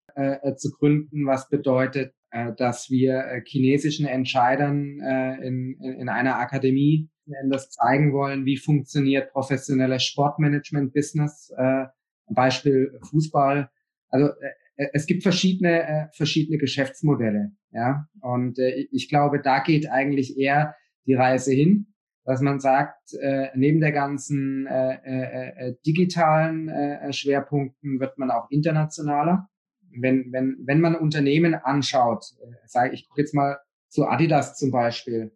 zu 0.57 0.71
gründen, 0.71 1.27
was 1.27 1.49
bedeutet, 1.49 2.15
dass 2.57 2.89
wir 2.89 3.43
chinesischen 3.47 4.07
Entscheidern 4.07 5.01
äh, 5.01 5.45
in, 5.45 5.75
in 5.81 6.09
einer 6.09 6.39
Akademie 6.39 7.11
das 7.51 7.71
zeigen 7.71 8.13
wollen, 8.13 8.45
wie 8.45 8.57
funktioniert 8.57 9.33
professionelles 9.33 10.05
Sportmanagement-Business, 10.05 11.53
äh, 11.57 11.85
Beispiel 12.29 12.99
Fußball. 13.11 13.71
Also 14.09 14.29
äh, 14.77 14.87
es 14.93 15.07
gibt 15.07 15.23
verschiedene, 15.23 15.83
äh, 15.83 16.07
verschiedene 16.13 16.59
Geschäftsmodelle. 16.59 17.53
Ja, 17.71 18.09
und 18.21 18.59
äh, 18.59 18.87
ich 18.91 19.09
glaube, 19.09 19.41
da 19.41 19.61
geht 19.61 19.91
eigentlich 19.91 20.39
eher 20.39 20.75
die 21.07 21.15
Reise 21.15 21.53
hin, 21.53 21.95
dass 22.25 22.41
man 22.41 22.59
sagt, 22.61 23.13
äh, 23.21 23.49
neben 23.55 23.81
der 23.81 23.93
ganzen 23.93 24.67
äh, 24.67 24.95
äh, 25.05 25.69
äh, 25.69 25.75
digitalen 25.87 26.69
äh, 26.69 27.13
Schwerpunkten 27.13 28.01
wird 28.01 28.19
man 28.19 28.31
auch 28.31 28.51
internationaler. 28.51 29.49
Wenn, 29.97 30.33
wenn, 30.33 30.57
wenn 30.65 30.81
man 30.81 30.97
Unternehmen 30.97 31.55
anschaut, 31.55 32.25
äh, 32.43 32.55
sage 32.67 32.95
ich 32.95 33.09
gucke 33.09 33.21
jetzt 33.21 33.35
mal 33.35 33.59
zu 33.89 34.07
Adidas 34.07 34.57
zum 34.57 34.71
Beispiel. 34.71 35.33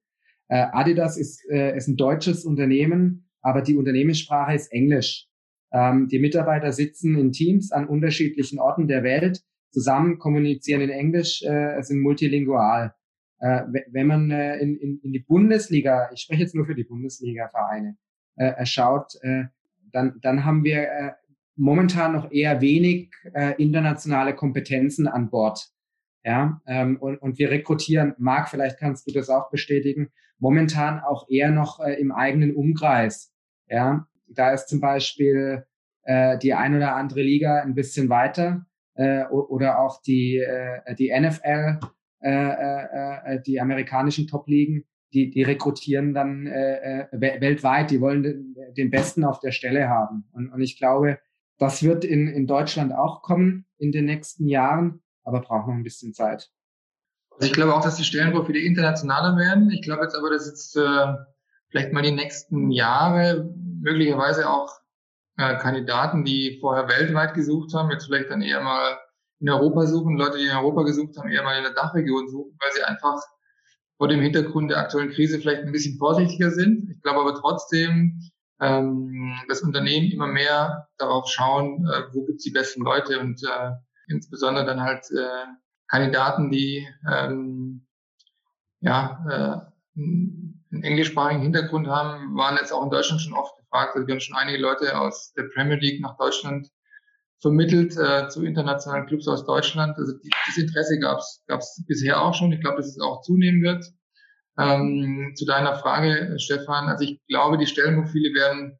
Äh, 0.48 0.66
Adidas 0.72 1.16
ist, 1.16 1.44
äh, 1.50 1.76
ist 1.76 1.88
ein 1.88 1.96
deutsches 1.96 2.44
Unternehmen, 2.44 3.28
aber 3.42 3.62
die 3.62 3.76
Unternehmenssprache 3.76 4.54
ist 4.54 4.72
Englisch. 4.72 5.26
Ähm, 5.72 6.08
die 6.08 6.18
Mitarbeiter 6.18 6.72
sitzen 6.72 7.16
in 7.18 7.32
Teams 7.32 7.72
an 7.72 7.86
unterschiedlichen 7.86 8.58
Orten 8.58 8.88
der 8.88 9.02
Welt 9.02 9.42
zusammen, 9.70 10.18
kommunizieren 10.18 10.80
in 10.80 10.90
Englisch, 10.90 11.42
äh, 11.42 11.80
sind 11.82 12.00
multilingual. 12.00 12.94
Äh, 13.40 13.62
wenn 13.90 14.06
man 14.06 14.30
äh, 14.30 14.56
in, 14.58 14.76
in, 14.76 15.00
in 15.02 15.12
die 15.12 15.20
Bundesliga, 15.20 16.10
ich 16.12 16.22
spreche 16.22 16.42
jetzt 16.42 16.54
nur 16.54 16.66
für 16.66 16.74
die 16.74 16.84
Bundesliga-Vereine, 16.84 17.96
äh, 18.36 18.64
schaut, 18.64 19.12
äh, 19.22 19.44
dann, 19.92 20.18
dann 20.22 20.44
haben 20.44 20.64
wir 20.64 20.82
äh, 20.82 21.12
momentan 21.56 22.12
noch 22.12 22.30
eher 22.30 22.60
wenig 22.60 23.10
äh, 23.34 23.54
internationale 23.62 24.34
Kompetenzen 24.34 25.06
an 25.06 25.30
Bord. 25.30 25.70
Ja, 26.28 26.60
ähm, 26.66 26.98
und, 27.00 27.16
und 27.16 27.38
wir 27.38 27.50
rekrutieren, 27.50 28.14
Marc, 28.18 28.50
vielleicht 28.50 28.78
kannst 28.78 29.08
du 29.08 29.14
das 29.14 29.30
auch 29.30 29.48
bestätigen, 29.48 30.10
momentan 30.38 31.00
auch 31.00 31.26
eher 31.30 31.50
noch 31.50 31.80
äh, 31.80 31.94
im 31.94 32.12
eigenen 32.12 32.54
Umkreis. 32.54 33.32
Ja, 33.66 34.06
da 34.28 34.50
ist 34.50 34.68
zum 34.68 34.78
Beispiel 34.78 35.64
äh, 36.02 36.36
die 36.36 36.52
ein 36.52 36.76
oder 36.76 36.96
andere 36.96 37.22
Liga 37.22 37.62
ein 37.62 37.74
bisschen 37.74 38.10
weiter 38.10 38.66
äh, 38.92 39.24
oder 39.24 39.78
auch 39.78 40.02
die, 40.02 40.36
äh, 40.36 40.94
die 40.96 41.18
NFL, 41.18 41.80
äh, 42.20 42.30
äh, 42.30 43.36
äh, 43.36 43.40
die 43.40 43.58
amerikanischen 43.58 44.26
Top-Ligen, 44.26 44.84
die, 45.14 45.30
die 45.30 45.44
rekrutieren 45.44 46.12
dann 46.12 46.46
äh, 46.46 47.06
äh, 47.10 47.40
weltweit, 47.40 47.90
die 47.90 48.02
wollen 48.02 48.22
den, 48.22 48.54
den 48.76 48.90
Besten 48.90 49.24
auf 49.24 49.40
der 49.40 49.52
Stelle 49.52 49.88
haben. 49.88 50.28
Und, 50.32 50.52
und 50.52 50.60
ich 50.60 50.76
glaube, 50.76 51.20
das 51.56 51.82
wird 51.82 52.04
in, 52.04 52.28
in 52.28 52.46
Deutschland 52.46 52.92
auch 52.92 53.22
kommen 53.22 53.64
in 53.78 53.92
den 53.92 54.04
nächsten 54.04 54.46
Jahren, 54.46 55.00
aber 55.28 55.40
braucht 55.40 55.68
noch 55.68 55.74
ein 55.74 55.84
bisschen 55.84 56.14
Zeit. 56.14 56.50
Also 57.30 57.46
ich 57.46 57.52
glaube 57.52 57.74
auch, 57.74 57.82
dass 57.82 57.96
die 57.96 58.04
Stellenprofile 58.04 58.58
internationaler 58.58 59.36
werden. 59.36 59.70
Ich 59.70 59.82
glaube 59.82 60.02
jetzt 60.02 60.16
aber, 60.16 60.30
dass 60.30 60.46
jetzt 60.46 60.76
äh, 60.76 61.14
vielleicht 61.68 61.92
mal 61.92 62.02
die 62.02 62.12
nächsten 62.12 62.70
Jahre 62.70 63.48
möglicherweise 63.80 64.48
auch 64.50 64.72
äh, 65.36 65.56
Kandidaten, 65.58 66.24
die 66.24 66.58
vorher 66.60 66.88
weltweit 66.88 67.34
gesucht 67.34 67.74
haben, 67.74 67.90
jetzt 67.90 68.06
vielleicht 68.06 68.30
dann 68.30 68.42
eher 68.42 68.60
mal 68.60 68.98
in 69.40 69.48
Europa 69.48 69.86
suchen, 69.86 70.16
Leute, 70.16 70.38
die 70.38 70.46
in 70.46 70.56
Europa 70.56 70.82
gesucht 70.82 71.16
haben, 71.16 71.30
eher 71.30 71.44
mal 71.44 71.56
in 71.56 71.62
der 71.62 71.74
Dachregion 71.74 72.28
suchen, 72.28 72.56
weil 72.60 72.72
sie 72.72 72.82
einfach 72.82 73.22
vor 73.98 74.08
dem 74.08 74.20
Hintergrund 74.20 74.70
der 74.70 74.78
aktuellen 74.78 75.10
Krise 75.10 75.38
vielleicht 75.38 75.62
ein 75.62 75.72
bisschen 75.72 75.98
vorsichtiger 75.98 76.50
sind. 76.50 76.90
Ich 76.90 77.02
glaube 77.02 77.20
aber 77.20 77.34
trotzdem, 77.34 78.20
ähm, 78.60 79.36
dass 79.48 79.62
Unternehmen 79.62 80.10
immer 80.10 80.26
mehr 80.26 80.88
darauf 80.98 81.28
schauen, 81.28 81.86
äh, 81.86 82.02
wo 82.12 82.24
gibt's 82.24 82.44
die 82.44 82.50
besten 82.50 82.82
Leute 82.82 83.20
und 83.20 83.40
äh, 83.44 83.70
insbesondere 84.08 84.64
dann 84.66 84.80
halt 84.80 85.04
äh, 85.10 85.46
Kandidaten, 85.88 86.50
die 86.50 86.86
ähm, 87.10 87.86
ja 88.80 89.24
äh, 89.28 89.98
einen 89.98 90.82
englischsprachigen 90.82 91.42
Hintergrund 91.42 91.88
haben, 91.88 92.36
waren 92.36 92.56
jetzt 92.56 92.72
auch 92.72 92.84
in 92.84 92.90
Deutschland 92.90 93.20
schon 93.22 93.34
oft 93.34 93.56
gefragt. 93.56 93.94
Also 93.94 94.06
wir 94.06 94.14
haben 94.14 94.20
schon 94.20 94.36
einige 94.36 94.58
Leute 94.58 94.98
aus 94.98 95.32
der 95.32 95.44
Premier 95.54 95.76
League 95.76 96.00
nach 96.00 96.16
Deutschland 96.16 96.68
vermittelt 97.40 97.96
äh, 97.96 98.28
zu 98.28 98.44
internationalen 98.44 99.06
Clubs 99.06 99.28
aus 99.28 99.46
Deutschland. 99.46 99.96
Also 99.96 100.12
die, 100.18 100.30
das 100.46 100.56
Interesse 100.56 100.98
gab 100.98 101.18
es 101.18 101.84
bisher 101.86 102.20
auch 102.20 102.34
schon. 102.34 102.52
Ich 102.52 102.60
glaube, 102.60 102.78
dass 102.78 102.88
es 102.88 103.00
auch 103.00 103.22
zunehmen 103.22 103.62
wird. 103.62 103.84
Ähm, 104.58 105.32
zu 105.36 105.46
deiner 105.46 105.76
Frage, 105.76 106.34
Stefan, 106.38 106.88
also 106.88 107.04
ich 107.04 107.20
glaube, 107.28 107.58
die 107.58 107.66
Stellenprofile 107.66 108.34
werden 108.34 108.78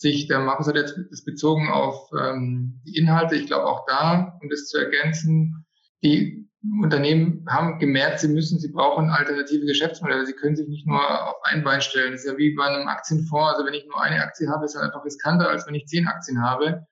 sich, 0.00 0.28
der 0.28 0.40
Markus 0.40 0.66
hat 0.66 0.76
jetzt 0.76 0.98
das 1.10 1.24
bezogen 1.24 1.68
auf 1.68 2.10
ähm, 2.18 2.80
die 2.86 2.96
Inhalte, 2.96 3.36
ich 3.36 3.46
glaube 3.46 3.66
auch 3.66 3.84
da, 3.86 4.38
um 4.40 4.48
das 4.48 4.66
zu 4.66 4.78
ergänzen, 4.78 5.66
die 6.02 6.48
Unternehmen 6.82 7.44
haben 7.48 7.78
gemerkt, 7.78 8.20
sie 8.20 8.28
müssen, 8.28 8.58
sie 8.58 8.70
brauchen 8.70 9.08
alternative 9.08 9.64
Geschäftsmodelle. 9.64 10.26
Sie 10.26 10.34
können 10.34 10.56
sich 10.56 10.68
nicht 10.68 10.86
nur 10.86 11.00
auf 11.00 11.36
ein 11.44 11.64
Bein 11.64 11.80
stellen. 11.80 12.12
Das 12.12 12.22
ist 12.22 12.30
ja 12.30 12.36
wie 12.36 12.54
bei 12.54 12.64
einem 12.64 12.86
Aktienfonds. 12.86 13.54
Also 13.54 13.66
wenn 13.66 13.74
ich 13.74 13.86
nur 13.86 14.00
eine 14.00 14.22
Aktie 14.22 14.48
habe, 14.48 14.66
ist 14.66 14.74
es 14.74 14.80
einfach 14.80 15.04
riskanter, 15.04 15.48
als 15.48 15.66
wenn 15.66 15.74
ich 15.74 15.86
zehn 15.86 16.06
Aktien 16.06 16.42
habe. 16.42 16.86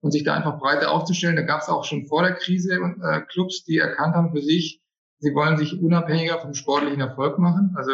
Und 0.00 0.10
sich 0.10 0.24
da 0.24 0.34
einfach 0.34 0.58
breiter 0.58 0.90
aufzustellen. 0.90 1.36
Da 1.36 1.42
gab 1.42 1.62
es 1.62 1.68
auch 1.68 1.84
schon 1.84 2.04
vor 2.04 2.22
der 2.22 2.34
Krise 2.34 2.74
äh, 2.74 3.22
Clubs, 3.22 3.64
die 3.64 3.78
erkannt 3.78 4.14
haben 4.14 4.32
für 4.32 4.42
sich, 4.42 4.82
sie 5.20 5.34
wollen 5.34 5.56
sich 5.56 5.80
unabhängiger 5.80 6.38
vom 6.40 6.52
sportlichen 6.52 7.00
Erfolg 7.00 7.38
machen. 7.38 7.74
Also 7.76 7.92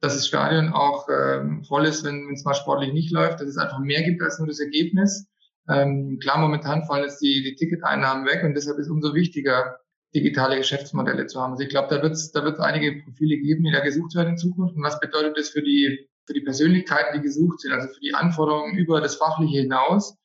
dass 0.00 0.14
das 0.14 0.26
Stadion 0.26 0.72
auch 0.72 1.08
ähm, 1.08 1.64
voll 1.64 1.86
ist, 1.86 2.04
wenn 2.04 2.30
es 2.32 2.44
mal 2.44 2.54
sportlich 2.54 2.92
nicht 2.92 3.12
läuft, 3.12 3.40
dass 3.40 3.48
es 3.48 3.56
einfach 3.56 3.78
mehr 3.78 4.02
gibt 4.02 4.22
als 4.22 4.38
nur 4.38 4.48
das 4.48 4.60
Ergebnis. 4.60 5.26
Ähm, 5.68 6.18
klar, 6.22 6.38
momentan 6.38 6.84
fallen 6.84 7.04
jetzt 7.04 7.20
die, 7.20 7.42
die 7.42 7.54
Ticketeinnahmen 7.56 8.26
weg 8.26 8.44
und 8.44 8.54
deshalb 8.54 8.78
ist 8.78 8.90
umso 8.90 9.14
wichtiger, 9.14 9.78
digitale 10.14 10.56
Geschäftsmodelle 10.56 11.26
zu 11.26 11.40
haben. 11.40 11.52
Also 11.52 11.64
ich 11.64 11.70
glaube, 11.70 11.94
da 11.94 12.02
wird 12.02 12.12
es 12.12 12.30
da 12.30 12.44
wird's 12.44 12.60
einige 12.60 13.02
Profile 13.02 13.38
geben, 13.38 13.64
die 13.64 13.72
da 13.72 13.80
gesucht 13.80 14.14
werden 14.14 14.30
in 14.30 14.38
Zukunft. 14.38 14.76
Und 14.76 14.82
was 14.82 15.00
bedeutet 15.00 15.36
das 15.36 15.50
für 15.50 15.62
die, 15.62 16.08
für 16.26 16.34
die 16.34 16.40
Persönlichkeiten, 16.42 17.16
die 17.16 17.22
gesucht 17.22 17.60
sind, 17.60 17.72
also 17.72 17.88
für 17.88 18.00
die 18.00 18.14
Anforderungen 18.14 18.76
über 18.76 19.00
das 19.00 19.16
Fachliche 19.16 19.62
hinaus? 19.62 20.16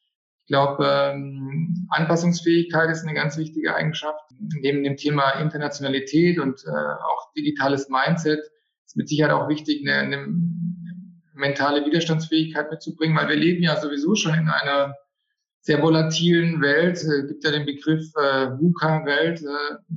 Ich 0.46 0.48
glaube, 0.48 0.86
ähm, 0.86 1.88
Anpassungsfähigkeit 1.90 2.90
ist 2.90 3.04
eine 3.04 3.14
ganz 3.14 3.38
wichtige 3.38 3.74
Eigenschaft. 3.74 4.22
Neben 4.62 4.84
dem 4.84 4.98
Thema 4.98 5.32
Internationalität 5.40 6.40
und 6.40 6.64
äh, 6.66 6.70
auch 6.70 7.32
digitales 7.36 7.90
Mindset 7.90 8.40
ist 8.92 8.98
mit 8.98 9.08
Sicherheit 9.08 9.34
auch 9.34 9.48
wichtig, 9.48 9.88
eine, 9.88 10.00
eine 10.00 10.28
mentale 11.34 11.86
Widerstandsfähigkeit 11.86 12.70
mitzubringen, 12.70 13.16
weil 13.16 13.30
wir 13.30 13.38
leben 13.38 13.64
ja 13.64 13.80
sowieso 13.80 14.16
schon 14.16 14.34
in 14.34 14.50
einer 14.50 14.96
sehr 15.62 15.82
volatilen 15.82 16.62
Welt, 16.62 17.02
äh, 17.04 17.28
gibt 17.28 17.44
ja 17.44 17.52
den 17.52 17.66
Begriff 17.66 18.06
äh, 18.16 18.50
VUCA-Welt, 18.60 19.42
äh, 19.42 19.96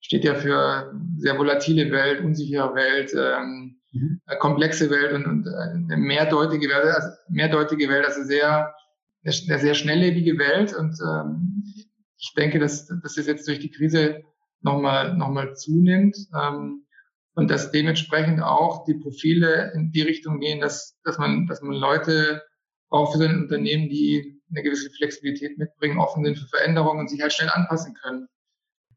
steht 0.00 0.24
ja 0.24 0.34
für 0.34 0.94
sehr 1.16 1.36
volatile 1.36 1.90
Welt, 1.90 2.22
unsichere 2.22 2.74
Welt, 2.74 3.12
ähm, 3.16 3.80
mhm. 3.92 4.20
Äh, 4.26 4.36
komplexe 4.36 4.88
Welt 4.90 5.14
und, 5.14 5.26
und 5.26 5.46
äh, 5.46 5.50
eine 5.50 5.96
mehrdeutige 5.96 6.68
Welt, 6.68 6.94
also 6.94 7.08
mehrdeutige 7.28 7.88
Welt, 7.88 8.04
also 8.04 8.22
sehr, 8.22 8.72
eine 9.24 9.58
sehr 9.58 9.74
schnelllebige 9.74 10.38
Welt. 10.38 10.74
Und 10.74 10.96
ähm, 11.00 11.64
ich 12.18 12.34
denke, 12.36 12.60
dass, 12.60 12.86
dass 12.86 13.14
das 13.14 13.26
jetzt 13.26 13.48
durch 13.48 13.58
die 13.58 13.70
Krise 13.70 14.22
nochmal 14.60 15.16
noch 15.16 15.30
mal 15.30 15.54
zunimmt. 15.56 16.16
Ähm, 16.40 16.84
und 17.34 17.50
dass 17.50 17.70
dementsprechend 17.70 18.42
auch 18.42 18.84
die 18.84 18.94
Profile 18.94 19.72
in 19.74 19.90
die 19.92 20.02
Richtung 20.02 20.40
gehen, 20.40 20.60
dass, 20.60 20.98
dass 21.04 21.18
man, 21.18 21.46
dass 21.46 21.62
man 21.62 21.74
Leute 21.74 22.42
auch 22.90 23.12
für 23.12 23.18
sein 23.18 23.42
Unternehmen, 23.42 23.88
die 23.88 24.40
eine 24.50 24.62
gewisse 24.62 24.90
Flexibilität 24.90 25.56
mitbringen, 25.56 25.98
offen 25.98 26.24
sind 26.24 26.38
für 26.38 26.48
Veränderungen 26.48 27.00
und 27.00 27.10
sich 27.10 27.22
halt 27.22 27.32
schnell 27.32 27.48
anpassen 27.48 27.94
können. 27.94 28.26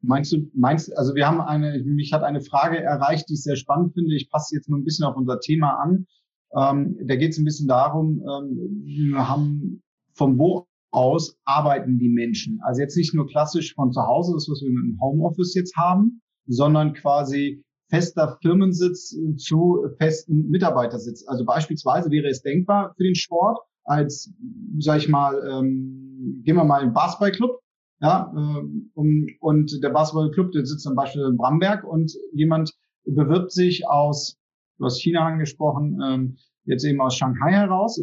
Meinst 0.02 0.34
du, 0.34 0.50
meinst, 0.54 0.96
also 0.98 1.16
wir 1.16 1.26
haben 1.26 1.42
eine, 1.42 1.82
mich 1.84 2.12
hat 2.14 2.24
eine 2.24 2.42
Frage 2.42 2.78
erreicht, 2.78 3.30
die 3.30 3.34
ich 3.34 3.44
sehr 3.44 3.56
spannend 3.56 3.94
finde. 3.94 4.16
Ich 4.16 4.30
passe 4.30 4.56
jetzt 4.56 4.70
nur 4.70 4.78
ein 4.78 4.84
bisschen 4.84 5.06
auf 5.06 5.16
unser 5.16 5.40
Thema 5.40 5.80
an. 5.82 6.06
Ähm, 6.56 6.98
da 7.06 7.16
geht 7.16 7.32
es 7.32 7.38
ein 7.38 7.46
bisschen 7.46 7.68
darum, 7.68 8.22
ähm, 8.22 8.84
wir 8.84 9.28
haben 9.30 9.82
von 10.14 10.38
wo 10.38 10.68
aus 10.92 11.38
arbeiten 11.44 12.00
die 12.00 12.10
Menschen? 12.10 12.62
Also 12.64 12.82
jetzt 12.82 12.96
nicht 12.96 13.14
nur 13.14 13.28
klassisch 13.28 13.74
von 13.76 13.92
zu 13.92 14.02
Hause, 14.02 14.34
das 14.34 14.48
was 14.50 14.62
wir 14.62 14.72
mit 14.72 14.94
dem 14.94 15.02
Homeoffice 15.02 15.54
jetzt 15.54 15.76
haben, 15.76 16.22
sondern 16.48 16.94
quasi 16.94 17.64
fester 17.96 18.38
Firmensitz 18.42 19.16
zu 19.38 19.88
festen 19.98 20.50
Mitarbeitersitz. 20.50 21.26
Also 21.28 21.46
beispielsweise 21.46 22.12
wäre 22.12 22.28
es 22.28 22.42
denkbar 22.42 22.94
für 22.98 23.04
den 23.04 23.16
Sport, 23.16 23.60
als, 23.86 24.34
sag 24.80 24.98
ich 24.98 25.08
mal, 25.08 25.34
ähm, 25.50 26.42
gehen 26.44 26.58
wir 26.58 26.66
mal 26.66 26.82
in 26.82 26.90
den 26.90 26.94
Basketballclub, 26.94 27.62
ja, 28.02 28.34
ähm, 28.36 28.92
um, 28.96 29.28
und 29.40 29.82
der 29.82 29.92
Basketballclub, 29.92 30.52
der 30.52 30.66
sitzt 30.66 30.84
zum 30.84 30.96
Beispiel 30.96 31.24
in 31.24 31.38
Bramberg 31.38 31.86
und 31.86 32.12
jemand 32.34 32.74
bewirbt 33.06 33.54
sich 33.54 33.88
aus, 33.88 34.38
du 34.78 34.86
hast 34.86 35.02
China 35.02 35.26
angesprochen, 35.26 36.02
ähm, 36.04 36.38
jetzt 36.66 36.84
eben 36.84 37.00
aus 37.00 37.16
Shanghai 37.16 37.52
heraus. 37.52 38.02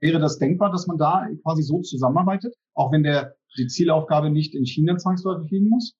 Wäre 0.00 0.20
das 0.20 0.38
denkbar, 0.38 0.70
dass 0.70 0.86
man 0.86 0.96
da 0.96 1.28
quasi 1.42 1.62
so 1.62 1.82
zusammenarbeitet, 1.82 2.54
auch 2.74 2.92
wenn 2.92 3.02
der 3.02 3.34
die 3.58 3.66
Zielaufgabe 3.66 4.30
nicht 4.30 4.54
in 4.54 4.64
China 4.64 4.96
zwangsläufig 4.96 5.50
liegen 5.50 5.68
muss? 5.68 5.94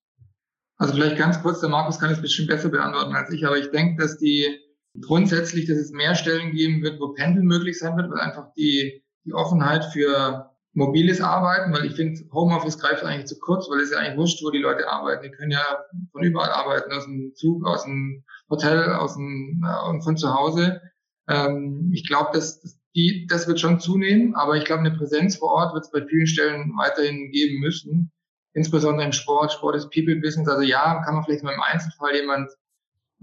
Also 0.82 0.94
vielleicht 0.94 1.16
ganz 1.16 1.40
kurz, 1.40 1.60
der 1.60 1.68
Markus 1.68 2.00
kann 2.00 2.10
es 2.10 2.20
bisschen 2.20 2.48
besser 2.48 2.68
beantworten 2.68 3.14
als 3.14 3.30
ich, 3.30 3.46
aber 3.46 3.56
ich 3.56 3.70
denke, 3.70 4.02
dass 4.02 4.18
die 4.18 4.58
grundsätzlich, 5.00 5.66
dass 5.66 5.78
es 5.78 5.92
mehr 5.92 6.16
Stellen 6.16 6.50
geben 6.50 6.82
wird, 6.82 6.98
wo 6.98 7.12
Pendeln 7.12 7.46
möglich 7.46 7.78
sein 7.78 7.96
wird, 7.96 8.10
weil 8.10 8.18
einfach 8.18 8.52
die, 8.54 9.00
die 9.24 9.32
Offenheit 9.32 9.84
für 9.92 10.50
mobiles 10.72 11.20
Arbeiten, 11.20 11.72
weil 11.72 11.84
ich 11.84 11.94
finde, 11.94 12.20
Homeoffice 12.32 12.80
greift 12.80 13.04
eigentlich 13.04 13.26
zu 13.26 13.38
kurz, 13.38 13.70
weil 13.70 13.78
es 13.78 13.92
ja 13.92 13.98
eigentlich 13.98 14.16
wurscht, 14.16 14.42
wo 14.42 14.50
die 14.50 14.58
Leute 14.58 14.88
arbeiten. 14.88 15.22
Die 15.22 15.30
können 15.30 15.52
ja 15.52 15.64
von 16.10 16.24
überall 16.24 16.50
arbeiten, 16.50 16.92
aus 16.92 17.04
dem 17.04 17.32
Zug, 17.36 17.64
aus 17.64 17.84
dem 17.84 18.24
Hotel, 18.50 18.92
aus 18.94 19.14
dem, 19.14 19.64
äh, 19.64 20.02
von 20.02 20.16
zu 20.16 20.34
Hause. 20.34 20.80
Ähm, 21.28 21.92
ich 21.94 22.08
glaube, 22.08 22.30
dass, 22.32 22.60
dass 22.60 22.76
die, 22.96 23.28
das 23.28 23.46
wird 23.46 23.60
schon 23.60 23.78
zunehmen, 23.78 24.34
aber 24.34 24.56
ich 24.56 24.64
glaube, 24.64 24.80
eine 24.80 24.98
Präsenz 24.98 25.36
vor 25.36 25.52
Ort 25.52 25.74
wird 25.74 25.84
es 25.84 25.92
bei 25.92 26.04
vielen 26.04 26.26
Stellen 26.26 26.72
weiterhin 26.76 27.30
geben 27.30 27.60
müssen. 27.60 28.10
Insbesondere 28.54 29.06
im 29.06 29.12
Sport. 29.12 29.52
Sport 29.52 29.76
ist 29.76 29.90
People 29.90 30.16
Business. 30.16 30.48
Also 30.48 30.62
ja, 30.62 31.02
kann 31.04 31.14
man 31.14 31.24
vielleicht 31.24 31.42
mal 31.42 31.54
im 31.54 31.62
Einzelfall 31.62 32.14
jemand 32.14 32.50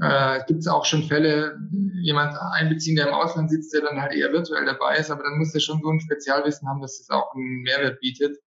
äh, 0.01 0.39
Gibt 0.47 0.61
es 0.61 0.67
auch 0.67 0.85
schon 0.85 1.03
Fälle, 1.03 1.59
jemand 2.01 2.33
einbeziehen, 2.53 2.95
der 2.95 3.07
im 3.07 3.13
Ausland 3.13 3.49
sitzt, 3.49 3.73
der 3.73 3.81
dann 3.81 4.01
halt 4.01 4.13
eher 4.13 4.31
virtuell 4.31 4.65
dabei 4.65 4.97
ist, 4.97 5.11
aber 5.11 5.23
dann 5.23 5.37
muss 5.37 5.51
der 5.51 5.59
schon 5.59 5.81
so 5.81 5.89
ein 5.89 5.99
Spezialwissen 5.99 6.67
haben, 6.69 6.81
dass 6.81 6.99
das 6.99 7.09
auch 7.09 7.33
einen 7.35 7.63
Mehrwert 7.63 7.99
bietet. 7.99 8.37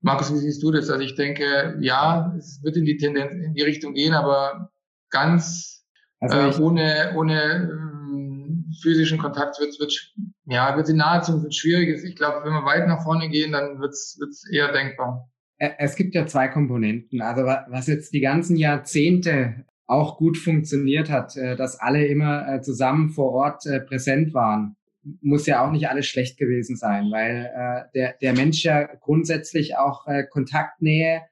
Markus, 0.00 0.32
wie 0.32 0.38
siehst 0.38 0.62
du 0.62 0.72
das? 0.72 0.90
Also 0.90 1.02
ich 1.02 1.14
denke, 1.14 1.76
ja, 1.80 2.34
es 2.36 2.60
wird 2.62 2.76
in 2.76 2.84
die 2.84 2.96
Tendenz, 2.96 3.32
in 3.32 3.54
die 3.54 3.62
Richtung 3.62 3.94
gehen, 3.94 4.14
aber 4.14 4.70
ganz 5.10 5.86
also 6.18 6.36
äh, 6.36 6.64
ohne, 6.64 7.12
ohne 7.16 7.70
ähm, 7.70 8.72
physischen 8.82 9.18
Kontakt 9.18 9.60
wird 9.60 9.78
wird 9.78 10.12
ja 10.46 10.76
wird 10.76 10.88
in 10.88 10.96
naher 10.96 11.22
Zukunft 11.22 11.54
schwierig. 11.54 12.02
Ich 12.04 12.16
glaube, 12.16 12.44
wenn 12.44 12.52
wir 12.52 12.64
weit 12.64 12.88
nach 12.88 13.02
vorne 13.04 13.28
gehen, 13.28 13.52
dann 13.52 13.78
wird 13.80 13.92
es 13.92 14.44
eher 14.50 14.72
denkbar. 14.72 15.30
Es 15.58 15.96
gibt 15.96 16.14
ja 16.14 16.26
zwei 16.26 16.48
Komponenten. 16.48 17.22
Also 17.22 17.44
was 17.44 17.86
jetzt 17.86 18.12
die 18.12 18.20
ganzen 18.20 18.56
Jahrzehnte 18.56 19.64
auch 19.86 20.18
gut 20.18 20.36
funktioniert 20.36 21.10
hat, 21.10 21.36
äh, 21.36 21.56
dass 21.56 21.78
alle 21.78 22.06
immer 22.06 22.48
äh, 22.48 22.60
zusammen 22.60 23.10
vor 23.10 23.32
Ort 23.32 23.66
äh, 23.66 23.80
präsent 23.80 24.34
waren. 24.34 24.76
Muss 25.20 25.46
ja 25.46 25.64
auch 25.64 25.70
nicht 25.70 25.88
alles 25.88 26.06
schlecht 26.06 26.36
gewesen 26.36 26.74
sein, 26.74 27.12
weil 27.12 27.88
der, 27.94 28.14
der 28.20 28.32
Mensch 28.32 28.64
ja 28.64 28.86
grundsätzlich 28.96 29.76
auch 29.76 30.04
äh, 30.08 30.24
Kontaktnähe 30.24 31.22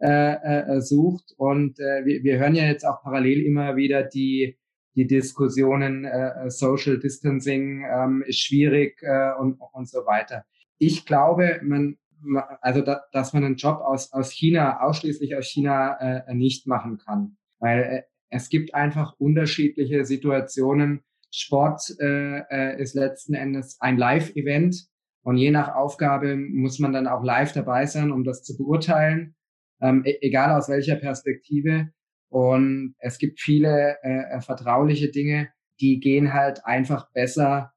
äh, 0.00 0.34
äh, 0.34 0.80
sucht. 0.82 1.32
Und 1.38 1.78
wir, 1.78 2.38
hören 2.38 2.54
ja 2.54 2.66
jetzt 2.66 2.84
auch 2.84 3.02
parallel 3.02 3.40
immer 3.40 3.74
wieder 3.74 4.02
die, 4.02 4.58
die 4.96 5.06
Diskussionen, 5.06 6.06
Social 6.48 6.98
Distancing 6.98 7.86
ähm, 7.90 8.22
ist 8.26 8.40
schwierig 8.40 9.00
und, 9.40 9.58
und 9.72 9.88
so 9.88 10.00
weiter. 10.04 10.44
Ich 10.76 11.06
glaube, 11.06 11.58
man, 11.62 11.96
also 12.60 12.82
da, 12.82 13.02
dass 13.12 13.32
man 13.32 13.44
einen 13.44 13.56
Job 13.56 13.80
aus, 13.80 14.12
aus 14.12 14.30
China, 14.30 14.80
ausschließlich 14.80 15.36
aus 15.36 15.46
China 15.46 15.96
äh, 16.26 16.34
nicht 16.34 16.66
machen 16.66 16.98
kann. 16.98 17.36
Weil 17.58 17.82
äh, 17.82 18.02
es 18.30 18.48
gibt 18.48 18.74
einfach 18.74 19.14
unterschiedliche 19.18 20.04
Situationen. 20.04 21.02
Sport 21.34 21.94
äh, 21.98 22.40
äh, 22.50 22.80
ist 22.80 22.94
letzten 22.94 23.34
Endes 23.34 23.78
ein 23.80 23.96
Live-Event 23.96 24.86
und 25.22 25.36
je 25.36 25.50
nach 25.50 25.74
Aufgabe 25.74 26.36
muss 26.36 26.78
man 26.78 26.92
dann 26.92 27.06
auch 27.06 27.22
live 27.22 27.52
dabei 27.52 27.86
sein, 27.86 28.10
um 28.10 28.24
das 28.24 28.42
zu 28.42 28.56
beurteilen, 28.56 29.34
ähm, 29.80 30.02
e 30.04 30.18
egal 30.20 30.56
aus 30.56 30.68
welcher 30.68 30.96
Perspektive. 30.96 31.90
Und 32.28 32.94
es 32.98 33.18
gibt 33.18 33.40
viele 33.40 33.96
äh, 34.02 34.40
vertrauliche 34.40 35.10
Dinge, 35.10 35.48
die 35.80 36.00
gehen 36.00 36.32
halt 36.32 36.64
einfach 36.64 37.10
besser 37.12 37.71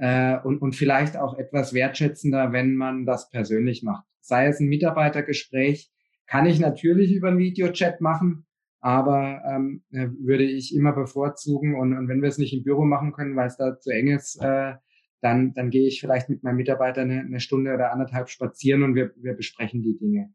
äh, 0.00 0.38
und, 0.42 0.62
und 0.62 0.74
vielleicht 0.74 1.16
auch 1.16 1.38
etwas 1.38 1.74
wertschätzender, 1.74 2.52
wenn 2.52 2.74
man 2.74 3.04
das 3.04 3.28
persönlich 3.30 3.82
macht. 3.82 4.04
Sei 4.20 4.46
es 4.46 4.58
ein 4.58 4.68
Mitarbeitergespräch, 4.68 5.90
kann 6.26 6.46
ich 6.46 6.58
natürlich 6.58 7.12
über 7.12 7.28
einen 7.28 7.38
Videochat 7.38 8.00
machen, 8.00 8.46
aber 8.80 9.42
ähm, 9.46 9.82
äh, 9.92 10.08
würde 10.18 10.44
ich 10.44 10.74
immer 10.74 10.92
bevorzugen 10.92 11.74
und, 11.74 11.96
und 11.96 12.08
wenn 12.08 12.22
wir 12.22 12.28
es 12.28 12.38
nicht 12.38 12.54
im 12.54 12.64
Büro 12.64 12.84
machen 12.84 13.12
können, 13.12 13.36
weil 13.36 13.48
es 13.48 13.58
da 13.58 13.78
zu 13.78 13.90
eng 13.90 14.08
ist, 14.08 14.40
äh, 14.42 14.74
dann, 15.20 15.52
dann 15.52 15.68
gehe 15.68 15.86
ich 15.86 16.00
vielleicht 16.00 16.30
mit 16.30 16.42
meinem 16.42 16.56
Mitarbeiter 16.56 17.02
eine, 17.02 17.20
eine 17.20 17.40
Stunde 17.40 17.74
oder 17.74 17.92
anderthalb 17.92 18.30
spazieren 18.30 18.82
und 18.82 18.94
wir, 18.94 19.12
wir 19.16 19.34
besprechen 19.34 19.82
die 19.82 19.98
Dinge. 19.98 20.32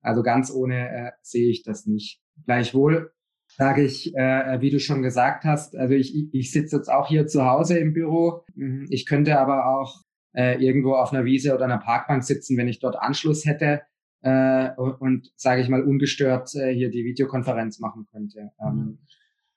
Also 0.00 0.22
ganz 0.22 0.52
ohne 0.52 0.90
äh, 0.90 1.10
sehe 1.22 1.50
ich 1.50 1.64
das 1.64 1.86
nicht. 1.86 2.22
Gleichwohl 2.44 3.10
sage 3.58 3.82
ich, 3.82 4.14
äh, 4.14 4.60
wie 4.60 4.70
du 4.70 4.78
schon 4.78 5.02
gesagt 5.02 5.44
hast, 5.44 5.76
also 5.76 5.92
ich, 5.92 6.32
ich 6.32 6.52
sitze 6.52 6.76
jetzt 6.76 6.88
auch 6.88 7.08
hier 7.08 7.26
zu 7.26 7.44
Hause 7.44 7.76
im 7.78 7.92
Büro. 7.92 8.44
Mhm. 8.54 8.86
Ich 8.88 9.04
könnte 9.04 9.38
aber 9.38 9.66
auch 9.66 10.02
äh, 10.32 10.64
irgendwo 10.64 10.94
auf 10.94 11.12
einer 11.12 11.24
Wiese 11.24 11.54
oder 11.54 11.64
einer 11.64 11.78
Parkbank 11.78 12.22
sitzen, 12.22 12.56
wenn 12.56 12.68
ich 12.68 12.78
dort 12.78 12.96
Anschluss 12.96 13.44
hätte 13.44 13.82
äh, 14.22 14.70
und, 14.76 15.32
sage 15.34 15.60
ich 15.60 15.68
mal, 15.68 15.82
ungestört 15.82 16.54
äh, 16.54 16.72
hier 16.72 16.90
die 16.90 17.04
Videokonferenz 17.04 17.80
machen 17.80 18.06
könnte. 18.12 18.50
Ähm, 18.60 18.74
mhm. 18.74 18.98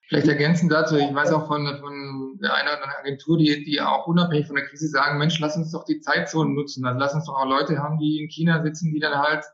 Vielleicht 0.08 0.28
ergänzend 0.28 0.72
dazu, 0.72 0.97
ich 0.97 1.14
weiß 1.14 1.32
auch 1.32 1.47
von, 1.47 1.66
von 1.80 2.39
der 2.41 2.54
einen 2.56 2.68
oder 2.68 2.78
anderen 2.78 2.93
Agentur, 2.99 3.38
die, 3.38 3.64
die 3.64 3.80
auch 3.80 4.08
unabhängig 4.08 4.47
von 4.47 4.56
der 4.56 4.66
Krise 4.66 4.88
sagen, 4.88 5.20
Mensch, 5.20 5.39
lass 5.39 5.56
uns 5.56 5.72
doch 5.72 5.86
die 5.86 6.02
Zeitzonen 6.02 6.56
nutzen. 6.56 6.84
Also 6.86 6.99
lass 6.99 7.14
uns 7.14 7.28
doch 7.28 7.39
auch 7.39 7.47
Leute 7.47 7.78
haben, 7.78 7.99
die 7.99 8.20
in 8.20 8.28
China 8.28 8.62
sitzen, 8.64 8.91
die 8.91 8.99
dann 8.99 9.18
halt, 9.18 9.45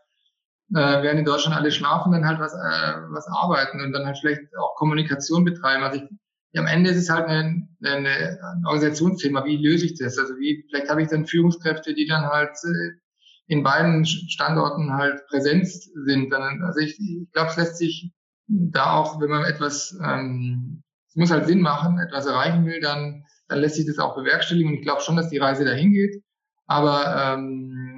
äh, 0.73 1.01
während 1.01 1.19
in 1.19 1.25
Deutschland 1.25 1.55
alle 1.55 1.71
schlafen, 1.71 2.11
dann 2.11 2.27
halt 2.27 2.39
was, 2.39 2.53
äh, 2.53 3.01
was 3.09 3.27
arbeiten 3.27 3.81
und 3.81 3.91
dann 3.91 4.05
halt 4.05 4.17
vielleicht 4.17 4.41
auch 4.57 4.75
Kommunikation 4.75 5.45
betreiben. 5.45 5.83
Also 5.83 5.97
ich, 5.97 6.09
ja, 6.51 6.61
am 6.61 6.67
Ende 6.67 6.89
ist 6.89 6.97
es 6.97 7.09
halt 7.09 7.27
ein, 7.27 7.75
ein, 7.83 8.05
ein 8.05 8.65
Organisationsthema. 8.65 9.45
Wie 9.45 9.57
löse 9.57 9.85
ich 9.85 9.97
das? 9.97 10.17
Also 10.17 10.33
wie, 10.35 10.65
vielleicht 10.69 10.89
habe 10.89 11.01
ich 11.01 11.09
dann 11.09 11.25
Führungskräfte, 11.25 11.93
die 11.93 12.07
dann 12.07 12.25
halt 12.25 12.51
äh, 12.63 12.99
in 13.47 13.63
beiden 13.63 14.05
Standorten 14.05 14.93
halt 14.93 15.25
präsent 15.27 15.67
sind. 15.67 16.29
Dann, 16.31 16.61
also 16.63 16.79
ich, 16.79 16.99
ich 16.99 17.31
glaube, 17.31 17.49
es 17.49 17.57
lässt 17.57 17.77
sich 17.77 18.11
da 18.47 18.93
auch, 18.93 19.21
wenn 19.21 19.29
man 19.29 19.45
etwas, 19.45 19.97
ähm, 20.03 20.83
es 21.07 21.15
muss 21.15 21.31
halt 21.31 21.47
Sinn 21.47 21.61
machen, 21.61 21.99
etwas 21.99 22.25
erreichen 22.25 22.65
will, 22.65 22.81
dann, 22.81 23.23
dann 23.47 23.59
lässt 23.59 23.75
sich 23.75 23.85
das 23.85 23.99
auch 23.99 24.15
bewerkstelligen. 24.15 24.71
Und 24.71 24.77
ich 24.79 24.83
glaube 24.83 25.01
schon, 25.01 25.15
dass 25.15 25.29
die 25.29 25.37
Reise 25.37 25.63
dahin 25.63 25.93
geht. 25.93 26.23
Aber 26.65 27.35
ähm, 27.35 27.96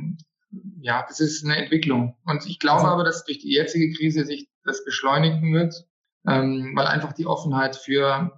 ja, 0.82 1.06
das 1.08 1.20
ist 1.20 1.46
eine 1.46 1.58
Entwicklung. 1.58 2.16
Und 2.26 2.46
ich 2.46 2.60
glaube 2.60 2.88
aber, 2.88 3.04
dass 3.04 3.26
durch 3.26 3.40
die 3.40 3.54
jetzige 3.54 3.94
Krise 3.94 4.26
sich 4.26 4.48
das 4.64 4.84
beschleunigen 4.86 5.54
wird, 5.54 5.88
ähm, 6.28 6.74
weil 6.76 6.88
einfach 6.88 7.14
die 7.14 7.26
Offenheit 7.26 7.76
für 7.76 8.32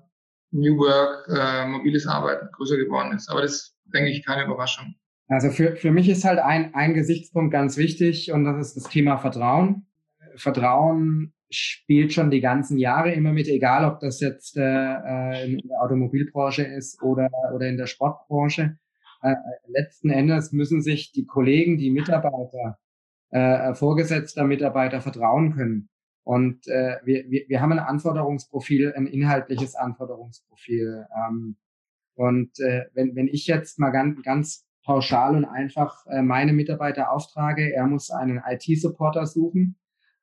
New 0.51 0.77
Work, 0.77 1.27
äh, 1.29 1.65
mobiles 1.65 2.07
Arbeiten 2.07 2.49
größer 2.51 2.77
geworden 2.77 3.13
ist. 3.13 3.29
Aber 3.29 3.41
das 3.41 3.75
denke 3.85 4.11
ich, 4.11 4.25
keine 4.25 4.45
Überraschung. 4.45 4.95
Also 5.27 5.49
für, 5.49 5.75
für 5.77 5.91
mich 5.91 6.09
ist 6.09 6.25
halt 6.25 6.39
ein, 6.39 6.73
ein 6.75 6.93
Gesichtspunkt 6.93 7.53
ganz 7.53 7.77
wichtig 7.77 8.31
und 8.33 8.43
das 8.43 8.67
ist 8.67 8.75
das 8.75 8.91
Thema 8.91 9.17
Vertrauen. 9.17 9.87
Vertrauen 10.35 11.33
spielt 11.49 12.13
schon 12.13 12.31
die 12.31 12.41
ganzen 12.41 12.77
Jahre 12.77 13.13
immer 13.13 13.31
mit, 13.31 13.47
egal 13.47 13.85
ob 13.85 13.99
das 13.99 14.19
jetzt 14.19 14.57
äh, 14.57 14.61
äh 14.61 15.53
in 15.53 15.67
der 15.67 15.81
Automobilbranche 15.81 16.63
ist 16.63 17.01
oder, 17.01 17.29
oder 17.53 17.67
in 17.67 17.77
der 17.77 17.87
Sportbranche. 17.87 18.77
Äh, 19.21 19.35
letzten 19.67 20.09
Endes 20.09 20.51
müssen 20.51 20.81
sich 20.81 21.11
die 21.11 21.25
Kollegen, 21.25 21.77
die 21.77 21.91
Mitarbeiter, 21.91 22.79
äh, 23.29 23.73
Vorgesetzter 23.73 24.43
Mitarbeiter 24.43 25.01
vertrauen 25.01 25.53
können. 25.53 25.89
Und 26.23 26.67
äh, 26.67 26.97
wir, 27.03 27.29
wir, 27.29 27.45
wir 27.47 27.61
haben 27.61 27.71
ein 27.71 27.79
Anforderungsprofil, 27.79 28.93
ein 28.95 29.07
inhaltliches 29.07 29.75
Anforderungsprofil. 29.75 31.05
Ähm, 31.15 31.57
und 32.15 32.59
äh, 32.59 32.85
wenn, 32.93 33.15
wenn 33.15 33.27
ich 33.27 33.47
jetzt 33.47 33.79
mal 33.79 33.89
ganz, 33.89 34.21
ganz 34.21 34.67
pauschal 34.83 35.35
und 35.35 35.45
einfach 35.45 36.05
äh, 36.07 36.21
meine 36.21 36.53
Mitarbeiter 36.53 37.11
auftrage, 37.11 37.73
er 37.73 37.85
muss 37.85 38.11
einen 38.11 38.41
IT-Supporter 38.45 39.25
suchen. 39.25 39.77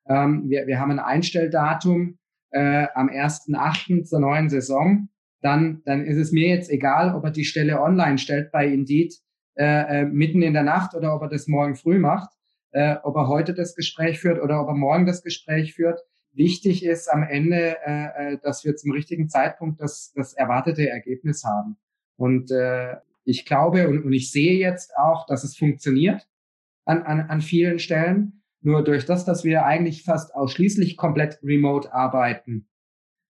Ähm, 0.07 0.49
wir, 0.49 0.66
wir 0.66 0.80
haben 0.80 0.90
ein 0.90 0.99
Einstelldatum 0.99 2.18
äh, 2.51 2.86
am 2.94 3.09
1.8. 3.09 4.05
zur 4.05 4.20
neuen 4.20 4.49
Saison. 4.49 5.09
Dann, 5.41 5.82
dann 5.84 6.05
ist 6.05 6.16
es 6.16 6.32
mir 6.32 6.49
jetzt 6.49 6.70
egal, 6.70 7.14
ob 7.14 7.24
er 7.24 7.30
die 7.30 7.45
Stelle 7.45 7.80
online 7.80 8.18
stellt 8.18 8.51
bei 8.51 8.66
Indeed 8.66 9.14
äh, 9.57 10.03
äh, 10.03 10.05
mitten 10.05 10.43
in 10.43 10.53
der 10.53 10.62
Nacht 10.62 10.95
oder 10.95 11.14
ob 11.14 11.22
er 11.22 11.28
das 11.28 11.49
morgen 11.49 11.76
früh 11.76 11.99
macht, 11.99 12.30
äh, 12.72 12.97
ob 13.03 13.16
er 13.16 13.28
heute 13.28 13.55
das 13.55 13.74
Gespräch 13.74 14.20
führt 14.20 14.41
oder 14.41 14.61
ob 14.61 14.68
er 14.68 14.74
morgen 14.74 15.07
das 15.07 15.22
Gespräch 15.22 15.74
führt. 15.74 16.01
Wichtig 16.32 16.84
ist 16.84 17.09
am 17.09 17.22
Ende, 17.22 17.76
äh, 17.84 18.34
äh 18.34 18.39
dass 18.43 18.64
wir 18.64 18.76
zum 18.76 18.93
richtigen 18.93 19.28
Zeitpunkt 19.28 19.80
das, 19.80 20.12
das 20.14 20.32
erwartete 20.34 20.89
Ergebnis 20.89 21.45
haben. 21.45 21.76
Und 22.16 22.51
äh, 22.51 22.97
ich 23.24 23.45
glaube 23.47 23.89
und, 23.89 24.05
und 24.05 24.12
ich 24.12 24.30
sehe 24.30 24.59
jetzt 24.59 24.97
auch, 24.97 25.26
dass 25.26 25.45
es 25.45 25.57
funktioniert 25.57 26.28
an, 26.84 27.03
an, 27.03 27.20
an 27.20 27.41
vielen 27.41 27.78
Stellen. 27.78 28.43
Nur 28.61 28.82
durch 28.82 29.05
das, 29.05 29.24
dass 29.24 29.45
wir 29.45 29.64
eigentlich 29.64 30.03
fast 30.03 30.34
ausschließlich 30.34 30.97
komplett 30.97 31.39
remote 31.43 31.93
arbeiten, 31.93 32.68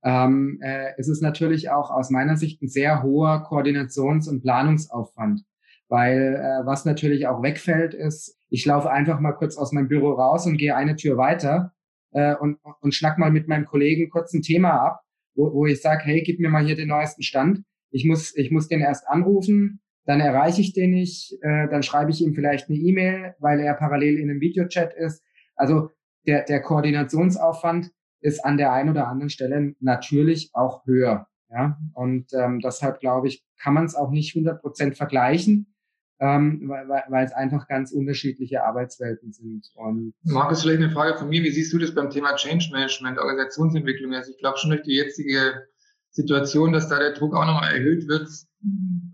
ähm, 0.05 0.59
äh, 0.62 0.98
ist 0.98 1.09
es 1.09 1.20
natürlich 1.20 1.70
auch 1.70 1.90
aus 1.90 2.11
meiner 2.11 2.36
Sicht 2.36 2.61
ein 2.62 2.68
sehr 2.68 3.03
hoher 3.03 3.46
Koordinations- 3.48 4.28
und 4.28 4.42
Planungsaufwand. 4.42 5.42
Weil 5.88 6.36
äh, 6.36 6.66
was 6.66 6.84
natürlich 6.84 7.26
auch 7.26 7.42
wegfällt, 7.42 7.94
ist, 7.94 8.38
ich 8.48 8.64
laufe 8.66 8.90
einfach 8.90 9.20
mal 9.20 9.32
kurz 9.32 9.57
aus 9.57 9.72
meinem 9.72 9.88
Büro 9.88 10.12
raus 10.12 10.46
und 10.46 10.57
gehe 10.57 10.74
eine 10.74 10.96
Tür 10.96 11.16
weiter 11.16 11.72
äh, 12.12 12.34
und, 12.34 12.59
und 12.80 12.94
schnack 12.94 13.18
mal 13.18 13.30
mit 13.30 13.48
meinem 13.48 13.66
Kollegen 13.66 14.11
kurz 14.11 14.32
ein 14.32 14.42
Thema 14.42 14.72
ab, 14.72 15.03
wo, 15.34 15.53
wo 15.53 15.66
ich 15.66 15.80
sage, 15.80 16.03
hey, 16.05 16.22
gib 16.22 16.40
mir 16.40 16.50
mal 16.50 16.64
hier 16.64 16.76
den 16.76 16.88
neuesten 16.88 17.22
Stand. 17.22 17.62
Ich 17.90 18.05
muss, 18.05 18.34
ich 18.36 18.50
muss 18.50 18.68
den 18.68 18.80
erst 18.80 19.07
anrufen, 19.07 19.80
dann 20.05 20.20
erreiche 20.20 20.61
ich 20.61 20.72
den 20.72 20.90
nicht, 20.90 21.32
äh, 21.42 21.68
dann 21.68 21.82
schreibe 21.82 22.11
ich 22.11 22.20
ihm 22.20 22.34
vielleicht 22.34 22.68
eine 22.68 22.78
E-Mail, 22.78 23.34
weil 23.38 23.61
er 23.61 23.74
parallel 23.74 24.18
in 24.18 24.30
einem 24.30 24.40
Videochat 24.40 24.94
ist. 24.94 25.22
Also 25.55 25.90
der, 26.26 26.44
der 26.44 26.61
Koordinationsaufwand 26.61 27.92
ist 28.22 28.44
an 28.44 28.56
der 28.56 28.72
einen 28.72 28.90
oder 28.90 29.08
anderen 29.08 29.30
Stelle 29.30 29.74
natürlich 29.80 30.50
auch 30.54 30.86
höher. 30.86 31.26
Ja? 31.50 31.78
Und 31.94 32.32
ähm, 32.32 32.60
deshalb 32.60 33.00
glaube 33.00 33.28
ich, 33.28 33.44
kann 33.60 33.74
man 33.74 33.84
es 33.84 33.94
auch 33.94 34.10
nicht 34.10 34.34
100 34.34 34.60
Prozent 34.60 34.96
vergleichen, 34.96 35.74
ähm, 36.20 36.68
weil, 36.68 37.04
weil 37.08 37.24
es 37.24 37.32
einfach 37.32 37.68
ganz 37.68 37.92
unterschiedliche 37.92 38.64
Arbeitswelten 38.64 39.32
sind. 39.32 39.66
Und 39.74 40.14
Markus, 40.22 40.62
vielleicht 40.62 40.82
eine 40.82 40.90
Frage 40.90 41.18
von 41.18 41.28
mir. 41.28 41.42
Wie 41.42 41.50
siehst 41.50 41.72
du 41.72 41.78
das 41.78 41.94
beim 41.94 42.10
Thema 42.10 42.34
Change 42.36 42.70
Management, 42.72 43.18
Organisationsentwicklung? 43.18 44.14
Also 44.14 44.30
ich 44.30 44.38
glaube 44.38 44.58
schon 44.58 44.70
durch 44.70 44.82
die 44.82 44.96
jetzige 44.96 45.66
Situation, 46.10 46.72
dass 46.72 46.88
da 46.88 46.98
der 46.98 47.12
Druck 47.12 47.34
auch 47.34 47.46
nochmal 47.46 47.74
erhöht 47.74 48.06
wird, 48.06 48.28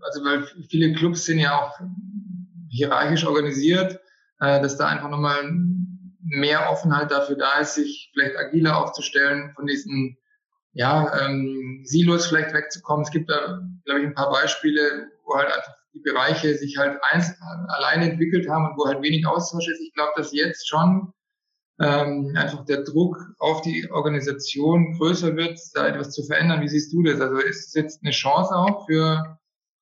also 0.01 0.23
weil 0.23 0.45
viele 0.69 0.93
Clubs 0.93 1.25
sind 1.25 1.39
ja 1.39 1.57
auch 1.57 1.79
hierarchisch 2.69 3.25
organisiert, 3.25 3.99
äh, 4.39 4.61
dass 4.61 4.77
da 4.77 4.87
einfach 4.87 5.09
nochmal 5.09 5.43
mehr 6.29 6.71
Offenheit 6.71 7.11
dafür 7.11 7.35
da 7.35 7.59
ist, 7.59 7.75
sich 7.75 8.09
vielleicht 8.13 8.37
agiler 8.37 8.77
aufzustellen, 8.77 9.51
von 9.55 9.65
diesen 9.65 10.17
ja, 10.73 11.11
ähm, 11.19 11.81
Silos 11.83 12.27
vielleicht 12.27 12.53
wegzukommen. 12.53 13.03
Es 13.03 13.11
gibt 13.11 13.29
da, 13.29 13.61
glaube 13.85 14.01
ich, 14.01 14.05
ein 14.05 14.13
paar 14.13 14.31
Beispiele, 14.31 15.11
wo 15.25 15.35
halt 15.35 15.47
einfach 15.47 15.75
die 15.93 15.99
Bereiche 15.99 16.55
sich 16.55 16.77
halt 16.77 16.99
eins, 17.11 17.33
alleine 17.67 18.11
entwickelt 18.11 18.47
haben 18.47 18.67
und 18.67 18.77
wo 18.77 18.85
halt 18.85 19.01
wenig 19.01 19.25
Austausch 19.25 19.67
ist. 19.67 19.81
Ich 19.81 19.93
glaube, 19.93 20.11
dass 20.15 20.31
jetzt 20.31 20.67
schon 20.67 21.11
ähm, 21.81 22.33
einfach 22.35 22.65
der 22.65 22.83
Druck 22.83 23.17
auf 23.39 23.61
die 23.61 23.89
Organisation 23.89 24.97
größer 24.97 25.35
wird, 25.35 25.59
da 25.73 25.87
etwas 25.87 26.11
zu 26.11 26.23
verändern. 26.23 26.61
Wie 26.61 26.67
siehst 26.67 26.93
du 26.93 27.01
das? 27.03 27.19
Also 27.19 27.39
ist 27.39 27.69
es 27.69 27.73
jetzt 27.73 28.01
eine 28.03 28.11
Chance 28.11 28.53
auch 28.53 28.85
für 28.85 29.39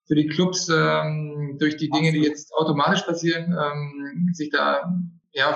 für 0.07 0.15
die 0.15 0.27
Clubs 0.27 0.69
ähm, 0.69 1.57
durch 1.59 1.75
die 1.75 1.89
Dinge, 1.89 2.11
die 2.13 2.21
jetzt 2.21 2.53
automatisch 2.53 3.01
passieren, 3.03 3.53
ähm, 3.53 4.29
sich 4.33 4.49
da 4.49 4.89
ja 5.37 5.55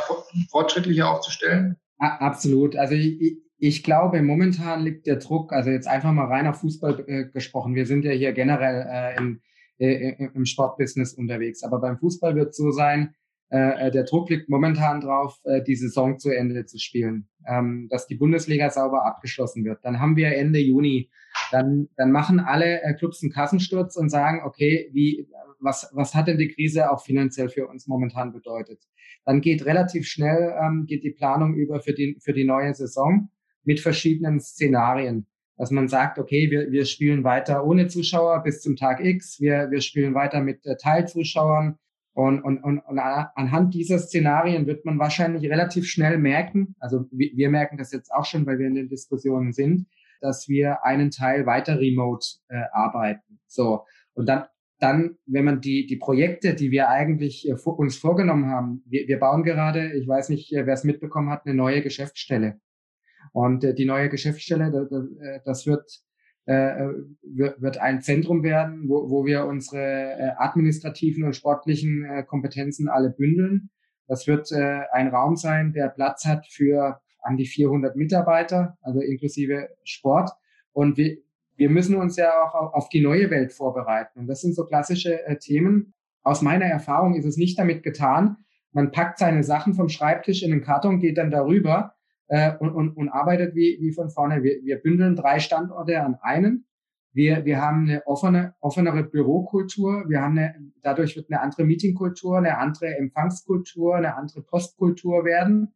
fortschrittlicher 0.50 1.10
aufzustellen? 1.10 1.78
Absolut. 1.98 2.76
Also 2.76 2.96
ich, 2.96 3.38
ich 3.58 3.84
glaube, 3.84 4.22
momentan 4.22 4.84
liegt 4.84 5.06
der 5.06 5.18
Druck, 5.18 5.54
also 5.54 5.70
jetzt 5.70 5.88
einfach 5.88 6.12
mal 6.12 6.26
rein 6.26 6.48
auf 6.48 6.62
Fußball 6.62 7.04
äh, 7.08 7.26
gesprochen. 7.26 7.76
Wir 7.76 7.86
sind 7.86 8.06
ja 8.06 8.12
hier 8.12 8.32
generell 8.34 8.88
äh, 8.90 9.18
im, 9.18 9.42
äh, 9.78 10.30
im 10.34 10.46
Sportbusiness 10.46 11.14
unterwegs. 11.14 11.64
Aber 11.64 11.80
beim 11.80 11.98
Fußball 11.98 12.36
wird 12.36 12.50
es 12.50 12.58
so 12.58 12.72
sein, 12.72 13.14
äh, 13.52 13.88
äh, 13.88 13.92
der 13.92 14.06
Druck 14.06 14.30
liegt 14.30 14.50
momentan 14.50 15.02
drauf, 15.02 15.38
äh, 15.44 15.62
die 15.62 15.76
Saison 15.76 16.18
zu 16.18 16.30
Ende 16.30 16.66
zu 16.66 16.80
spielen, 16.80 17.28
ähm, 17.46 17.88
dass 17.90 18.08
die 18.08 18.16
Bundesliga 18.16 18.70
sauber 18.70 19.06
abgeschlossen 19.06 19.66
wird. 19.66 19.84
Dann 19.84 20.00
haben 20.00 20.16
wir 20.16 20.36
Ende 20.38 20.60
Juni, 20.60 21.12
dann, 21.52 21.90
dann 21.98 22.12
machen 22.12 22.40
alle 22.40 22.82
äh, 22.82 22.94
Clubs 22.94 23.22
einen 23.22 23.34
Kassensturz 23.34 23.98
und 23.98 24.10
sagen, 24.10 24.42
okay, 24.46 24.90
wie, 24.94 25.28
was, 25.62 25.90
was 25.94 26.14
hat 26.14 26.28
denn 26.28 26.38
die 26.38 26.50
Krise 26.50 26.92
auch 26.92 27.04
finanziell 27.04 27.50
für 27.50 27.68
uns 27.68 27.88
momentan 27.88 28.34
bedeutet? 28.34 28.84
Dann 29.26 29.42
geht 29.42 29.66
relativ 29.66 30.08
schnell, 30.08 30.56
ähm, 30.62 30.86
geht 30.88 31.04
die 31.04 31.12
Planung 31.12 31.56
über 31.56 31.82
für 31.82 31.94
die, 31.94 32.18
für 32.22 32.34
die 32.34 32.46
neue 32.46 32.74
Saison 32.74 33.30
mit 33.64 33.80
verschiedenen 33.80 34.40
Szenarien 34.40 35.28
dass 35.58 35.70
man 35.70 35.88
sagt, 35.88 36.18
okay, 36.18 36.50
wir, 36.50 36.72
wir 36.72 36.86
spielen 36.86 37.24
weiter 37.24 37.64
ohne 37.64 37.86
Zuschauer 37.86 38.42
bis 38.42 38.62
zum 38.62 38.76
Tag 38.76 39.00
X, 39.00 39.40
wir, 39.40 39.70
wir 39.70 39.82
spielen 39.82 40.16
weiter 40.16 40.42
mit 40.42 40.66
äh, 40.66 40.76
Teilzuschauern, 40.76 41.78
und, 42.14 42.42
und, 42.42 42.62
und, 42.64 42.80
und 42.80 43.00
anhand 43.00 43.74
dieser 43.74 43.98
Szenarien 43.98 44.68
wird 44.68 44.84
man 44.86 45.00
wahrscheinlich 45.00 45.50
relativ 45.50 45.88
schnell 45.88 46.18
merken, 46.18 46.76
also 46.80 47.06
wir, 47.12 47.32
wir 47.36 47.50
merken 47.50 47.78
das 47.78 47.92
jetzt 47.94 48.12
auch 48.12 48.26
schon, 48.26 48.46
weil 48.46 48.60
wir 48.60 48.68
in 48.68 48.76
den 48.76 48.90
Diskussionen 48.90 49.54
sind, 49.54 49.88
dass 50.20 50.50
wir 50.50 50.84
einen 50.84 51.10
Teil 51.10 51.46
weiter 51.46 51.80
remote 51.80 52.26
äh, 52.50 52.64
arbeiten. 52.74 53.40
So. 53.48 53.86
Und 54.14 54.28
dann, 54.28 54.44
dann, 54.82 55.18
wenn 55.28 55.46
man 55.46 55.62
die, 55.62 55.86
die 55.86 55.98
Projekte, 55.98 56.56
die 56.56 56.72
wir 56.72 56.90
eigentlich 56.90 57.48
äh, 57.48 57.54
uns 57.54 57.98
vorgenommen 57.98 58.48
haben, 58.48 58.84
wir, 58.88 59.08
wir 59.08 59.20
bauen 59.20 59.44
gerade, 59.44 59.94
ich 59.94 60.08
weiß 60.08 60.30
nicht, 60.30 60.52
äh, 60.54 60.66
wer 60.66 60.74
es 60.74 60.84
mitbekommen 60.84 61.30
hat, 61.30 61.46
eine 61.46 61.54
neue 61.54 61.82
Geschäftsstelle. 61.82 62.60
Und 63.32 63.64
äh, 63.64 63.76
die 63.76 63.86
neue 63.86 64.10
Geschäftsstelle, 64.10 64.72
das, 64.72 64.92
äh, 64.92 65.40
das 65.46 65.68
wird 65.68 66.02
äh, 66.46 66.88
wird 67.22 67.78
ein 67.78 68.02
Zentrum 68.02 68.44
werden, 68.44 68.90
wo, 68.90 69.10
wo 69.12 69.26
wir 69.26 69.46
unsere 69.46 69.80
äh, 69.80 70.32
administrativen 70.38 71.24
und 71.24 71.36
sportlichen 71.36 72.04
äh, 72.04 72.24
Kompetenzen 72.24 72.90
alle 72.90 73.12
bündeln. 73.12 73.70
Das 74.08 74.26
wird 74.28 74.52
äh, 74.52 74.82
ein 74.92 75.10
Raum 75.10 75.36
sein, 75.36 75.74
der 75.74 75.90
Platz 75.90 76.26
hat 76.26 76.48
für 76.48 77.00
an 77.22 77.38
die 77.38 77.46
400 77.46 77.96
Mitarbeiter, 77.96 78.78
also 78.82 79.00
inklusive 79.00 79.70
Sport. 79.84 80.32
Und 80.74 80.98
wir, 80.98 81.18
wir 81.56 81.70
müssen 81.70 81.96
uns 81.96 82.18
ja 82.18 82.32
auch 82.44 82.74
auf 82.74 82.90
die 82.90 83.02
neue 83.02 83.30
Welt 83.30 83.54
vorbereiten. 83.54 84.20
Und 84.20 84.28
das 84.28 84.42
sind 84.42 84.56
so 84.56 84.66
klassische 84.66 85.26
äh, 85.26 85.38
Themen. 85.38 85.94
Aus 86.24 86.42
meiner 86.42 86.66
Erfahrung 86.66 87.16
ist 87.16 87.26
es 87.26 87.38
nicht 87.38 87.58
damit 87.58 87.84
getan, 87.84 88.38
man 88.74 88.92
packt 88.92 89.20
seine 89.20 89.44
Sachen 89.44 89.74
vom 89.74 89.90
Schreibtisch 89.90 90.44
in 90.44 90.52
den 90.52 90.62
Karton, 90.62 91.00
geht 91.00 91.18
dann 91.18 91.32
darüber 91.32 91.96
äh, 92.28 92.56
und, 92.58 92.72
und, 92.72 92.96
und 92.96 93.10
arbeitet 93.10 93.56
wie, 93.56 93.78
wie 93.82 93.92
von 93.92 94.10
vorne. 94.10 94.44
Wir, 94.44 94.62
wir 94.64 94.78
bündeln 94.78 95.16
drei 95.16 95.40
Standorte 95.40 96.02
an 96.02 96.16
einen. 96.22 96.66
Wir, 97.14 97.44
wir 97.44 97.62
haben 97.62 97.90
eine 97.90 98.08
offene, 98.08 98.56
offenere 98.62 99.04
Bürokultur. 99.04 100.06
Wir 100.08 100.22
haben 100.22 100.38
eine, 100.38 100.56
dadurch 100.82 101.18
wird 101.18 101.30
eine 101.30 101.42
andere 101.42 101.66
Meetingkultur, 101.66 102.38
eine 102.38 102.58
andere 102.58 102.96
Empfangskultur, 102.96 103.96
eine 103.98 104.16
andere 104.16 104.42
Postkultur 104.42 105.26
werden. 105.26 105.74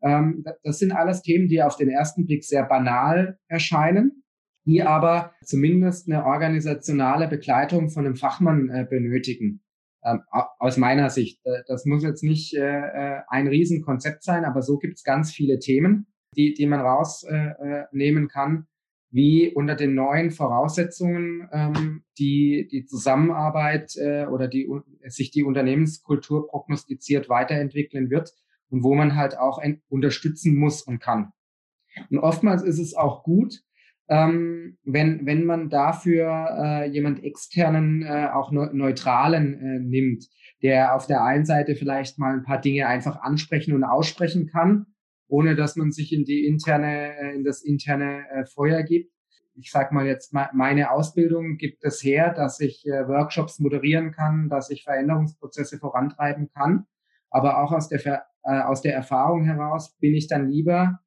Ähm, 0.00 0.44
das 0.62 0.78
sind 0.78 0.92
alles 0.92 1.20
Themen, 1.20 1.48
die 1.48 1.62
auf 1.62 1.76
den 1.76 1.90
ersten 1.90 2.24
Blick 2.24 2.44
sehr 2.44 2.64
banal 2.64 3.38
erscheinen, 3.48 4.22
die 4.68 4.82
aber 4.82 5.32
zumindest 5.42 6.08
eine 6.08 6.26
organisationale 6.26 7.26
Begleitung 7.26 7.88
von 7.88 8.04
einem 8.04 8.16
Fachmann 8.16 8.68
äh, 8.68 8.86
benötigen 8.88 9.62
ähm, 10.04 10.20
aus 10.30 10.76
meiner 10.76 11.08
Sicht. 11.08 11.40
Äh, 11.44 11.62
das 11.66 11.86
muss 11.86 12.02
jetzt 12.02 12.22
nicht 12.22 12.54
äh, 12.54 13.20
ein 13.28 13.48
Riesenkonzept 13.48 14.22
sein, 14.22 14.44
aber 14.44 14.60
so 14.60 14.76
gibt 14.76 14.98
es 14.98 15.04
ganz 15.04 15.32
viele 15.32 15.58
Themen, 15.58 16.06
die, 16.36 16.52
die 16.52 16.66
man 16.66 16.80
rausnehmen 16.80 18.28
kann, 18.28 18.66
wie 19.10 19.50
unter 19.54 19.74
den 19.74 19.94
neuen 19.94 20.30
Voraussetzungen 20.30 21.48
ähm, 21.50 22.04
die, 22.18 22.68
die 22.70 22.84
Zusammenarbeit 22.84 23.94
oder 24.30 24.48
die, 24.48 24.68
sich 25.06 25.30
die 25.30 25.44
Unternehmenskultur 25.44 26.46
prognostiziert 26.46 27.30
weiterentwickeln 27.30 28.10
wird 28.10 28.34
und 28.68 28.82
wo 28.82 28.94
man 28.94 29.16
halt 29.16 29.38
auch 29.38 29.62
unterstützen 29.88 30.56
muss 30.56 30.82
und 30.82 30.98
kann. 30.98 31.32
Und 32.10 32.18
oftmals 32.18 32.62
ist 32.62 32.78
es 32.78 32.94
auch 32.94 33.22
gut, 33.22 33.62
ähm, 34.08 34.78
wenn, 34.84 35.26
wenn 35.26 35.44
man 35.44 35.68
dafür 35.68 36.48
äh, 36.58 36.88
jemand 36.88 37.22
externen, 37.22 38.02
äh, 38.02 38.28
auch 38.32 38.50
ne 38.50 38.70
neutralen 38.72 39.60
äh, 39.60 39.78
nimmt, 39.80 40.24
der 40.62 40.94
auf 40.94 41.06
der 41.06 41.22
einen 41.22 41.44
Seite 41.44 41.76
vielleicht 41.76 42.18
mal 42.18 42.32
ein 42.32 42.42
paar 42.42 42.60
Dinge 42.60 42.86
einfach 42.86 43.20
ansprechen 43.20 43.74
und 43.74 43.84
aussprechen 43.84 44.46
kann, 44.46 44.86
ohne 45.28 45.54
dass 45.54 45.76
man 45.76 45.92
sich 45.92 46.12
in 46.12 46.24
die 46.24 46.46
interne, 46.46 47.16
äh, 47.18 47.34
in 47.34 47.44
das 47.44 47.62
interne 47.62 48.24
äh, 48.30 48.46
Feuer 48.46 48.82
gibt. 48.82 49.12
Ich 49.60 49.70
sag 49.72 49.92
mal 49.92 50.06
jetzt, 50.06 50.32
meine 50.32 50.92
Ausbildung 50.92 51.56
gibt 51.56 51.84
es 51.84 52.02
her, 52.02 52.32
dass 52.32 52.60
ich 52.60 52.86
äh, 52.86 53.08
Workshops 53.08 53.58
moderieren 53.58 54.12
kann, 54.12 54.48
dass 54.48 54.70
ich 54.70 54.84
Veränderungsprozesse 54.84 55.78
vorantreiben 55.78 56.48
kann. 56.54 56.86
Aber 57.30 57.62
auch 57.62 57.72
aus 57.72 57.88
der, 57.88 58.24
äh, 58.44 58.60
aus 58.60 58.82
der 58.82 58.94
Erfahrung 58.94 59.44
heraus 59.44 59.96
bin 59.98 60.14
ich 60.14 60.28
dann 60.28 60.48
lieber 60.48 61.00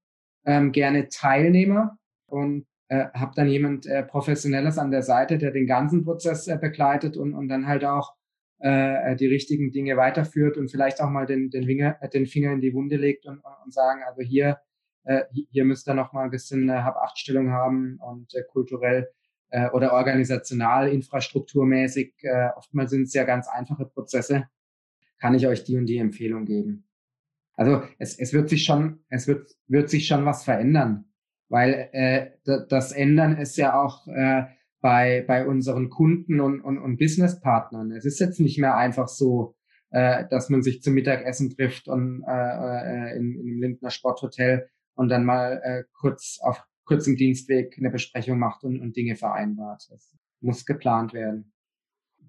ähm, 0.46 0.74
gerne 0.74 1.08
Teilnehmer 1.08 1.98
und 2.26 2.66
äh, 2.92 3.10
habe 3.14 3.32
dann 3.36 3.48
jemand 3.48 3.86
äh, 3.86 4.04
Professionelles 4.04 4.78
an 4.78 4.92
der 4.92 5.02
Seite, 5.02 5.38
der 5.38 5.52
den 5.52 5.66
ganzen 5.66 6.04
Prozess 6.04 6.50
äh, 6.50 6.58
begleitet 6.58 7.16
und, 7.16 7.34
und 7.34 7.48
dann 7.48 7.66
halt 7.66 7.86
auch 7.86 8.16
äh, 8.60 9.16
die 9.16 9.28
richtigen 9.28 9.72
Dinge 9.72 9.96
weiterführt 9.96 10.58
und 10.58 10.70
vielleicht 10.70 11.00
auch 11.00 11.10
mal 11.10 11.26
den, 11.26 11.50
den, 11.50 11.64
Finger, 11.64 11.96
äh, 12.02 12.10
den 12.10 12.26
Finger 12.26 12.52
in 12.52 12.60
die 12.60 12.74
Wunde 12.74 12.98
legt 12.98 13.26
und, 13.26 13.42
und 13.64 13.74
sagen, 13.74 14.02
also 14.06 14.22
hier, 14.22 14.58
äh, 15.06 15.22
hier 15.52 15.64
müsst 15.64 15.88
ihr 15.88 15.94
noch 15.94 16.12
mal 16.12 16.26
ein 16.26 16.32
bisschen 16.32 16.68
äh, 16.68 16.82
Hab-Acht-Stellung 16.82 17.52
haben 17.52 17.98
und 18.02 18.36
äh, 18.36 18.44
kulturell 18.44 19.08
äh, 19.52 19.70
oder 19.70 19.94
organisational, 19.94 20.90
infrastrukturmäßig, 20.90 22.16
äh, 22.24 22.50
oftmals 22.58 22.92
sind 22.92 23.04
es 23.04 23.14
ja 23.14 23.24
ganz 23.24 23.48
einfache 23.48 23.86
Prozesse, 23.86 24.50
kann 25.18 25.34
ich 25.34 25.48
euch 25.48 25.64
die 25.64 25.78
und 25.78 25.86
die 25.86 25.98
Empfehlung 25.98 26.44
geben. 26.44 26.90
Also 27.54 27.84
es, 28.00 28.20
es 28.20 28.34
wird 28.34 28.50
sich 28.50 28.66
schon, 28.66 29.06
es 29.08 29.30
wird, 29.30 29.50
wird 29.68 29.90
sich 29.90 30.08
schon 30.08 30.26
was 30.26 30.44
verändern 30.44 31.06
weil 31.52 31.90
äh, 31.92 32.32
das 32.70 32.94
Ändern 32.94 33.38
ist 33.38 33.58
ja 33.58 33.80
auch 33.80 34.08
äh, 34.08 34.44
bei, 34.80 35.26
bei 35.28 35.46
unseren 35.46 35.90
Kunden 35.90 36.40
und, 36.40 36.62
und, 36.62 36.80
und 36.80 36.98
Businesspartnern. 36.98 37.92
Es 37.92 38.06
ist 38.06 38.20
jetzt 38.20 38.40
nicht 38.40 38.58
mehr 38.58 38.78
einfach 38.78 39.10
so, 39.10 39.56
äh, 39.92 40.24
dass 40.30 40.50
man 40.50 40.64
sich 40.64 40.82
zum 40.82 40.94
Mittagessen 40.94 41.50
trifft 41.50 41.90
und 41.90 42.24
äh, 42.26 42.32
äh, 42.32 43.18
in, 43.18 43.36
in 43.36 43.42
einem 43.42 43.62
Lindner 43.62 43.92
Sporthotel 43.92 44.70
und 44.96 45.10
dann 45.10 45.26
mal 45.26 45.62
äh, 45.62 45.84
kurz 45.92 46.40
auf 46.42 46.64
kurzem 46.86 47.18
Dienstweg 47.18 47.76
eine 47.78 47.92
Besprechung 47.92 48.40
macht 48.40 48.64
und, 48.64 48.80
und 48.80 48.96
Dinge 48.96 49.18
vereinbart. 49.18 49.84
Das 49.90 50.16
muss 50.40 50.66
geplant 50.66 51.14
werden. 51.14 51.52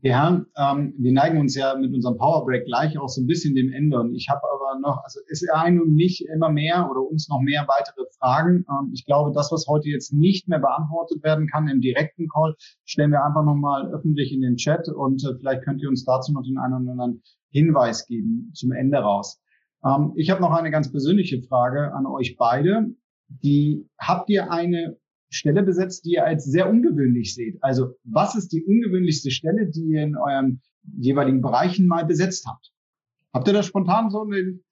Ja, 0.04 0.44
ähm, 0.56 0.94
wir 0.98 1.12
neigen 1.12 1.38
uns 1.38 1.54
ja 1.54 1.76
mit 1.76 1.94
unserem 1.94 2.16
Powerbreak 2.16 2.64
gleich 2.64 2.98
auch 2.98 3.08
so 3.08 3.20
ein 3.20 3.28
bisschen 3.28 3.54
dem 3.54 3.72
Ende. 3.72 4.00
Und 4.00 4.16
ich 4.16 4.28
habe 4.28 4.40
aber 4.52 4.80
noch, 4.80 5.00
also 5.04 5.20
es 5.30 5.44
ereilen 5.44 5.94
mich 5.94 6.26
immer 6.26 6.50
mehr 6.50 6.90
oder 6.90 7.02
uns 7.02 7.28
noch 7.28 7.40
mehr 7.40 7.68
weitere 7.68 8.04
Fragen. 8.18 8.66
Ähm, 8.68 8.90
ich 8.92 9.06
glaube, 9.06 9.30
das, 9.32 9.52
was 9.52 9.68
heute 9.68 9.88
jetzt 9.88 10.12
nicht 10.12 10.48
mehr 10.48 10.58
beantwortet 10.58 11.22
werden 11.22 11.46
kann 11.46 11.68
im 11.68 11.80
direkten 11.80 12.26
Call, 12.26 12.56
stellen 12.84 13.12
wir 13.12 13.24
einfach 13.24 13.44
nochmal 13.44 13.94
öffentlich 13.94 14.32
in 14.32 14.40
den 14.40 14.56
Chat 14.56 14.88
und 14.88 15.22
äh, 15.22 15.36
vielleicht 15.38 15.62
könnt 15.62 15.80
ihr 15.80 15.88
uns 15.88 16.04
dazu 16.04 16.32
noch 16.32 16.42
den 16.42 16.58
einen 16.58 16.82
oder 16.82 16.90
anderen 16.90 17.22
Hinweis 17.50 18.04
geben 18.06 18.50
zum 18.54 18.72
Ende 18.72 18.98
raus. 18.98 19.40
Ähm, 19.84 20.14
ich 20.16 20.30
habe 20.30 20.40
noch 20.40 20.50
eine 20.50 20.72
ganz 20.72 20.90
persönliche 20.90 21.40
Frage 21.42 21.94
an 21.94 22.06
euch 22.06 22.36
beide. 22.36 22.88
Die 23.28 23.88
habt 24.00 24.28
ihr 24.30 24.50
eine 24.50 24.96
Stelle 25.32 25.62
besetzt, 25.62 26.04
die 26.04 26.12
ihr 26.12 26.24
als 26.24 26.44
sehr 26.44 26.68
ungewöhnlich 26.68 27.34
seht. 27.34 27.62
Also 27.62 27.96
was 28.04 28.34
ist 28.34 28.52
die 28.52 28.62
ungewöhnlichste 28.64 29.30
Stelle, 29.30 29.68
die 29.68 29.84
ihr 29.84 30.02
in 30.02 30.16
euren 30.16 30.60
jeweiligen 30.98 31.40
Bereichen 31.40 31.86
mal 31.86 32.04
besetzt 32.04 32.46
habt? 32.46 32.70
Habt 33.32 33.48
ihr 33.48 33.54
da 33.54 33.62
spontan 33.62 34.10
so 34.10 34.24
den, 34.26 34.62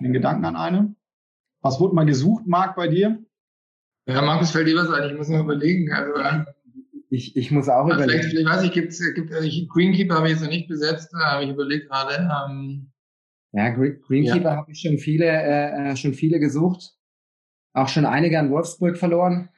den 0.00 0.12
Gedanken 0.12 0.44
an 0.44 0.56
eine? 0.56 0.94
Was 1.60 1.80
wurde 1.80 1.94
mal 1.94 2.06
gesucht, 2.06 2.46
Marc, 2.46 2.76
bei 2.76 2.88
dir? 2.88 3.18
Ja, 4.06 4.22
Markus 4.22 4.52
fällt 4.52 4.68
dir 4.68 4.76
was 4.76 4.90
ein, 4.90 5.10
ich 5.10 5.16
muss 5.16 5.28
mal 5.28 5.40
überlegen. 5.40 5.92
Also, 5.92 6.14
äh, 6.14 6.44
ich, 7.10 7.36
ich 7.36 7.50
muss 7.50 7.68
auch 7.68 7.86
überlegen. 7.86 8.08
Vielleicht, 8.08 8.30
vielleicht 8.30 8.48
weiß 8.48 8.62
ich, 8.62 8.72
gibt's, 8.72 9.14
gibt, 9.14 9.32
also 9.32 9.46
ich, 9.46 9.68
Greenkeeper 9.68 10.14
habe 10.14 10.28
ich 10.28 10.34
jetzt 10.34 10.42
noch 10.42 10.50
nicht 10.50 10.68
besetzt, 10.68 11.10
da 11.12 11.32
habe 11.32 11.44
ich 11.44 11.50
überlegt 11.50 11.88
gerade. 11.88 12.28
Ähm, 12.48 12.92
ja, 13.52 13.70
Greenkeeper 13.70 14.50
ja. 14.50 14.56
habe 14.56 14.70
ich 14.70 14.80
schon 14.80 14.98
viele, 14.98 15.26
äh, 15.26 15.90
äh 15.90 15.96
schon 15.96 16.14
viele 16.14 16.38
gesucht. 16.38 16.97
Auch 17.78 17.88
schon 17.88 18.06
einige 18.06 18.40
an 18.40 18.50
Wolfsburg 18.50 18.98
verloren. 18.98 19.50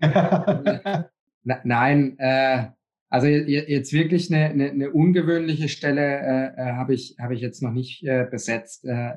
Nein, 1.62 2.18
äh, 2.18 2.64
also 3.08 3.28
jetzt 3.28 3.92
wirklich 3.92 4.32
eine, 4.32 4.46
eine, 4.46 4.70
eine 4.70 4.90
ungewöhnliche 4.90 5.68
Stelle 5.68 6.00
äh, 6.02 6.60
äh, 6.60 6.72
habe 6.72 6.94
ich, 6.94 7.14
habe 7.20 7.34
ich 7.34 7.40
jetzt 7.40 7.62
noch 7.62 7.70
nicht 7.70 8.02
äh, 8.02 8.26
besetzt. 8.28 8.84
Äh, 8.84 9.12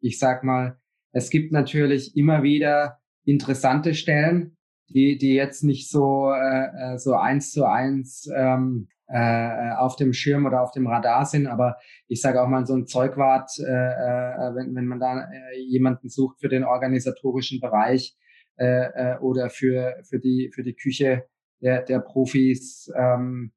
ich 0.00 0.18
sag 0.18 0.42
mal, 0.42 0.78
es 1.12 1.28
gibt 1.28 1.52
natürlich 1.52 2.16
immer 2.16 2.42
wieder 2.42 2.98
interessante 3.26 3.92
Stellen, 3.92 4.56
die, 4.88 5.18
die 5.18 5.34
jetzt 5.34 5.62
nicht 5.62 5.90
so, 5.90 6.32
äh, 6.32 6.94
äh 6.94 6.98
so 6.98 7.14
eins 7.14 7.50
zu 7.50 7.66
eins 7.66 8.26
ähm, 8.34 8.88
äh, 9.12 9.72
auf 9.76 9.96
dem 9.96 10.12
Schirm 10.12 10.46
oder 10.46 10.62
auf 10.62 10.72
dem 10.72 10.86
Radar 10.86 11.26
sind. 11.26 11.46
Aber 11.46 11.76
ich 12.08 12.20
sage 12.20 12.42
auch 12.42 12.48
mal, 12.48 12.66
so 12.66 12.74
ein 12.74 12.86
Zeugwart, 12.86 13.50
äh, 13.58 13.62
äh, 13.62 14.54
wenn, 14.54 14.74
wenn 14.74 14.86
man 14.86 15.00
da 15.00 15.30
äh, 15.30 15.58
jemanden 15.58 16.08
sucht 16.08 16.40
für 16.40 16.48
den 16.48 16.64
organisatorischen 16.64 17.60
Bereich, 17.60 18.16
äh, 18.58 19.14
äh, 19.14 19.18
oder 19.18 19.48
für, 19.48 19.96
für, 20.04 20.18
die, 20.18 20.50
für 20.54 20.62
die 20.62 20.74
Küche 20.74 21.24
der, 21.62 21.82
der 21.82 22.00
Profis. 22.00 22.92
Ähm, 22.94 23.52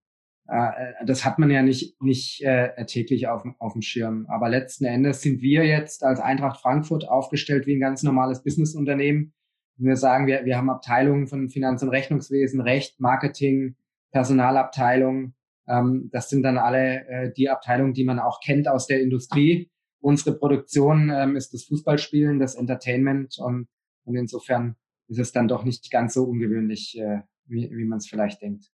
äh, 0.47 1.05
das 1.05 1.25
hat 1.25 1.37
man 1.37 1.51
ja 1.51 1.61
nicht, 1.61 2.01
nicht 2.01 2.41
äh, 2.43 2.85
täglich 2.85 3.27
auf, 3.27 3.43
auf 3.59 3.73
dem 3.73 3.81
Schirm. 3.81 4.25
Aber 4.29 4.49
letzten 4.49 4.85
Endes 4.85 5.21
sind 5.21 5.41
wir 5.41 5.65
jetzt 5.65 6.03
als 6.03 6.19
Eintracht 6.19 6.61
Frankfurt 6.61 7.07
aufgestellt 7.09 7.67
wie 7.67 7.75
ein 7.75 7.81
ganz 7.81 8.03
normales 8.03 8.41
Businessunternehmen. 8.43 9.33
Wir 9.77 9.97
sagen, 9.97 10.27
wir, 10.27 10.45
wir 10.45 10.55
haben 10.55 10.69
Abteilungen 10.69 11.27
von 11.27 11.49
Finanz- 11.49 11.83
und 11.83 11.89
Rechnungswesen, 11.89 12.61
Recht, 12.61 12.99
Marketing, 12.99 13.75
Personalabteilung. 14.11 15.33
Ähm, 15.67 16.09
das 16.11 16.29
sind 16.29 16.43
dann 16.43 16.57
alle 16.57 17.07
äh, 17.07 17.33
die 17.33 17.49
Abteilungen, 17.49 17.93
die 17.93 18.03
man 18.03 18.19
auch 18.19 18.39
kennt 18.39 18.67
aus 18.67 18.87
der 18.87 19.01
Industrie. 19.01 19.69
Unsere 19.99 20.37
Produktion 20.37 21.11
ähm, 21.13 21.35
ist 21.35 21.53
das 21.53 21.63
Fußballspielen, 21.63 22.39
das 22.39 22.55
Entertainment 22.55 23.37
und, 23.39 23.67
und 24.03 24.15
insofern 24.15 24.75
ist 25.07 25.19
es 25.19 25.31
dann 25.31 25.47
doch 25.47 25.63
nicht 25.63 25.89
ganz 25.91 26.13
so 26.13 26.23
ungewöhnlich, 26.23 26.97
äh, 26.99 27.21
wie, 27.45 27.69
wie 27.71 27.85
man 27.85 27.97
es 27.97 28.07
vielleicht 28.07 28.41
denkt. 28.41 28.65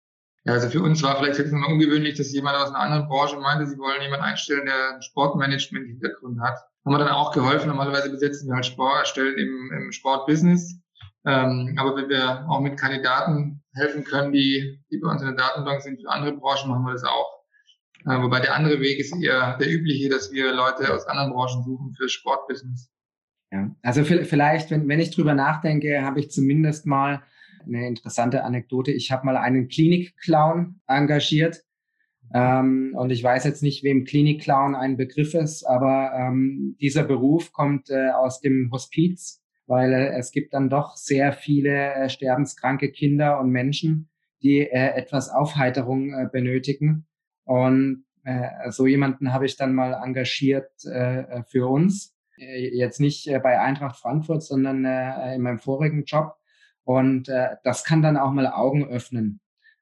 Ja, 0.43 0.53
also 0.53 0.69
für 0.69 0.81
uns 0.81 1.03
war 1.03 1.17
vielleicht 1.17 1.37
jetzt 1.37 1.51
mal 1.51 1.71
ungewöhnlich, 1.71 2.17
dass 2.17 2.33
jemand 2.33 2.57
aus 2.57 2.69
einer 2.69 2.79
anderen 2.79 3.07
Branche 3.07 3.39
meinte, 3.39 3.67
sie 3.67 3.77
wollen 3.77 4.01
jemanden 4.01 4.25
einstellen, 4.25 4.65
der 4.65 4.93
einen 4.93 5.01
Sportmanagement-Hintergrund 5.03 6.41
hat. 6.41 6.57
Haben 6.83 6.93
wir 6.93 6.97
dann 6.97 7.09
auch 7.09 7.31
geholfen. 7.31 7.67
Normalerweise 7.67 8.09
besetzen 8.09 8.47
wir 8.47 8.55
halt 8.55 8.65
Sportstellen 8.65 9.37
im, 9.37 9.71
im 9.71 9.91
Sportbusiness. 9.91 10.79
Ähm, 11.25 11.75
aber 11.77 11.95
wenn 11.95 12.09
wir 12.09 12.49
auch 12.49 12.59
mit 12.59 12.79
Kandidaten 12.79 13.60
helfen 13.73 14.03
können, 14.03 14.31
die, 14.31 14.79
die 14.91 14.97
bei 14.97 15.09
uns 15.09 15.21
in 15.21 15.27
der 15.27 15.37
Datenbank 15.37 15.81
sind 15.81 16.01
für 16.01 16.09
andere 16.09 16.33
Branchen, 16.33 16.69
machen 16.69 16.85
wir 16.85 16.93
das 16.93 17.03
auch. 17.03 17.41
Äh, 18.05 18.21
wobei 18.21 18.39
der 18.39 18.55
andere 18.55 18.79
Weg 18.79 18.99
ist 18.99 19.15
eher 19.15 19.57
der 19.57 19.71
übliche, 19.71 20.09
dass 20.09 20.31
wir 20.31 20.53
Leute 20.53 20.93
aus 20.93 21.05
anderen 21.05 21.31
Branchen 21.31 21.63
suchen 21.63 21.93
für 21.93 22.09
Sportbusiness. 22.09 22.91
Ja, 23.51 23.75
also 23.81 24.03
vielleicht, 24.03 24.71
wenn, 24.71 24.87
wenn 24.87 24.99
ich 24.99 25.11
drüber 25.11 25.33
nachdenke, 25.33 26.03
habe 26.03 26.19
ich 26.19 26.31
zumindest 26.31 26.85
mal 26.85 27.21
eine 27.65 27.87
interessante 27.87 28.43
Anekdote. 28.43 28.91
Ich 28.91 29.11
habe 29.11 29.25
mal 29.25 29.37
einen 29.37 29.67
Klinik-Clown 29.67 30.81
engagiert. 30.87 31.61
Ähm, 32.33 32.93
und 32.95 33.09
ich 33.09 33.21
weiß 33.21 33.43
jetzt 33.43 33.61
nicht, 33.61 33.83
wem 33.83 34.05
Klinik-Clown 34.05 34.73
ein 34.73 34.95
Begriff 34.95 35.33
ist, 35.33 35.65
aber 35.65 36.13
ähm, 36.15 36.77
dieser 36.79 37.03
Beruf 37.03 37.51
kommt 37.51 37.89
äh, 37.89 38.11
aus 38.11 38.39
dem 38.39 38.69
Hospiz, 38.71 39.40
weil 39.71 39.93
äh, 39.93 40.17
es 40.17 40.31
gibt 40.31 40.53
dann 40.53 40.69
doch 40.69 40.97
sehr 40.97 41.31
viele 41.31 41.93
äh, 41.93 42.09
sterbenskranke 42.09 42.91
Kinder 42.91 43.39
und 43.39 43.51
Menschen, 43.51 44.09
die 44.43 44.59
äh, 44.59 44.95
etwas 44.95 45.29
Aufheiterung 45.29 46.13
äh, 46.13 46.27
benötigen. 46.29 47.07
Und 47.45 48.03
äh, 48.25 48.69
so 48.69 48.85
jemanden 48.85 49.31
habe 49.31 49.45
ich 49.45 49.55
dann 49.55 49.73
mal 49.73 49.93
engagiert 49.93 50.69
äh, 50.83 51.43
für 51.47 51.67
uns. 51.69 52.13
Äh, 52.37 52.75
jetzt 52.75 52.99
nicht 52.99 53.27
äh, 53.27 53.39
bei 53.39 53.61
Eintracht 53.61 53.95
Frankfurt, 53.95 54.43
sondern 54.43 54.83
äh, 54.83 55.35
in 55.35 55.41
meinem 55.41 55.59
vorigen 55.59 56.03
Job. 56.03 56.35
Und 56.83 57.29
äh, 57.29 57.55
das 57.63 57.85
kann 57.85 58.01
dann 58.01 58.17
auch 58.17 58.31
mal 58.31 58.47
Augen 58.47 58.85
öffnen, 58.85 59.39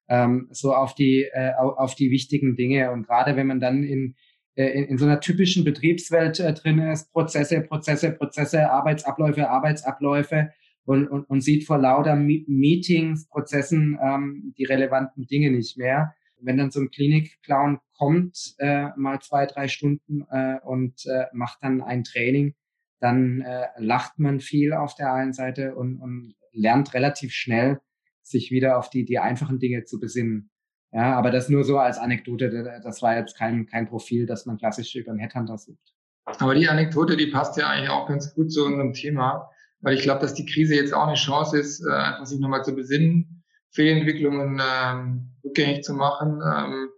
ähm, 0.07 0.49
so 0.51 0.75
auf 0.75 0.93
die, 0.93 1.23
äh, 1.33 1.53
auf 1.55 1.95
die 1.95 2.11
wichtigen 2.11 2.55
Dinge. 2.55 2.91
Und 2.91 3.07
gerade 3.07 3.35
wenn 3.35 3.47
man 3.47 3.59
dann 3.59 3.81
in, 3.81 4.09
äh, 4.09 4.13
in, 4.55 4.85
in 4.85 4.97
so 4.97 5.05
einer 5.05 5.19
typischen 5.19 5.63
Betriebswelt 5.63 6.39
äh, 6.39 6.53
drin 6.53 6.79
ist, 6.79 7.11
Prozesse, 7.11 7.61
Prozesse, 7.61 8.11
Prozesse, 8.11 8.69
Arbeitsabläufe, 8.69 9.49
Arbeitsabläufe 9.49 10.49
und, 10.85 11.07
und, 11.07 11.29
und 11.29 11.41
sieht 11.41 11.65
vor 11.65 11.77
lauter 11.77 12.15
Meetings, 12.15 13.27
Prozessen 13.27 13.97
ähm, 14.01 14.53
die 14.57 14.65
relevanten 14.65 15.27
Dinge 15.27 15.51
nicht 15.51 15.77
mehr. 15.77 16.13
Wenn 16.41 16.57
dann 16.57 16.71
so 16.71 16.79
ein 16.79 16.89
Klinik-Clown 16.89 17.79
kommt, 17.97 18.55
äh, 18.59 18.87
mal 18.95 19.19
zwei, 19.19 19.45
drei 19.45 19.67
Stunden 19.67 20.25
äh, 20.31 20.57
und 20.63 21.05
äh, 21.05 21.25
macht 21.33 21.59
dann 21.61 21.81
ein 21.81 22.03
Training, 22.03 22.55
dann 22.99 23.41
äh, 23.41 23.67
lacht 23.77 24.19
man 24.19 24.39
viel 24.39 24.73
auf 24.73 24.95
der 24.95 25.13
einen 25.13 25.33
Seite 25.33 25.75
und, 25.75 25.99
und 25.99 26.35
lernt 26.53 26.93
relativ 26.93 27.33
schnell, 27.33 27.79
sich 28.21 28.51
wieder 28.51 28.77
auf 28.77 28.89
die, 28.89 29.05
die 29.05 29.19
einfachen 29.19 29.59
Dinge 29.59 29.83
zu 29.83 29.99
besinnen. 29.99 30.49
Ja, 30.91 31.17
aber 31.17 31.29
das 31.29 31.49
nur 31.49 31.63
so 31.63 31.77
als 31.77 31.97
Anekdote. 31.97 32.81
Das 32.83 33.01
war 33.01 33.15
jetzt 33.15 33.37
kein, 33.37 33.67
kein 33.67 33.87
Profil, 33.87 34.25
das 34.25 34.45
man 34.45 34.57
klassisch 34.57 34.95
über 34.95 35.11
einen 35.11 35.19
Headhunter 35.19 35.57
sucht. 35.57 35.93
Aber 36.25 36.55
die 36.55 36.67
Anekdote, 36.67 37.17
die 37.17 37.27
passt 37.27 37.57
ja 37.57 37.67
eigentlich 37.67 37.89
auch 37.89 38.07
ganz 38.07 38.33
gut 38.33 38.51
zu 38.51 38.65
unserem 38.65 38.93
Thema, 38.93 39.49
weil 39.81 39.95
ich 39.95 40.01
glaube, 40.01 40.21
dass 40.21 40.33
die 40.33 40.45
Krise 40.45 40.75
jetzt 40.75 40.93
auch 40.93 41.07
eine 41.07 41.15
Chance 41.15 41.59
ist, 41.59 41.85
äh, 41.85 41.91
einfach 41.91 42.25
sich 42.25 42.39
nochmal 42.39 42.63
zu 42.63 42.73
besinnen, 42.73 43.43
Fehlentwicklungen 43.71 44.61
ähm, 44.61 45.31
rückgängig 45.43 45.83
zu 45.83 45.93
machen. 45.93 46.41
Ähm, 46.45 46.89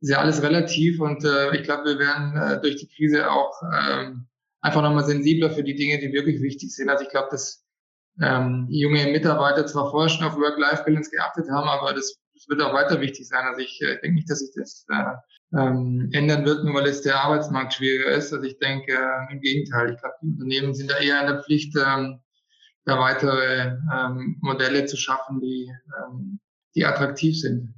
ist 0.00 0.10
ja 0.10 0.18
alles 0.18 0.42
relativ 0.42 1.00
und 1.00 1.24
äh, 1.24 1.56
ich 1.56 1.64
glaube, 1.64 1.84
wir 1.84 1.98
werden 1.98 2.36
äh, 2.36 2.60
durch 2.60 2.76
die 2.76 2.88
Krise 2.88 3.30
auch 3.30 3.52
ähm, 3.62 4.28
einfach 4.60 4.82
nochmal 4.82 5.04
sensibler 5.04 5.50
für 5.50 5.64
die 5.64 5.74
Dinge, 5.74 5.98
die 5.98 6.12
wirklich 6.12 6.40
wichtig 6.40 6.74
sind. 6.74 6.88
Also 6.88 7.04
ich 7.04 7.10
glaube, 7.10 7.28
dass 7.30 7.64
ähm, 8.20 8.66
junge 8.68 9.06
Mitarbeiter 9.06 9.66
zwar 9.66 9.90
vorher 9.90 10.08
schon 10.08 10.26
auf 10.26 10.36
Work-Life-Balance 10.36 11.10
geachtet 11.10 11.46
haben, 11.50 11.68
aber 11.68 11.94
das, 11.94 12.16
das, 12.27 12.27
wird 12.48 12.62
auch 12.62 12.72
weiter 12.72 13.00
wichtig 13.00 13.28
sein. 13.28 13.44
Also 13.44 13.60
ich 13.60 13.80
äh, 13.82 13.98
denke 14.00 14.14
nicht, 14.14 14.30
dass 14.30 14.40
sich 14.40 14.50
das 14.54 14.86
äh, 14.90 15.58
ähm, 15.58 16.10
ändern 16.12 16.44
wird, 16.44 16.64
nur 16.64 16.74
weil 16.74 16.86
jetzt 16.86 17.04
der 17.04 17.22
Arbeitsmarkt 17.22 17.74
schwieriger 17.74 18.10
ist. 18.10 18.32
Also 18.32 18.44
ich 18.44 18.58
denke 18.58 18.92
äh, 18.92 19.32
im 19.32 19.40
Gegenteil. 19.40 19.92
Ich 19.92 20.00
glaube, 20.00 20.16
die 20.22 20.28
Unternehmen 20.28 20.74
sind 20.74 20.90
da 20.90 20.98
eher 20.98 21.20
in 21.20 21.26
der 21.26 21.42
Pflicht, 21.42 21.76
ähm, 21.76 22.20
da 22.84 22.98
weitere 22.98 23.76
ähm, 23.92 24.38
Modelle 24.40 24.86
zu 24.86 24.96
schaffen, 24.96 25.40
die, 25.40 25.70
ähm, 25.98 26.40
die 26.74 26.84
attraktiv 26.84 27.38
sind. 27.38 27.74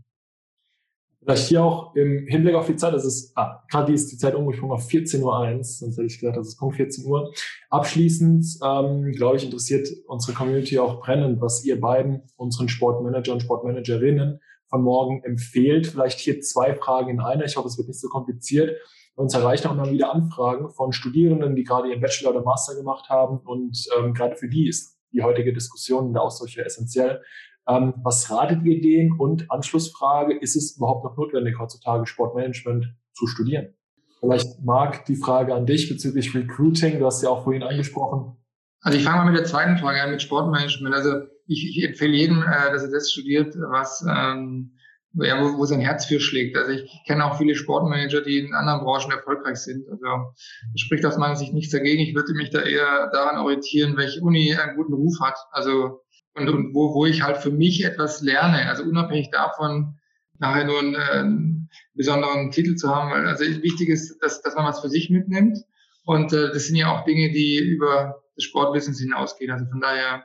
Vielleicht 1.23 1.49
hier 1.49 1.63
auch 1.63 1.95
im 1.97 2.27
Hinblick 2.29 2.55
auf 2.55 2.67
die 2.67 2.77
Zeit, 2.77 2.95
das 2.95 3.05
ist, 3.05 3.37
ah, 3.37 3.63
gerade 3.71 3.93
ist 3.93 4.11
die 4.11 4.17
Zeit 4.17 4.35
umgesprungen 4.35 4.75
auf 4.75 4.89
14.01 4.89 5.21
Uhr, 5.23 5.65
sonst 5.65 5.97
hätte 5.99 6.07
ich 6.07 6.19
gesagt, 6.19 6.39
das 6.39 6.49
ist 6.49 6.57
Punkt 6.59 6.77
14 6.77 7.05
Uhr. 7.05 7.35
Abschließend, 7.69 8.47
ähm, 8.65 9.13
glaube 9.13 9.37
ich, 9.37 9.45
interessiert 9.45 9.87
unsere 10.07 10.33
Community 10.33 10.79
auch 10.79 11.03
brennend, 11.03 11.43
was 11.43 11.63
ihr 11.65 11.79
beiden, 11.79 12.23
unseren 12.37 12.71
Sportmanager 12.71 13.35
und 13.35 13.43
Sportmanagerinnen 13.43 14.41
von 14.71 14.83
morgen 14.83 15.23
empfehlt. 15.25 15.89
Vielleicht 15.89 16.21
hier 16.21 16.41
zwei 16.41 16.75
Fragen 16.75 17.11
in 17.11 17.21
einer. 17.21 17.45
Ich 17.45 17.57
hoffe, 17.57 17.69
es 17.69 17.77
wird 17.77 17.89
nicht 17.89 18.01
so 18.01 18.09
kompliziert. 18.09 18.79
Uns 19.17 19.35
erreichen 19.35 19.67
auch 19.69 19.73
immer 19.73 19.91
wieder 19.91 20.15
Anfragen 20.15 20.71
von 20.71 20.93
Studierenden, 20.93 21.55
die 21.55 21.65
gerade 21.65 21.91
ihren 21.91 22.01
Bachelor 22.01 22.31
oder 22.31 22.43
Master 22.43 22.75
gemacht 22.75 23.11
haben. 23.11 23.39
Und 23.39 23.87
ähm, 23.99 24.15
gerade 24.15 24.37
für 24.37 24.49
die 24.49 24.69
ist 24.69 24.99
die 25.13 25.23
heutige 25.23 25.53
Diskussion 25.53 26.07
und 26.07 26.13
der 26.15 26.23
Austausch 26.23 26.57
ja 26.57 26.65
essentiell. 26.65 27.21
Ähm, 27.69 27.95
was 28.03 28.31
ratet 28.31 28.65
ihr 28.65 28.81
denen? 28.81 29.19
Und 29.19 29.51
Anschlussfrage, 29.51 30.39
ist 30.39 30.57
es 30.57 30.77
überhaupt 30.77 31.05
noch 31.05 31.17
notwendig, 31.17 31.59
heutzutage 31.59 32.07
Sportmanagement 32.07 32.87
zu 33.13 33.27
studieren? 33.27 33.75
Vielleicht, 34.21 34.63
Marc, 34.63 35.05
die 35.07 35.17
Frage 35.17 35.55
an 35.55 35.67
dich 35.67 35.89
bezüglich 35.89 36.35
Recruiting. 36.35 36.99
Du 36.99 37.07
hast 37.07 37.23
ja 37.23 37.31
auch 37.31 37.45
vorhin 37.45 37.63
angesprochen. 37.63 38.37
Also 38.83 38.97
ich 38.97 39.05
fange 39.05 39.19
mal 39.19 39.31
mit 39.31 39.39
der 39.39 39.47
zweiten 39.47 39.77
Frage 39.77 40.01
an, 40.03 40.11
mit 40.11 40.23
Sportmanagement. 40.23 40.95
Also 40.95 41.27
ich, 41.51 41.77
ich 41.77 41.85
empfehle 41.85 42.17
jedem, 42.17 42.43
äh, 42.43 42.73
dass 42.73 42.83
er 42.83 42.91
das 42.91 43.11
studiert, 43.11 43.55
was 43.57 44.05
ähm, 44.09 44.73
ja, 45.15 45.43
wo, 45.43 45.59
wo 45.59 45.65
sein 45.65 45.81
Herz 45.81 46.07
für 46.07 46.21
schlägt. 46.21 46.57
Also 46.57 46.71
ich 46.71 46.89
kenne 47.07 47.25
auch 47.25 47.37
viele 47.37 47.57
Sportmanager, 47.57 48.21
die 48.21 48.39
in 48.39 48.55
anderen 48.55 48.81
Branchen 48.81 49.11
erfolgreich 49.11 49.57
sind. 49.57 49.89
Also 49.91 50.35
spricht 50.77 51.05
aus 51.05 51.19
meiner 51.19 51.35
Sicht 51.37 51.53
nichts 51.53 51.73
dagegen. 51.73 52.03
Ich 52.03 52.15
würde 52.15 52.33
mich 52.35 52.51
da 52.51 52.61
eher 52.61 53.11
daran 53.13 53.39
orientieren, 53.39 53.97
welche 53.97 54.21
Uni 54.21 54.55
einen 54.55 54.77
guten 54.77 54.93
Ruf 54.93 55.19
hat. 55.21 55.37
Also 55.51 56.03
und, 56.35 56.49
und 56.49 56.75
wo, 56.75 56.95
wo 56.95 57.07
ich 57.07 57.23
halt 57.23 57.39
für 57.39 57.51
mich 57.51 57.85
etwas 57.85 58.23
lerne. 58.23 58.69
Also 58.69 58.85
unabhängig 58.85 59.31
davon, 59.31 59.99
nachher 60.39 60.65
nur 60.65 60.79
einen, 60.79 60.95
äh, 60.95 60.99
einen 60.99 61.71
besonderen 61.95 62.53
Titel 62.53 62.77
zu 62.77 62.95
haben. 62.95 63.13
Also 63.27 63.45
wichtig 63.45 63.89
ist, 63.89 64.19
dass, 64.23 64.43
dass 64.43 64.55
man 64.55 64.65
was 64.65 64.81
für 64.81 64.89
sich 64.89 65.11
mitnimmt. 65.11 65.59
Und 66.05 66.33
äh, 66.33 66.53
das 66.53 66.67
sind 66.67 66.77
ja 66.77 66.93
auch 66.93 67.05
Dinge, 67.05 67.33
die 67.33 67.59
über 67.59 68.23
das 68.37 68.45
Sportbusiness 68.45 69.01
hinausgehen. 69.01 69.51
Also 69.51 69.67
von 69.67 69.81
daher, 69.81 70.25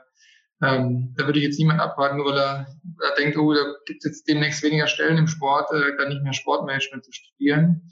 ähm, 0.62 1.14
da 1.16 1.26
würde 1.26 1.38
ich 1.38 1.44
jetzt 1.44 1.58
niemand 1.58 1.80
abwarten, 1.80 2.16
nur 2.16 2.26
weil 2.26 2.38
er, 2.38 2.66
er 3.02 3.14
denkt, 3.18 3.36
oh, 3.36 3.52
da 3.52 3.62
gibt 3.84 3.98
es 3.98 4.10
jetzt 4.10 4.28
demnächst 4.28 4.62
weniger 4.62 4.86
Stellen 4.86 5.18
im 5.18 5.28
Sport, 5.28 5.70
äh, 5.72 5.96
dann 5.98 6.08
nicht 6.08 6.22
mehr 6.22 6.32
Sportmanagement 6.32 7.04
zu 7.04 7.12
studieren. 7.12 7.90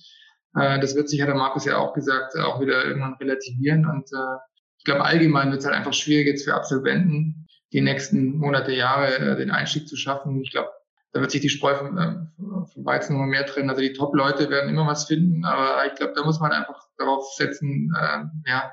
Äh, 0.57 0.81
das 0.81 0.95
wird 0.95 1.09
sich, 1.09 1.21
hat 1.21 1.29
der 1.29 1.35
Markus 1.35 1.67
ja 1.67 1.77
auch 1.77 1.93
gesagt, 1.93 2.37
auch 2.37 2.61
wieder 2.61 2.85
irgendwann 2.85 3.15
relativieren. 3.15 3.87
Und 3.87 4.11
äh, 4.13 4.37
ich 4.79 4.85
glaube, 4.85 5.05
allgemein 5.05 5.51
wird 5.51 5.61
es 5.61 5.67
halt 5.67 5.77
einfach 5.77 5.93
schwierig 5.93 6.27
jetzt 6.27 6.45
für 6.45 6.55
Absolventen, 6.55 7.47
die 7.73 7.83
nächsten 7.83 8.39
Monate, 8.39 8.73
Jahre 8.73 9.19
äh, 9.19 9.37
den 9.37 9.51
Einstieg 9.51 9.87
zu 9.87 9.97
schaffen. 9.97 10.41
Ich 10.43 10.51
glaube, 10.51 10.71
da 11.13 11.21
wird 11.21 11.31
sich 11.31 11.43
die 11.43 11.51
Spreu 11.51 11.75
vom, 11.75 11.99
äh, 11.99 12.17
vom 12.73 12.85
Weizen 12.85 13.15
immer 13.15 13.27
mehr 13.27 13.45
trennen. 13.45 13.69
Also 13.69 13.83
die 13.83 13.93
Top-Leute 13.93 14.49
werden 14.49 14.71
immer 14.71 14.87
was 14.87 15.05
finden, 15.05 15.45
aber 15.45 15.85
ich 15.87 15.95
glaube, 15.97 16.15
da 16.17 16.25
muss 16.25 16.41
man 16.41 16.53
einfach 16.53 16.81
darauf 16.97 17.25
setzen, 17.35 17.93
äh, 17.95 18.51
ja, 18.51 18.73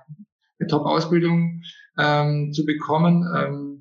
eine 0.60 0.68
Top-Ausbildung 0.68 1.62
ähm, 1.98 2.54
zu 2.54 2.66
bekommen. 2.66 3.28
Ähm, 3.36 3.81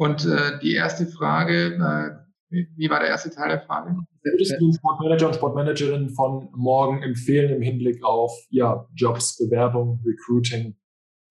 und 0.00 0.24
äh, 0.24 0.58
die 0.62 0.72
erste 0.72 1.04
Frage, 1.04 1.74
äh, 2.50 2.64
wie, 2.74 2.88
war 2.88 3.00
der 3.00 3.10
erste 3.10 3.28
Teil 3.28 3.50
der 3.50 3.60
Frage? 3.60 3.94
Würdest 4.22 4.56
du 4.58 4.72
Sportmanager 4.72 5.26
und 5.26 5.34
Sportmanagerin 5.34 6.08
von 6.08 6.48
morgen 6.56 7.02
empfehlen 7.02 7.54
im 7.54 7.60
Hinblick 7.60 8.02
auf 8.02 8.32
ja, 8.48 8.88
Jobs, 8.94 9.36
Bewerbung, 9.36 10.02
Recruiting? 10.06 10.74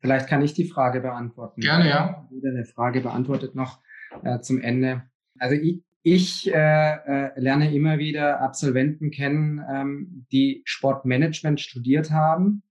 Vielleicht 0.02 0.28
kann 0.28 0.44
ich 0.44 0.54
die 0.54 0.66
Frage 0.66 1.02
beantworten. 1.02 1.62
Gerne, 1.62 1.90
ja. 1.90 2.28
Wieder 2.30 2.52
eine 2.52 2.64
Frage 2.64 3.02
beantwortet 3.02 3.56
noch 3.56 3.80
äh, 4.24 4.40
zum 4.40 4.62
Ende. 4.62 5.02
Also 5.40 5.56
ich, 5.56 5.84
ich 6.04 6.54
äh, 6.54 6.94
äh, 6.94 7.40
lerne 7.40 7.74
immer 7.74 7.98
wieder 7.98 8.40
Absolventen 8.40 9.10
kennen, 9.10 9.66
ähm, 9.68 10.28
die 10.32 10.62
Sportmanagement 10.66 11.60
studiert 11.60 12.12
haben 12.12 12.62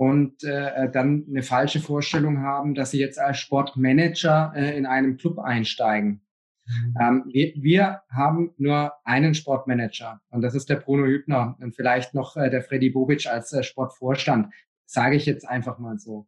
und 0.00 0.42
äh, 0.44 0.90
dann 0.90 1.26
eine 1.28 1.42
falsche 1.42 1.78
Vorstellung 1.78 2.38
haben, 2.38 2.74
dass 2.74 2.90
sie 2.90 2.98
jetzt 2.98 3.18
als 3.20 3.36
Sportmanager 3.36 4.50
äh, 4.56 4.74
in 4.74 4.86
einem 4.86 5.18
Club 5.18 5.38
einsteigen. 5.38 6.22
Mhm. 6.66 6.94
Ähm, 6.98 7.24
wir, 7.26 7.52
wir 7.56 8.00
haben 8.08 8.54
nur 8.56 8.94
einen 9.04 9.34
Sportmanager 9.34 10.22
und 10.30 10.40
das 10.40 10.54
ist 10.54 10.70
der 10.70 10.76
Bruno 10.76 11.04
Hübner 11.04 11.58
und 11.60 11.76
vielleicht 11.76 12.14
noch 12.14 12.34
äh, 12.38 12.48
der 12.48 12.62
Freddy 12.62 12.88
Bobic 12.88 13.26
als 13.26 13.52
äh, 13.52 13.62
Sportvorstand, 13.62 14.54
sage 14.86 15.16
ich 15.16 15.26
jetzt 15.26 15.46
einfach 15.46 15.78
mal 15.78 15.98
so. 15.98 16.26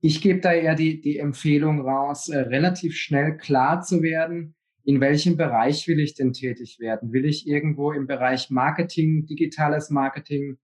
Ich 0.00 0.20
gebe 0.20 0.40
da 0.40 0.52
eher 0.52 0.74
die, 0.74 1.00
die 1.00 1.20
Empfehlung 1.20 1.82
raus, 1.82 2.28
äh, 2.28 2.38
relativ 2.38 2.96
schnell 2.96 3.36
klar 3.36 3.82
zu 3.82 4.02
werden, 4.02 4.56
in 4.82 5.00
welchem 5.00 5.36
Bereich 5.36 5.86
will 5.86 6.00
ich 6.00 6.14
denn 6.14 6.32
tätig 6.32 6.80
werden? 6.80 7.12
Will 7.12 7.26
ich 7.26 7.46
irgendwo 7.46 7.92
im 7.92 8.08
Bereich 8.08 8.50
Marketing, 8.50 9.24
digitales 9.26 9.90
Marketing, 9.90 10.58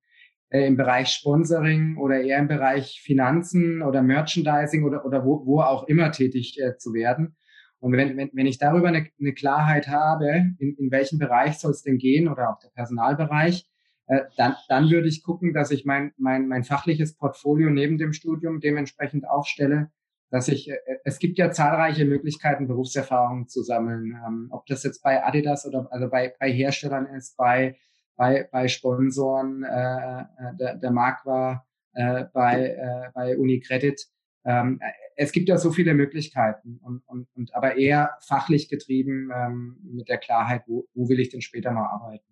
äh, 0.50 0.66
im 0.66 0.76
Bereich 0.76 1.08
Sponsoring 1.08 1.96
oder 1.96 2.20
eher 2.20 2.38
im 2.38 2.48
Bereich 2.48 3.00
Finanzen 3.02 3.82
oder 3.82 4.02
Merchandising 4.02 4.84
oder, 4.84 5.04
oder 5.04 5.24
wo, 5.24 5.46
wo 5.46 5.60
auch 5.60 5.88
immer 5.88 6.12
tätig 6.12 6.60
äh, 6.60 6.76
zu 6.76 6.92
werden? 6.92 7.36
Und 7.78 7.92
wenn, 7.92 8.16
wenn, 8.16 8.30
wenn 8.34 8.46
ich 8.46 8.58
darüber 8.58 8.88
eine, 8.88 9.08
eine 9.18 9.32
Klarheit 9.32 9.88
habe, 9.88 10.28
in, 10.58 10.76
in 10.76 10.90
welchem 10.90 11.18
Bereich 11.18 11.58
soll 11.58 11.70
es 11.70 11.82
denn 11.82 11.96
gehen 11.96 12.28
oder 12.28 12.50
auch 12.50 12.58
der 12.58 12.68
Personalbereich, 12.68 13.66
äh, 14.06 14.22
dann, 14.36 14.54
dann 14.68 14.90
würde 14.90 15.08
ich 15.08 15.22
gucken, 15.22 15.54
dass 15.54 15.70
ich 15.70 15.84
mein, 15.84 16.12
mein, 16.18 16.46
mein 16.46 16.64
fachliches 16.64 17.16
Portfolio 17.16 17.70
neben 17.70 17.96
dem 17.96 18.12
Studium 18.12 18.60
dementsprechend 18.60 19.26
aufstelle, 19.26 19.90
dass 20.30 20.48
ich, 20.48 20.68
äh, 20.70 20.76
es 21.04 21.18
gibt 21.18 21.38
ja 21.38 21.50
zahlreiche 21.52 22.04
Möglichkeiten, 22.04 22.66
Berufserfahrungen 22.66 23.48
zu 23.48 23.62
sammeln, 23.62 24.18
ähm, 24.26 24.48
ob 24.50 24.66
das 24.66 24.82
jetzt 24.82 25.02
bei 25.02 25.24
Adidas 25.24 25.64
oder 25.64 25.88
also 25.90 26.10
bei, 26.10 26.34
bei 26.38 26.52
Herstellern 26.52 27.06
ist, 27.06 27.36
bei, 27.36 27.76
bei, 28.20 28.46
bei 28.52 28.68
Sponsoren, 28.68 29.64
äh, 29.64 30.20
äh 30.20 30.24
der, 30.58 30.76
der 30.76 30.90
Markt 30.90 31.24
war 31.24 31.66
äh, 31.94 32.26
bei, 32.34 32.66
äh, 32.66 33.10
bei 33.14 33.38
UniCredit. 33.38 33.98
Ähm, 34.44 34.78
es 35.16 35.32
gibt 35.32 35.48
ja 35.48 35.56
so 35.56 35.70
viele 35.70 35.94
Möglichkeiten 35.94 36.78
und, 36.82 37.02
und, 37.06 37.28
und 37.34 37.54
aber 37.54 37.76
eher 37.76 38.18
fachlich 38.20 38.68
getrieben 38.68 39.30
ähm, 39.34 39.78
mit 39.82 40.10
der 40.10 40.18
Klarheit, 40.18 40.64
wo, 40.66 40.86
wo 40.92 41.08
will 41.08 41.18
ich 41.18 41.30
denn 41.30 41.40
später 41.40 41.70
mal 41.70 41.86
arbeiten. 41.86 42.26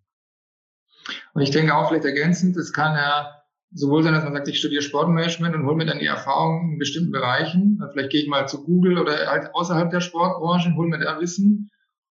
Und 1.32 1.41
ich 1.41 1.53
denke 1.53 1.74
auch 1.74 1.89
vielleicht 1.89 2.05
ergänzend, 2.05 2.59
es 2.59 2.74
kann 2.74 2.95
ja 2.95 3.43
sowohl 3.70 4.03
sein, 4.03 4.12
dass 4.12 4.24
man 4.24 4.34
sagt, 4.34 4.49
ich 4.49 4.59
studiere 4.59 4.82
Sportmanagement 4.82 5.55
und 5.55 5.64
hole 5.64 5.76
mir 5.76 5.86
dann 5.86 6.01
die 6.01 6.07
Erfahrung 6.07 6.72
in 6.72 6.78
bestimmten 6.78 7.12
Bereichen. 7.12 7.82
Vielleicht 7.93 8.11
gehe 8.11 8.20
ich 8.20 8.28
mal 8.28 8.47
zu 8.47 8.62
Google 8.62 8.99
oder 8.99 9.26
halt 9.26 9.55
außerhalb 9.55 9.91
der 9.91 10.03
Sportbranche 10.03 10.68
und 10.68 10.76
hole 10.76 10.89
mir 10.89 10.99
da 10.99 11.18
Wissen. 11.18 11.70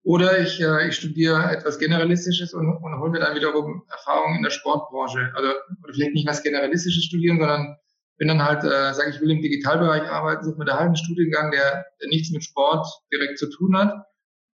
Oder 0.04 0.40
ich, 0.40 0.60
äh, 0.60 0.88
ich 0.88 0.96
studiere 0.96 1.50
etwas 1.50 1.78
Generalistisches 1.78 2.54
und, 2.54 2.68
und 2.68 2.98
hole 2.98 3.10
mir 3.10 3.20
dann 3.20 3.36
wiederum 3.36 3.84
Erfahrung 3.88 4.36
in 4.36 4.42
der 4.42 4.50
Sportbranche. 4.50 5.32
Also 5.34 5.48
oder 5.82 5.92
vielleicht 5.92 6.14
nicht 6.14 6.28
was 6.28 6.42
Generalistisches 6.42 7.04
studieren, 7.04 7.38
sondern 7.38 7.76
bin 8.18 8.28
dann 8.28 8.42
halt, 8.42 8.64
äh, 8.64 8.94
sage 8.94 9.10
ich 9.10 9.20
will 9.20 9.30
im 9.30 9.42
Digitalbereich 9.42 10.02
arbeiten, 10.02 10.44
suche 10.44 10.58
mir 10.58 10.64
da 10.64 10.74
halt 10.74 10.86
einen 10.86 10.96
Studiengang, 10.96 11.50
der, 11.50 11.86
der 12.00 12.08
nichts 12.08 12.30
mit 12.30 12.44
Sport 12.44 12.86
direkt 13.12 13.38
zu 13.38 13.48
tun 13.48 13.76
hat 13.76 13.94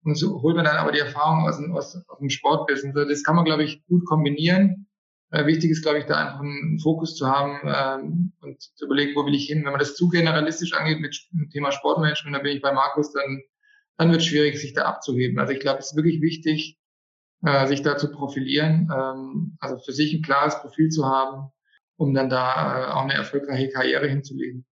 und 0.03 0.15
so 0.15 0.41
holt 0.41 0.55
man 0.55 0.65
dann 0.65 0.77
aber 0.77 0.91
die 0.91 0.99
Erfahrung 0.99 1.47
aus 1.47 1.57
dem, 1.57 1.75
aus, 1.75 1.95
aus 2.07 2.19
dem 2.19 2.29
Sportbusiness. 2.29 3.07
Das 3.07 3.23
kann 3.23 3.35
man, 3.35 3.45
glaube 3.45 3.63
ich, 3.63 3.85
gut 3.87 4.05
kombinieren. 4.05 4.87
Äh, 5.31 5.45
wichtig 5.45 5.71
ist, 5.71 5.83
glaube 5.83 5.99
ich, 5.99 6.05
da 6.05 6.15
einfach 6.15 6.39
einen 6.39 6.79
Fokus 6.79 7.15
zu 7.15 7.27
haben 7.27 7.59
ähm, 7.65 8.33
und 8.41 8.61
zu 8.61 8.85
überlegen, 8.85 9.15
wo 9.15 9.25
will 9.25 9.35
ich 9.35 9.45
hin. 9.45 9.63
Wenn 9.63 9.71
man 9.71 9.79
das 9.79 9.95
zu 9.95 10.09
generalistisch 10.09 10.73
angeht 10.73 11.01
mit 11.01 11.15
dem 11.31 11.49
Thema 11.49 11.71
Sportmanagement, 11.71 12.35
da 12.35 12.41
bin 12.41 12.55
ich 12.55 12.61
bei 12.61 12.71
Markus, 12.71 13.11
dann, 13.11 13.41
dann 13.99 14.11
wird 14.11 14.21
es 14.21 14.27
schwierig, 14.27 14.59
sich 14.59 14.73
da 14.73 14.83
abzuheben. 14.85 15.39
Also 15.39 15.51
ich 15.51 15.59
glaube, 15.59 15.79
es 15.79 15.91
ist 15.91 15.95
wirklich 15.97 16.21
wichtig, 16.21 16.79
äh, 17.45 17.67
sich 17.67 17.81
da 17.81 17.97
zu 17.97 18.09
profilieren, 18.09 18.89
ähm, 18.95 19.57
also 19.59 19.77
für 19.77 19.91
sich 19.91 20.13
ein 20.13 20.21
klares 20.21 20.57
Profil 20.61 20.87
zu 20.89 21.05
haben, 21.05 21.51
um 21.97 22.13
dann 22.13 22.29
da 22.29 22.87
äh, 22.87 22.91
auch 22.93 23.03
eine 23.03 23.15
erfolgreiche 23.15 23.69
Karriere 23.69 24.07
hinzulegen. 24.07 24.65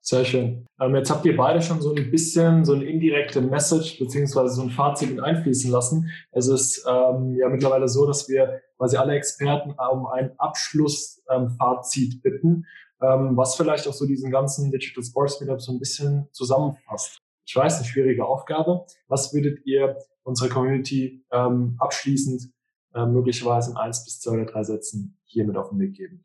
Sehr 0.00 0.24
schön. 0.24 0.66
Ähm, 0.80 0.96
jetzt 0.96 1.08
habt 1.08 1.24
ihr 1.24 1.36
beide 1.36 1.62
schon 1.62 1.80
so 1.80 1.94
ein 1.94 2.10
bisschen 2.10 2.64
so 2.64 2.74
eine 2.74 2.84
indirekte 2.84 3.40
Message 3.40 3.96
beziehungsweise 4.00 4.56
so 4.56 4.62
ein 4.62 4.70
Fazit 4.70 5.10
mit 5.10 5.20
einfließen 5.22 5.70
lassen. 5.70 6.10
Es 6.32 6.48
ist 6.48 6.84
ähm, 6.86 7.36
ja 7.38 7.48
mittlerweile 7.48 7.88
so, 7.88 8.06
dass 8.06 8.28
wir 8.28 8.60
quasi 8.76 8.96
alle 8.96 9.14
Experten 9.14 9.70
um 9.70 10.06
ein 10.06 10.32
Abschlussfazit 10.38 12.14
ähm, 12.14 12.20
bitten, 12.22 12.66
ähm, 13.00 13.36
was 13.36 13.54
vielleicht 13.54 13.86
auch 13.86 13.94
so 13.94 14.04
diesen 14.04 14.32
ganzen 14.32 14.72
Digital 14.72 15.04
Sports 15.04 15.40
Meetup 15.40 15.62
so 15.62 15.70
ein 15.70 15.78
bisschen 15.78 16.26
zusammenfasst. 16.32 17.23
Ich 17.46 17.54
weiß, 17.54 17.78
eine 17.78 17.86
schwierige 17.86 18.24
Aufgabe. 18.24 18.86
Was 19.08 19.32
würdet 19.34 19.64
ihr 19.64 19.96
unserer 20.22 20.48
Community 20.48 21.24
ähm, 21.30 21.76
abschließend 21.78 22.50
äh, 22.94 23.06
möglicherweise 23.06 23.72
in 23.72 23.76
eins 23.76 24.04
bis 24.04 24.20
zwei 24.20 24.32
oder 24.32 24.46
drei 24.46 24.64
Sätzen 24.64 25.18
hier 25.24 25.44
mit 25.44 25.56
auf 25.56 25.68
den 25.68 25.78
Weg 25.78 25.94
geben? 25.94 26.22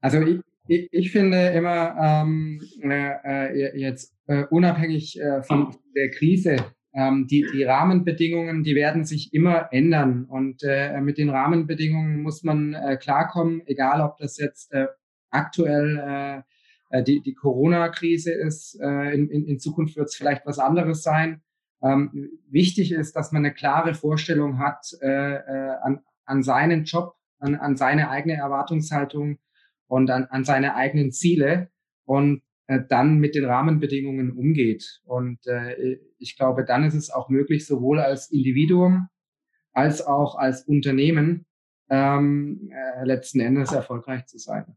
Also 0.00 0.20
ich, 0.20 0.40
ich, 0.66 0.88
ich 0.92 1.12
finde 1.12 1.48
immer 1.48 1.96
ähm, 1.98 2.62
äh, 2.82 3.48
äh, 3.50 3.78
jetzt 3.78 4.14
äh, 4.26 4.44
unabhängig 4.50 5.18
äh, 5.20 5.42
von 5.42 5.74
der 5.96 6.10
Krise, 6.10 6.56
ähm, 6.92 7.26
die, 7.26 7.46
die 7.52 7.64
Rahmenbedingungen, 7.64 8.62
die 8.62 8.74
werden 8.74 9.04
sich 9.04 9.32
immer 9.32 9.72
ändern. 9.72 10.26
Und 10.26 10.62
äh, 10.62 11.00
mit 11.00 11.16
den 11.18 11.30
Rahmenbedingungen 11.30 12.22
muss 12.22 12.42
man 12.42 12.74
äh, 12.74 12.96
klarkommen, 12.96 13.62
egal 13.66 14.02
ob 14.02 14.18
das 14.18 14.36
jetzt 14.38 14.72
äh, 14.72 14.86
aktuell 15.30 15.98
äh 15.98 16.42
die, 17.02 17.20
die 17.20 17.34
Corona-Krise 17.34 18.32
ist. 18.32 18.78
Äh, 18.80 19.14
in, 19.14 19.28
in, 19.30 19.46
in 19.46 19.58
Zukunft 19.58 19.96
wird 19.96 20.08
es 20.08 20.16
vielleicht 20.16 20.46
was 20.46 20.58
anderes 20.58 21.02
sein. 21.02 21.42
Ähm, 21.82 22.30
wichtig 22.48 22.92
ist, 22.92 23.14
dass 23.14 23.32
man 23.32 23.44
eine 23.44 23.54
klare 23.54 23.94
Vorstellung 23.94 24.58
hat 24.58 24.84
äh, 25.00 25.34
äh, 25.34 25.76
an, 25.82 26.00
an 26.24 26.42
seinen 26.42 26.84
Job, 26.84 27.14
an, 27.38 27.54
an 27.54 27.76
seine 27.76 28.10
eigene 28.10 28.34
Erwartungshaltung 28.34 29.38
und 29.86 30.10
an, 30.10 30.24
an 30.24 30.44
seine 30.44 30.74
eigenen 30.74 31.12
Ziele 31.12 31.70
und 32.04 32.42
äh, 32.66 32.80
dann 32.88 33.18
mit 33.18 33.34
den 33.34 33.44
Rahmenbedingungen 33.44 34.32
umgeht. 34.32 35.00
Und 35.04 35.46
äh, 35.46 35.98
ich 36.18 36.36
glaube, 36.36 36.64
dann 36.64 36.84
ist 36.84 36.94
es 36.94 37.10
auch 37.10 37.28
möglich, 37.28 37.66
sowohl 37.66 38.00
als 38.00 38.30
Individuum 38.30 39.08
als 39.78 40.04
auch 40.04 40.34
als 40.34 40.62
Unternehmen 40.62 41.46
ähm, 41.88 42.70
äh, 42.72 43.04
letzten 43.04 43.38
Endes 43.40 43.72
erfolgreich 43.72 44.26
zu 44.26 44.38
sein. 44.38 44.76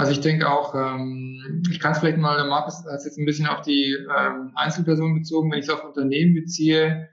Also 0.00 0.12
ich 0.12 0.20
denke 0.20 0.50
auch, 0.50 0.74
ähm, 0.74 1.62
ich 1.70 1.78
kann 1.78 1.92
es 1.92 1.98
vielleicht 1.98 2.16
mal, 2.16 2.34
der 2.34 2.46
Markus 2.46 2.86
hat 2.86 2.94
es 2.94 3.04
jetzt 3.04 3.18
ein 3.18 3.26
bisschen 3.26 3.46
auf 3.46 3.60
die 3.60 3.94
ähm, 4.18 4.50
Einzelpersonen 4.54 5.16
bezogen, 5.16 5.52
wenn 5.52 5.58
ich 5.58 5.66
es 5.66 5.70
auf 5.70 5.84
Unternehmen 5.84 6.34
beziehe, 6.34 7.10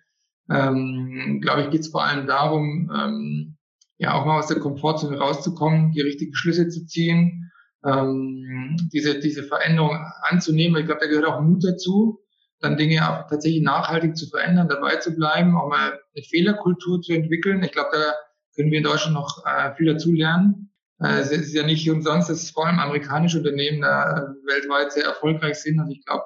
ähm, 0.49 1.41
glaube 1.41 1.63
ich, 1.63 1.69
geht 1.69 1.81
es 1.81 1.89
vor 1.89 2.05
allem 2.05 2.27
darum, 2.27 2.89
ähm, 2.95 3.57
ja 3.97 4.13
auch 4.13 4.25
mal 4.25 4.39
aus 4.39 4.47
der 4.47 4.59
Komfortzone 4.59 5.17
rauszukommen, 5.17 5.91
die 5.91 5.99
richtigen 5.99 6.33
Schlüsse 6.33 6.69
zu 6.69 6.85
ziehen, 6.85 7.51
ähm, 7.85 8.77
diese, 8.93 9.19
diese 9.19 9.43
Veränderung 9.43 9.99
anzunehmen. 10.21 10.79
Ich 10.79 10.85
glaube, 10.85 11.01
da 11.01 11.07
gehört 11.07 11.25
auch 11.25 11.41
Mut 11.41 11.65
dazu, 11.65 12.21
dann 12.61 12.77
Dinge 12.77 13.01
auch 13.01 13.27
tatsächlich 13.29 13.63
nachhaltig 13.63 14.15
zu 14.15 14.29
verändern, 14.29 14.69
dabei 14.69 14.95
zu 14.95 15.13
bleiben, 15.13 15.57
auch 15.57 15.67
mal 15.67 15.99
eine 16.15 16.23
Fehlerkultur 16.23 17.01
zu 17.01 17.11
entwickeln. 17.11 17.61
Ich 17.63 17.73
glaube, 17.73 17.89
da 17.91 18.13
können 18.55 18.71
wir 18.71 18.77
in 18.77 18.85
Deutschland 18.85 19.13
noch 19.13 19.43
äh, 19.45 19.75
viel 19.75 19.87
dazu 19.87 20.13
lernen. 20.13 20.71
Äh, 20.99 21.19
es 21.19 21.31
ist 21.31 21.53
ja 21.53 21.63
nicht 21.63 21.89
umsonst, 21.89 22.29
dass 22.29 22.51
vor 22.51 22.67
allem 22.67 22.79
amerikanische 22.79 23.39
Unternehmen 23.39 23.81
da 23.81 24.17
äh, 24.17 24.21
weltweit 24.45 24.91
sehr 24.91 25.05
erfolgreich 25.05 25.55
sind. 25.55 25.79
Also 25.79 25.91
ich 25.91 26.03
glaube, 26.05 26.23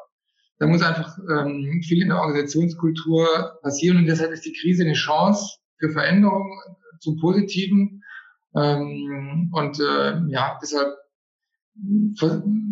da 0.59 0.67
muss 0.67 0.81
einfach 0.81 1.17
ähm, 1.17 1.81
viel 1.83 2.01
in 2.01 2.09
der 2.09 2.19
Organisationskultur 2.19 3.59
passieren 3.61 3.97
und 3.97 4.05
deshalb 4.05 4.31
ist 4.31 4.45
die 4.45 4.53
Krise 4.53 4.83
eine 4.83 4.93
Chance 4.93 5.57
für 5.79 5.89
Veränderung, 5.89 6.51
zum 7.01 7.19
Positiven. 7.19 8.03
Ähm, 8.55 9.49
und 9.53 9.79
äh, 9.79 10.19
ja, 10.27 10.59
deshalb 10.61 10.95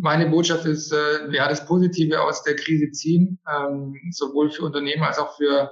meine 0.01 0.29
Botschaft 0.29 0.65
ist, 0.65 0.91
äh, 0.91 1.31
ja, 1.31 1.47
das 1.47 1.65
Positive 1.65 2.21
aus 2.21 2.43
der 2.43 2.55
Krise 2.55 2.91
ziehen, 2.91 3.39
ähm, 3.51 3.95
sowohl 4.11 4.51
für 4.51 4.65
Unternehmen 4.65 5.03
als 5.03 5.17
auch 5.17 5.35
für 5.37 5.71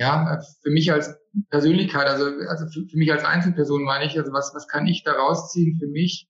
ja, 0.00 0.40
für 0.62 0.70
mich 0.70 0.90
als 0.90 1.14
Persönlichkeit, 1.50 2.06
also, 2.06 2.24
also 2.48 2.66
für, 2.68 2.88
für 2.88 2.96
mich 2.96 3.12
als 3.12 3.22
Einzelperson 3.22 3.84
meine 3.84 4.06
ich, 4.06 4.18
also 4.18 4.32
was, 4.32 4.52
was 4.54 4.66
kann 4.66 4.86
ich 4.86 5.04
da 5.04 5.12
rausziehen 5.12 5.78
für 5.78 5.88
mich? 5.88 6.26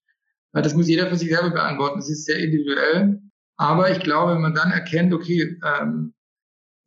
Das 0.53 0.75
muss 0.75 0.89
jeder 0.89 1.07
für 1.07 1.16
sich 1.16 1.31
selber 1.31 1.51
beantworten. 1.51 2.01
Das 2.01 2.11
ist 2.11 2.25
sehr 2.25 2.41
individuell. 2.41 3.21
Aber 3.57 3.89
ich 3.93 4.01
glaube, 4.01 4.35
wenn 4.35 4.41
man 4.41 4.55
dann 4.55 4.73
erkennt, 4.73 5.14
okay, 5.14 5.57
ähm, 5.64 6.14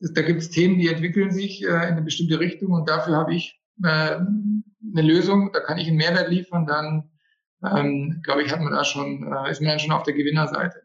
da 0.01 0.21
gibt 0.23 0.41
es 0.41 0.49
Themen, 0.49 0.77
die 0.77 0.89
entwickeln 0.89 1.31
sich 1.31 1.63
äh, 1.63 1.67
in 1.67 1.73
eine 1.73 2.01
bestimmte 2.01 2.41
Richtung 2.41 2.73
und 2.73 2.89
dafür 2.89 3.15
habe 3.15 3.33
ich 3.33 3.61
äh, 3.81 4.17
eine 4.17 5.01
Lösung, 5.01 5.51
da 5.53 5.61
kann 5.61 5.77
ich 5.77 5.87
einen 5.87 5.95
Mehrwert 5.95 6.29
liefern, 6.29 6.65
dann 6.65 7.11
ähm, 7.63 8.19
glaube 8.23 8.43
ich, 8.43 8.51
hat 8.51 8.59
man 8.59 8.73
da 8.73 8.83
schon, 8.83 9.31
äh, 9.31 9.49
ist 9.49 9.61
man 9.61 9.69
dann 9.69 9.79
schon 9.79 9.93
auf 9.93 10.03
der 10.03 10.15
Gewinnerseite. 10.15 10.81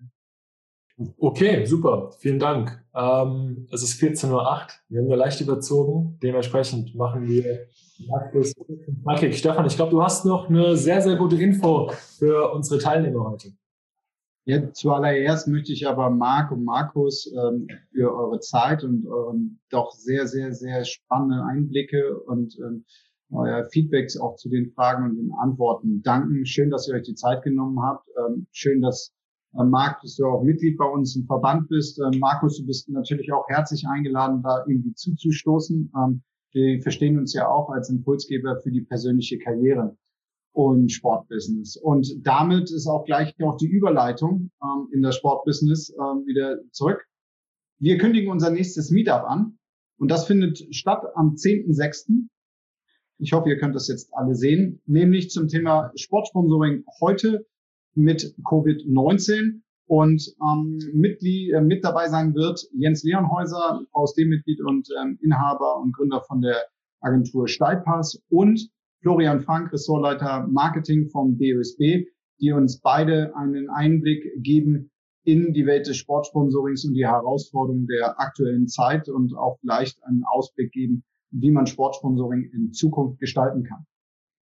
Okay, 1.18 1.64
super. 1.64 2.11
Vielen 2.18 2.40
Dank. 2.40 2.82
Ähm, 2.94 3.68
es 3.70 3.82
ist 3.82 4.01
14.08 4.03 4.32
Uhr. 4.32 4.66
Wir 4.88 5.01
haben 5.01 5.07
nur 5.07 5.16
leicht 5.16 5.40
überzogen. 5.40 6.18
Dementsprechend 6.22 6.94
machen 6.94 7.26
wir 7.28 7.68
Abschluss. 8.12 8.55
Okay, 9.05 9.32
Stefan, 9.32 9.66
ich 9.66 9.76
glaube, 9.76 9.90
du 9.90 10.03
hast 10.03 10.24
noch 10.24 10.49
eine 10.49 10.76
sehr, 10.76 11.01
sehr 11.01 11.16
gute 11.16 11.36
Info 11.36 11.90
für 12.18 12.53
unsere 12.53 12.80
Teilnehmer 12.80 13.30
heute. 13.30 13.53
Ja, 14.44 14.72
zuallererst 14.72 15.46
möchte 15.46 15.72
ich 15.72 15.86
aber 15.86 16.09
Marc 16.11 16.51
und 16.53 16.64
Markus 16.64 17.30
ähm, 17.32 17.68
für 17.92 18.14
eure 18.14 18.40
Zeit 18.40 18.82
und 18.82 19.07
euren 19.07 19.61
doch 19.68 19.92
sehr, 19.92 20.26
sehr, 20.26 20.53
sehr 20.53 20.84
spannenden 20.84 21.40
Einblicke 21.40 22.18
und 22.18 22.57
ähm, 22.59 22.84
euer 23.30 23.68
Feedbacks 23.70 24.18
auch 24.18 24.36
zu 24.36 24.49
den 24.49 24.70
Fragen 24.70 25.05
und 25.05 25.16
den 25.16 25.32
Antworten 25.38 26.03
danken. 26.03 26.46
Schön, 26.46 26.70
dass 26.70 26.88
ihr 26.88 26.94
euch 26.94 27.03
die 27.03 27.14
Zeit 27.14 27.42
genommen 27.42 27.82
habt. 27.82 28.09
Ähm, 28.16 28.46
schön, 28.53 28.80
dass 28.80 29.12
Marc, 29.53 30.03
dass 30.03 30.16
du 30.16 30.26
auch 30.26 30.42
Mitglied 30.42 30.76
bei 30.76 30.84
uns 30.84 31.16
im 31.16 31.24
Verband 31.26 31.68
bist. 31.68 31.99
Ähm, 32.01 32.18
Markus, 32.20 32.59
du 32.59 32.66
bist 32.66 32.88
natürlich 32.88 33.32
auch 33.32 33.49
herzlich 33.49 33.86
eingeladen, 33.88 34.42
da 34.42 34.64
irgendwie 34.66 34.94
zuzustoßen. 34.94 35.92
Ähm, 35.96 36.22
wir 36.53 36.80
verstehen 36.82 37.18
uns 37.18 37.34
ja 37.34 37.49
auch 37.49 37.70
als 37.70 37.90
Impulsgeber 37.90 38.61
für 38.61 38.70
die 38.70 38.82
persönliche 38.82 39.38
Karriere 39.38 39.96
und 40.53 40.90
Sportbusiness. 40.90 41.76
Und 41.76 42.26
damit 42.26 42.70
ist 42.70 42.86
auch 42.86 43.05
gleich 43.05 43.36
noch 43.38 43.57
die 43.57 43.68
Überleitung 43.68 44.51
ähm, 44.62 44.88
in 44.92 45.03
das 45.03 45.16
Sportbusiness 45.16 45.90
ähm, 45.90 46.26
wieder 46.26 46.59
zurück. 46.72 47.07
Wir 47.78 47.99
kündigen 47.99 48.30
unser 48.30 48.51
nächstes 48.51 48.90
Meetup 48.90 49.24
an 49.24 49.59
und 49.99 50.11
das 50.11 50.26
findet 50.26 50.74
statt 50.74 51.05
am 51.14 51.34
10.06. 51.34 52.28
Ich 53.18 53.32
hoffe, 53.32 53.49
ihr 53.49 53.59
könnt 53.59 53.74
das 53.74 53.88
jetzt 53.88 54.12
alle 54.14 54.34
sehen, 54.34 54.80
nämlich 54.86 55.30
zum 55.30 55.49
Thema 55.49 55.92
Sportsponsoring 55.96 56.84
heute 57.01 57.46
mit 57.99 58.34
Covid-19 58.44 59.61
und 59.86 60.22
ähm, 60.42 60.78
Mitglied, 60.94 61.53
äh, 61.53 61.61
mit 61.61 61.84
dabei 61.84 62.09
sein 62.09 62.34
wird 62.34 62.61
Jens 62.72 63.03
Leonhäuser, 63.03 63.82
VSD-Mitglied 63.92 64.61
und 64.62 64.88
ähm, 65.01 65.18
Inhaber 65.22 65.80
und 65.80 65.94
Gründer 65.94 66.22
von 66.22 66.40
der 66.40 66.57
Agentur 67.01 67.49
Steilpass 67.49 68.20
und 68.28 68.70
Florian 69.01 69.40
Frank, 69.40 69.72
Ressortleiter 69.72 70.46
Marketing 70.49 71.09
vom 71.09 71.38
DOSB, 71.38 72.07
die 72.40 72.53
uns 72.53 72.80
beide 72.80 73.34
einen 73.36 73.70
Einblick 73.70 74.24
geben 74.42 74.90
in 75.24 75.53
die 75.53 75.66
Welt 75.66 75.86
des 75.86 75.96
Sportsponsorings 75.96 76.84
und 76.84 76.94
die 76.94 77.07
Herausforderungen 77.07 77.86
der 77.86 78.20
aktuellen 78.20 78.66
Zeit 78.68 79.09
und 79.09 79.36
auch 79.36 79.59
vielleicht 79.61 80.03
einen 80.05 80.24
Ausblick 80.24 80.72
geben, 80.72 81.05
wie 81.30 81.51
man 81.51 81.66
Sportsponsoring 81.66 82.51
in 82.53 82.72
Zukunft 82.72 83.20
gestalten 83.20 83.62
kann. 83.64 83.84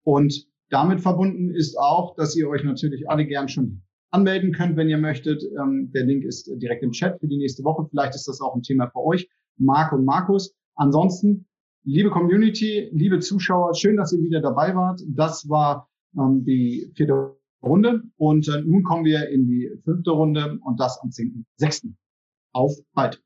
Und 0.03 0.47
damit 0.69 1.01
verbunden 1.01 1.49
ist 1.49 1.77
auch, 1.77 2.15
dass 2.15 2.35
ihr 2.35 2.49
euch 2.49 2.63
natürlich 2.63 3.09
alle 3.09 3.25
gern 3.25 3.47
schon 3.47 3.81
anmelden 4.11 4.53
könnt, 4.53 4.77
wenn 4.77 4.89
ihr 4.89 4.97
möchtet. 4.97 5.43
Ähm, 5.59 5.91
der 5.93 6.05
Link 6.05 6.23
ist 6.23 6.49
direkt 6.55 6.83
im 6.83 6.91
Chat 6.91 7.19
für 7.19 7.27
die 7.27 7.37
nächste 7.37 7.63
Woche. 7.63 7.85
Vielleicht 7.89 8.15
ist 8.15 8.27
das 8.27 8.41
auch 8.41 8.55
ein 8.55 8.63
Thema 8.63 8.87
für 8.89 9.03
euch, 9.03 9.29
Marc 9.57 9.91
und 9.91 10.05
Markus. 10.05 10.55
Ansonsten, 10.75 11.47
liebe 11.83 12.09
Community, 12.09 12.89
liebe 12.93 13.19
Zuschauer, 13.19 13.75
schön, 13.75 13.97
dass 13.97 14.13
ihr 14.13 14.21
wieder 14.21 14.41
dabei 14.41 14.75
wart. 14.75 15.01
Das 15.07 15.49
war 15.49 15.89
ähm, 16.17 16.43
die 16.45 16.91
vierte 16.95 17.35
Runde 17.61 18.03
und 18.17 18.47
äh, 18.47 18.61
nun 18.61 18.83
kommen 18.83 19.05
wir 19.05 19.29
in 19.29 19.47
die 19.47 19.69
fünfte 19.83 20.11
Runde 20.11 20.59
und 20.63 20.79
das 20.79 20.99
am 21.01 21.09
10.6. 21.09 21.93
Auf 22.53 22.73
bald! 22.93 23.24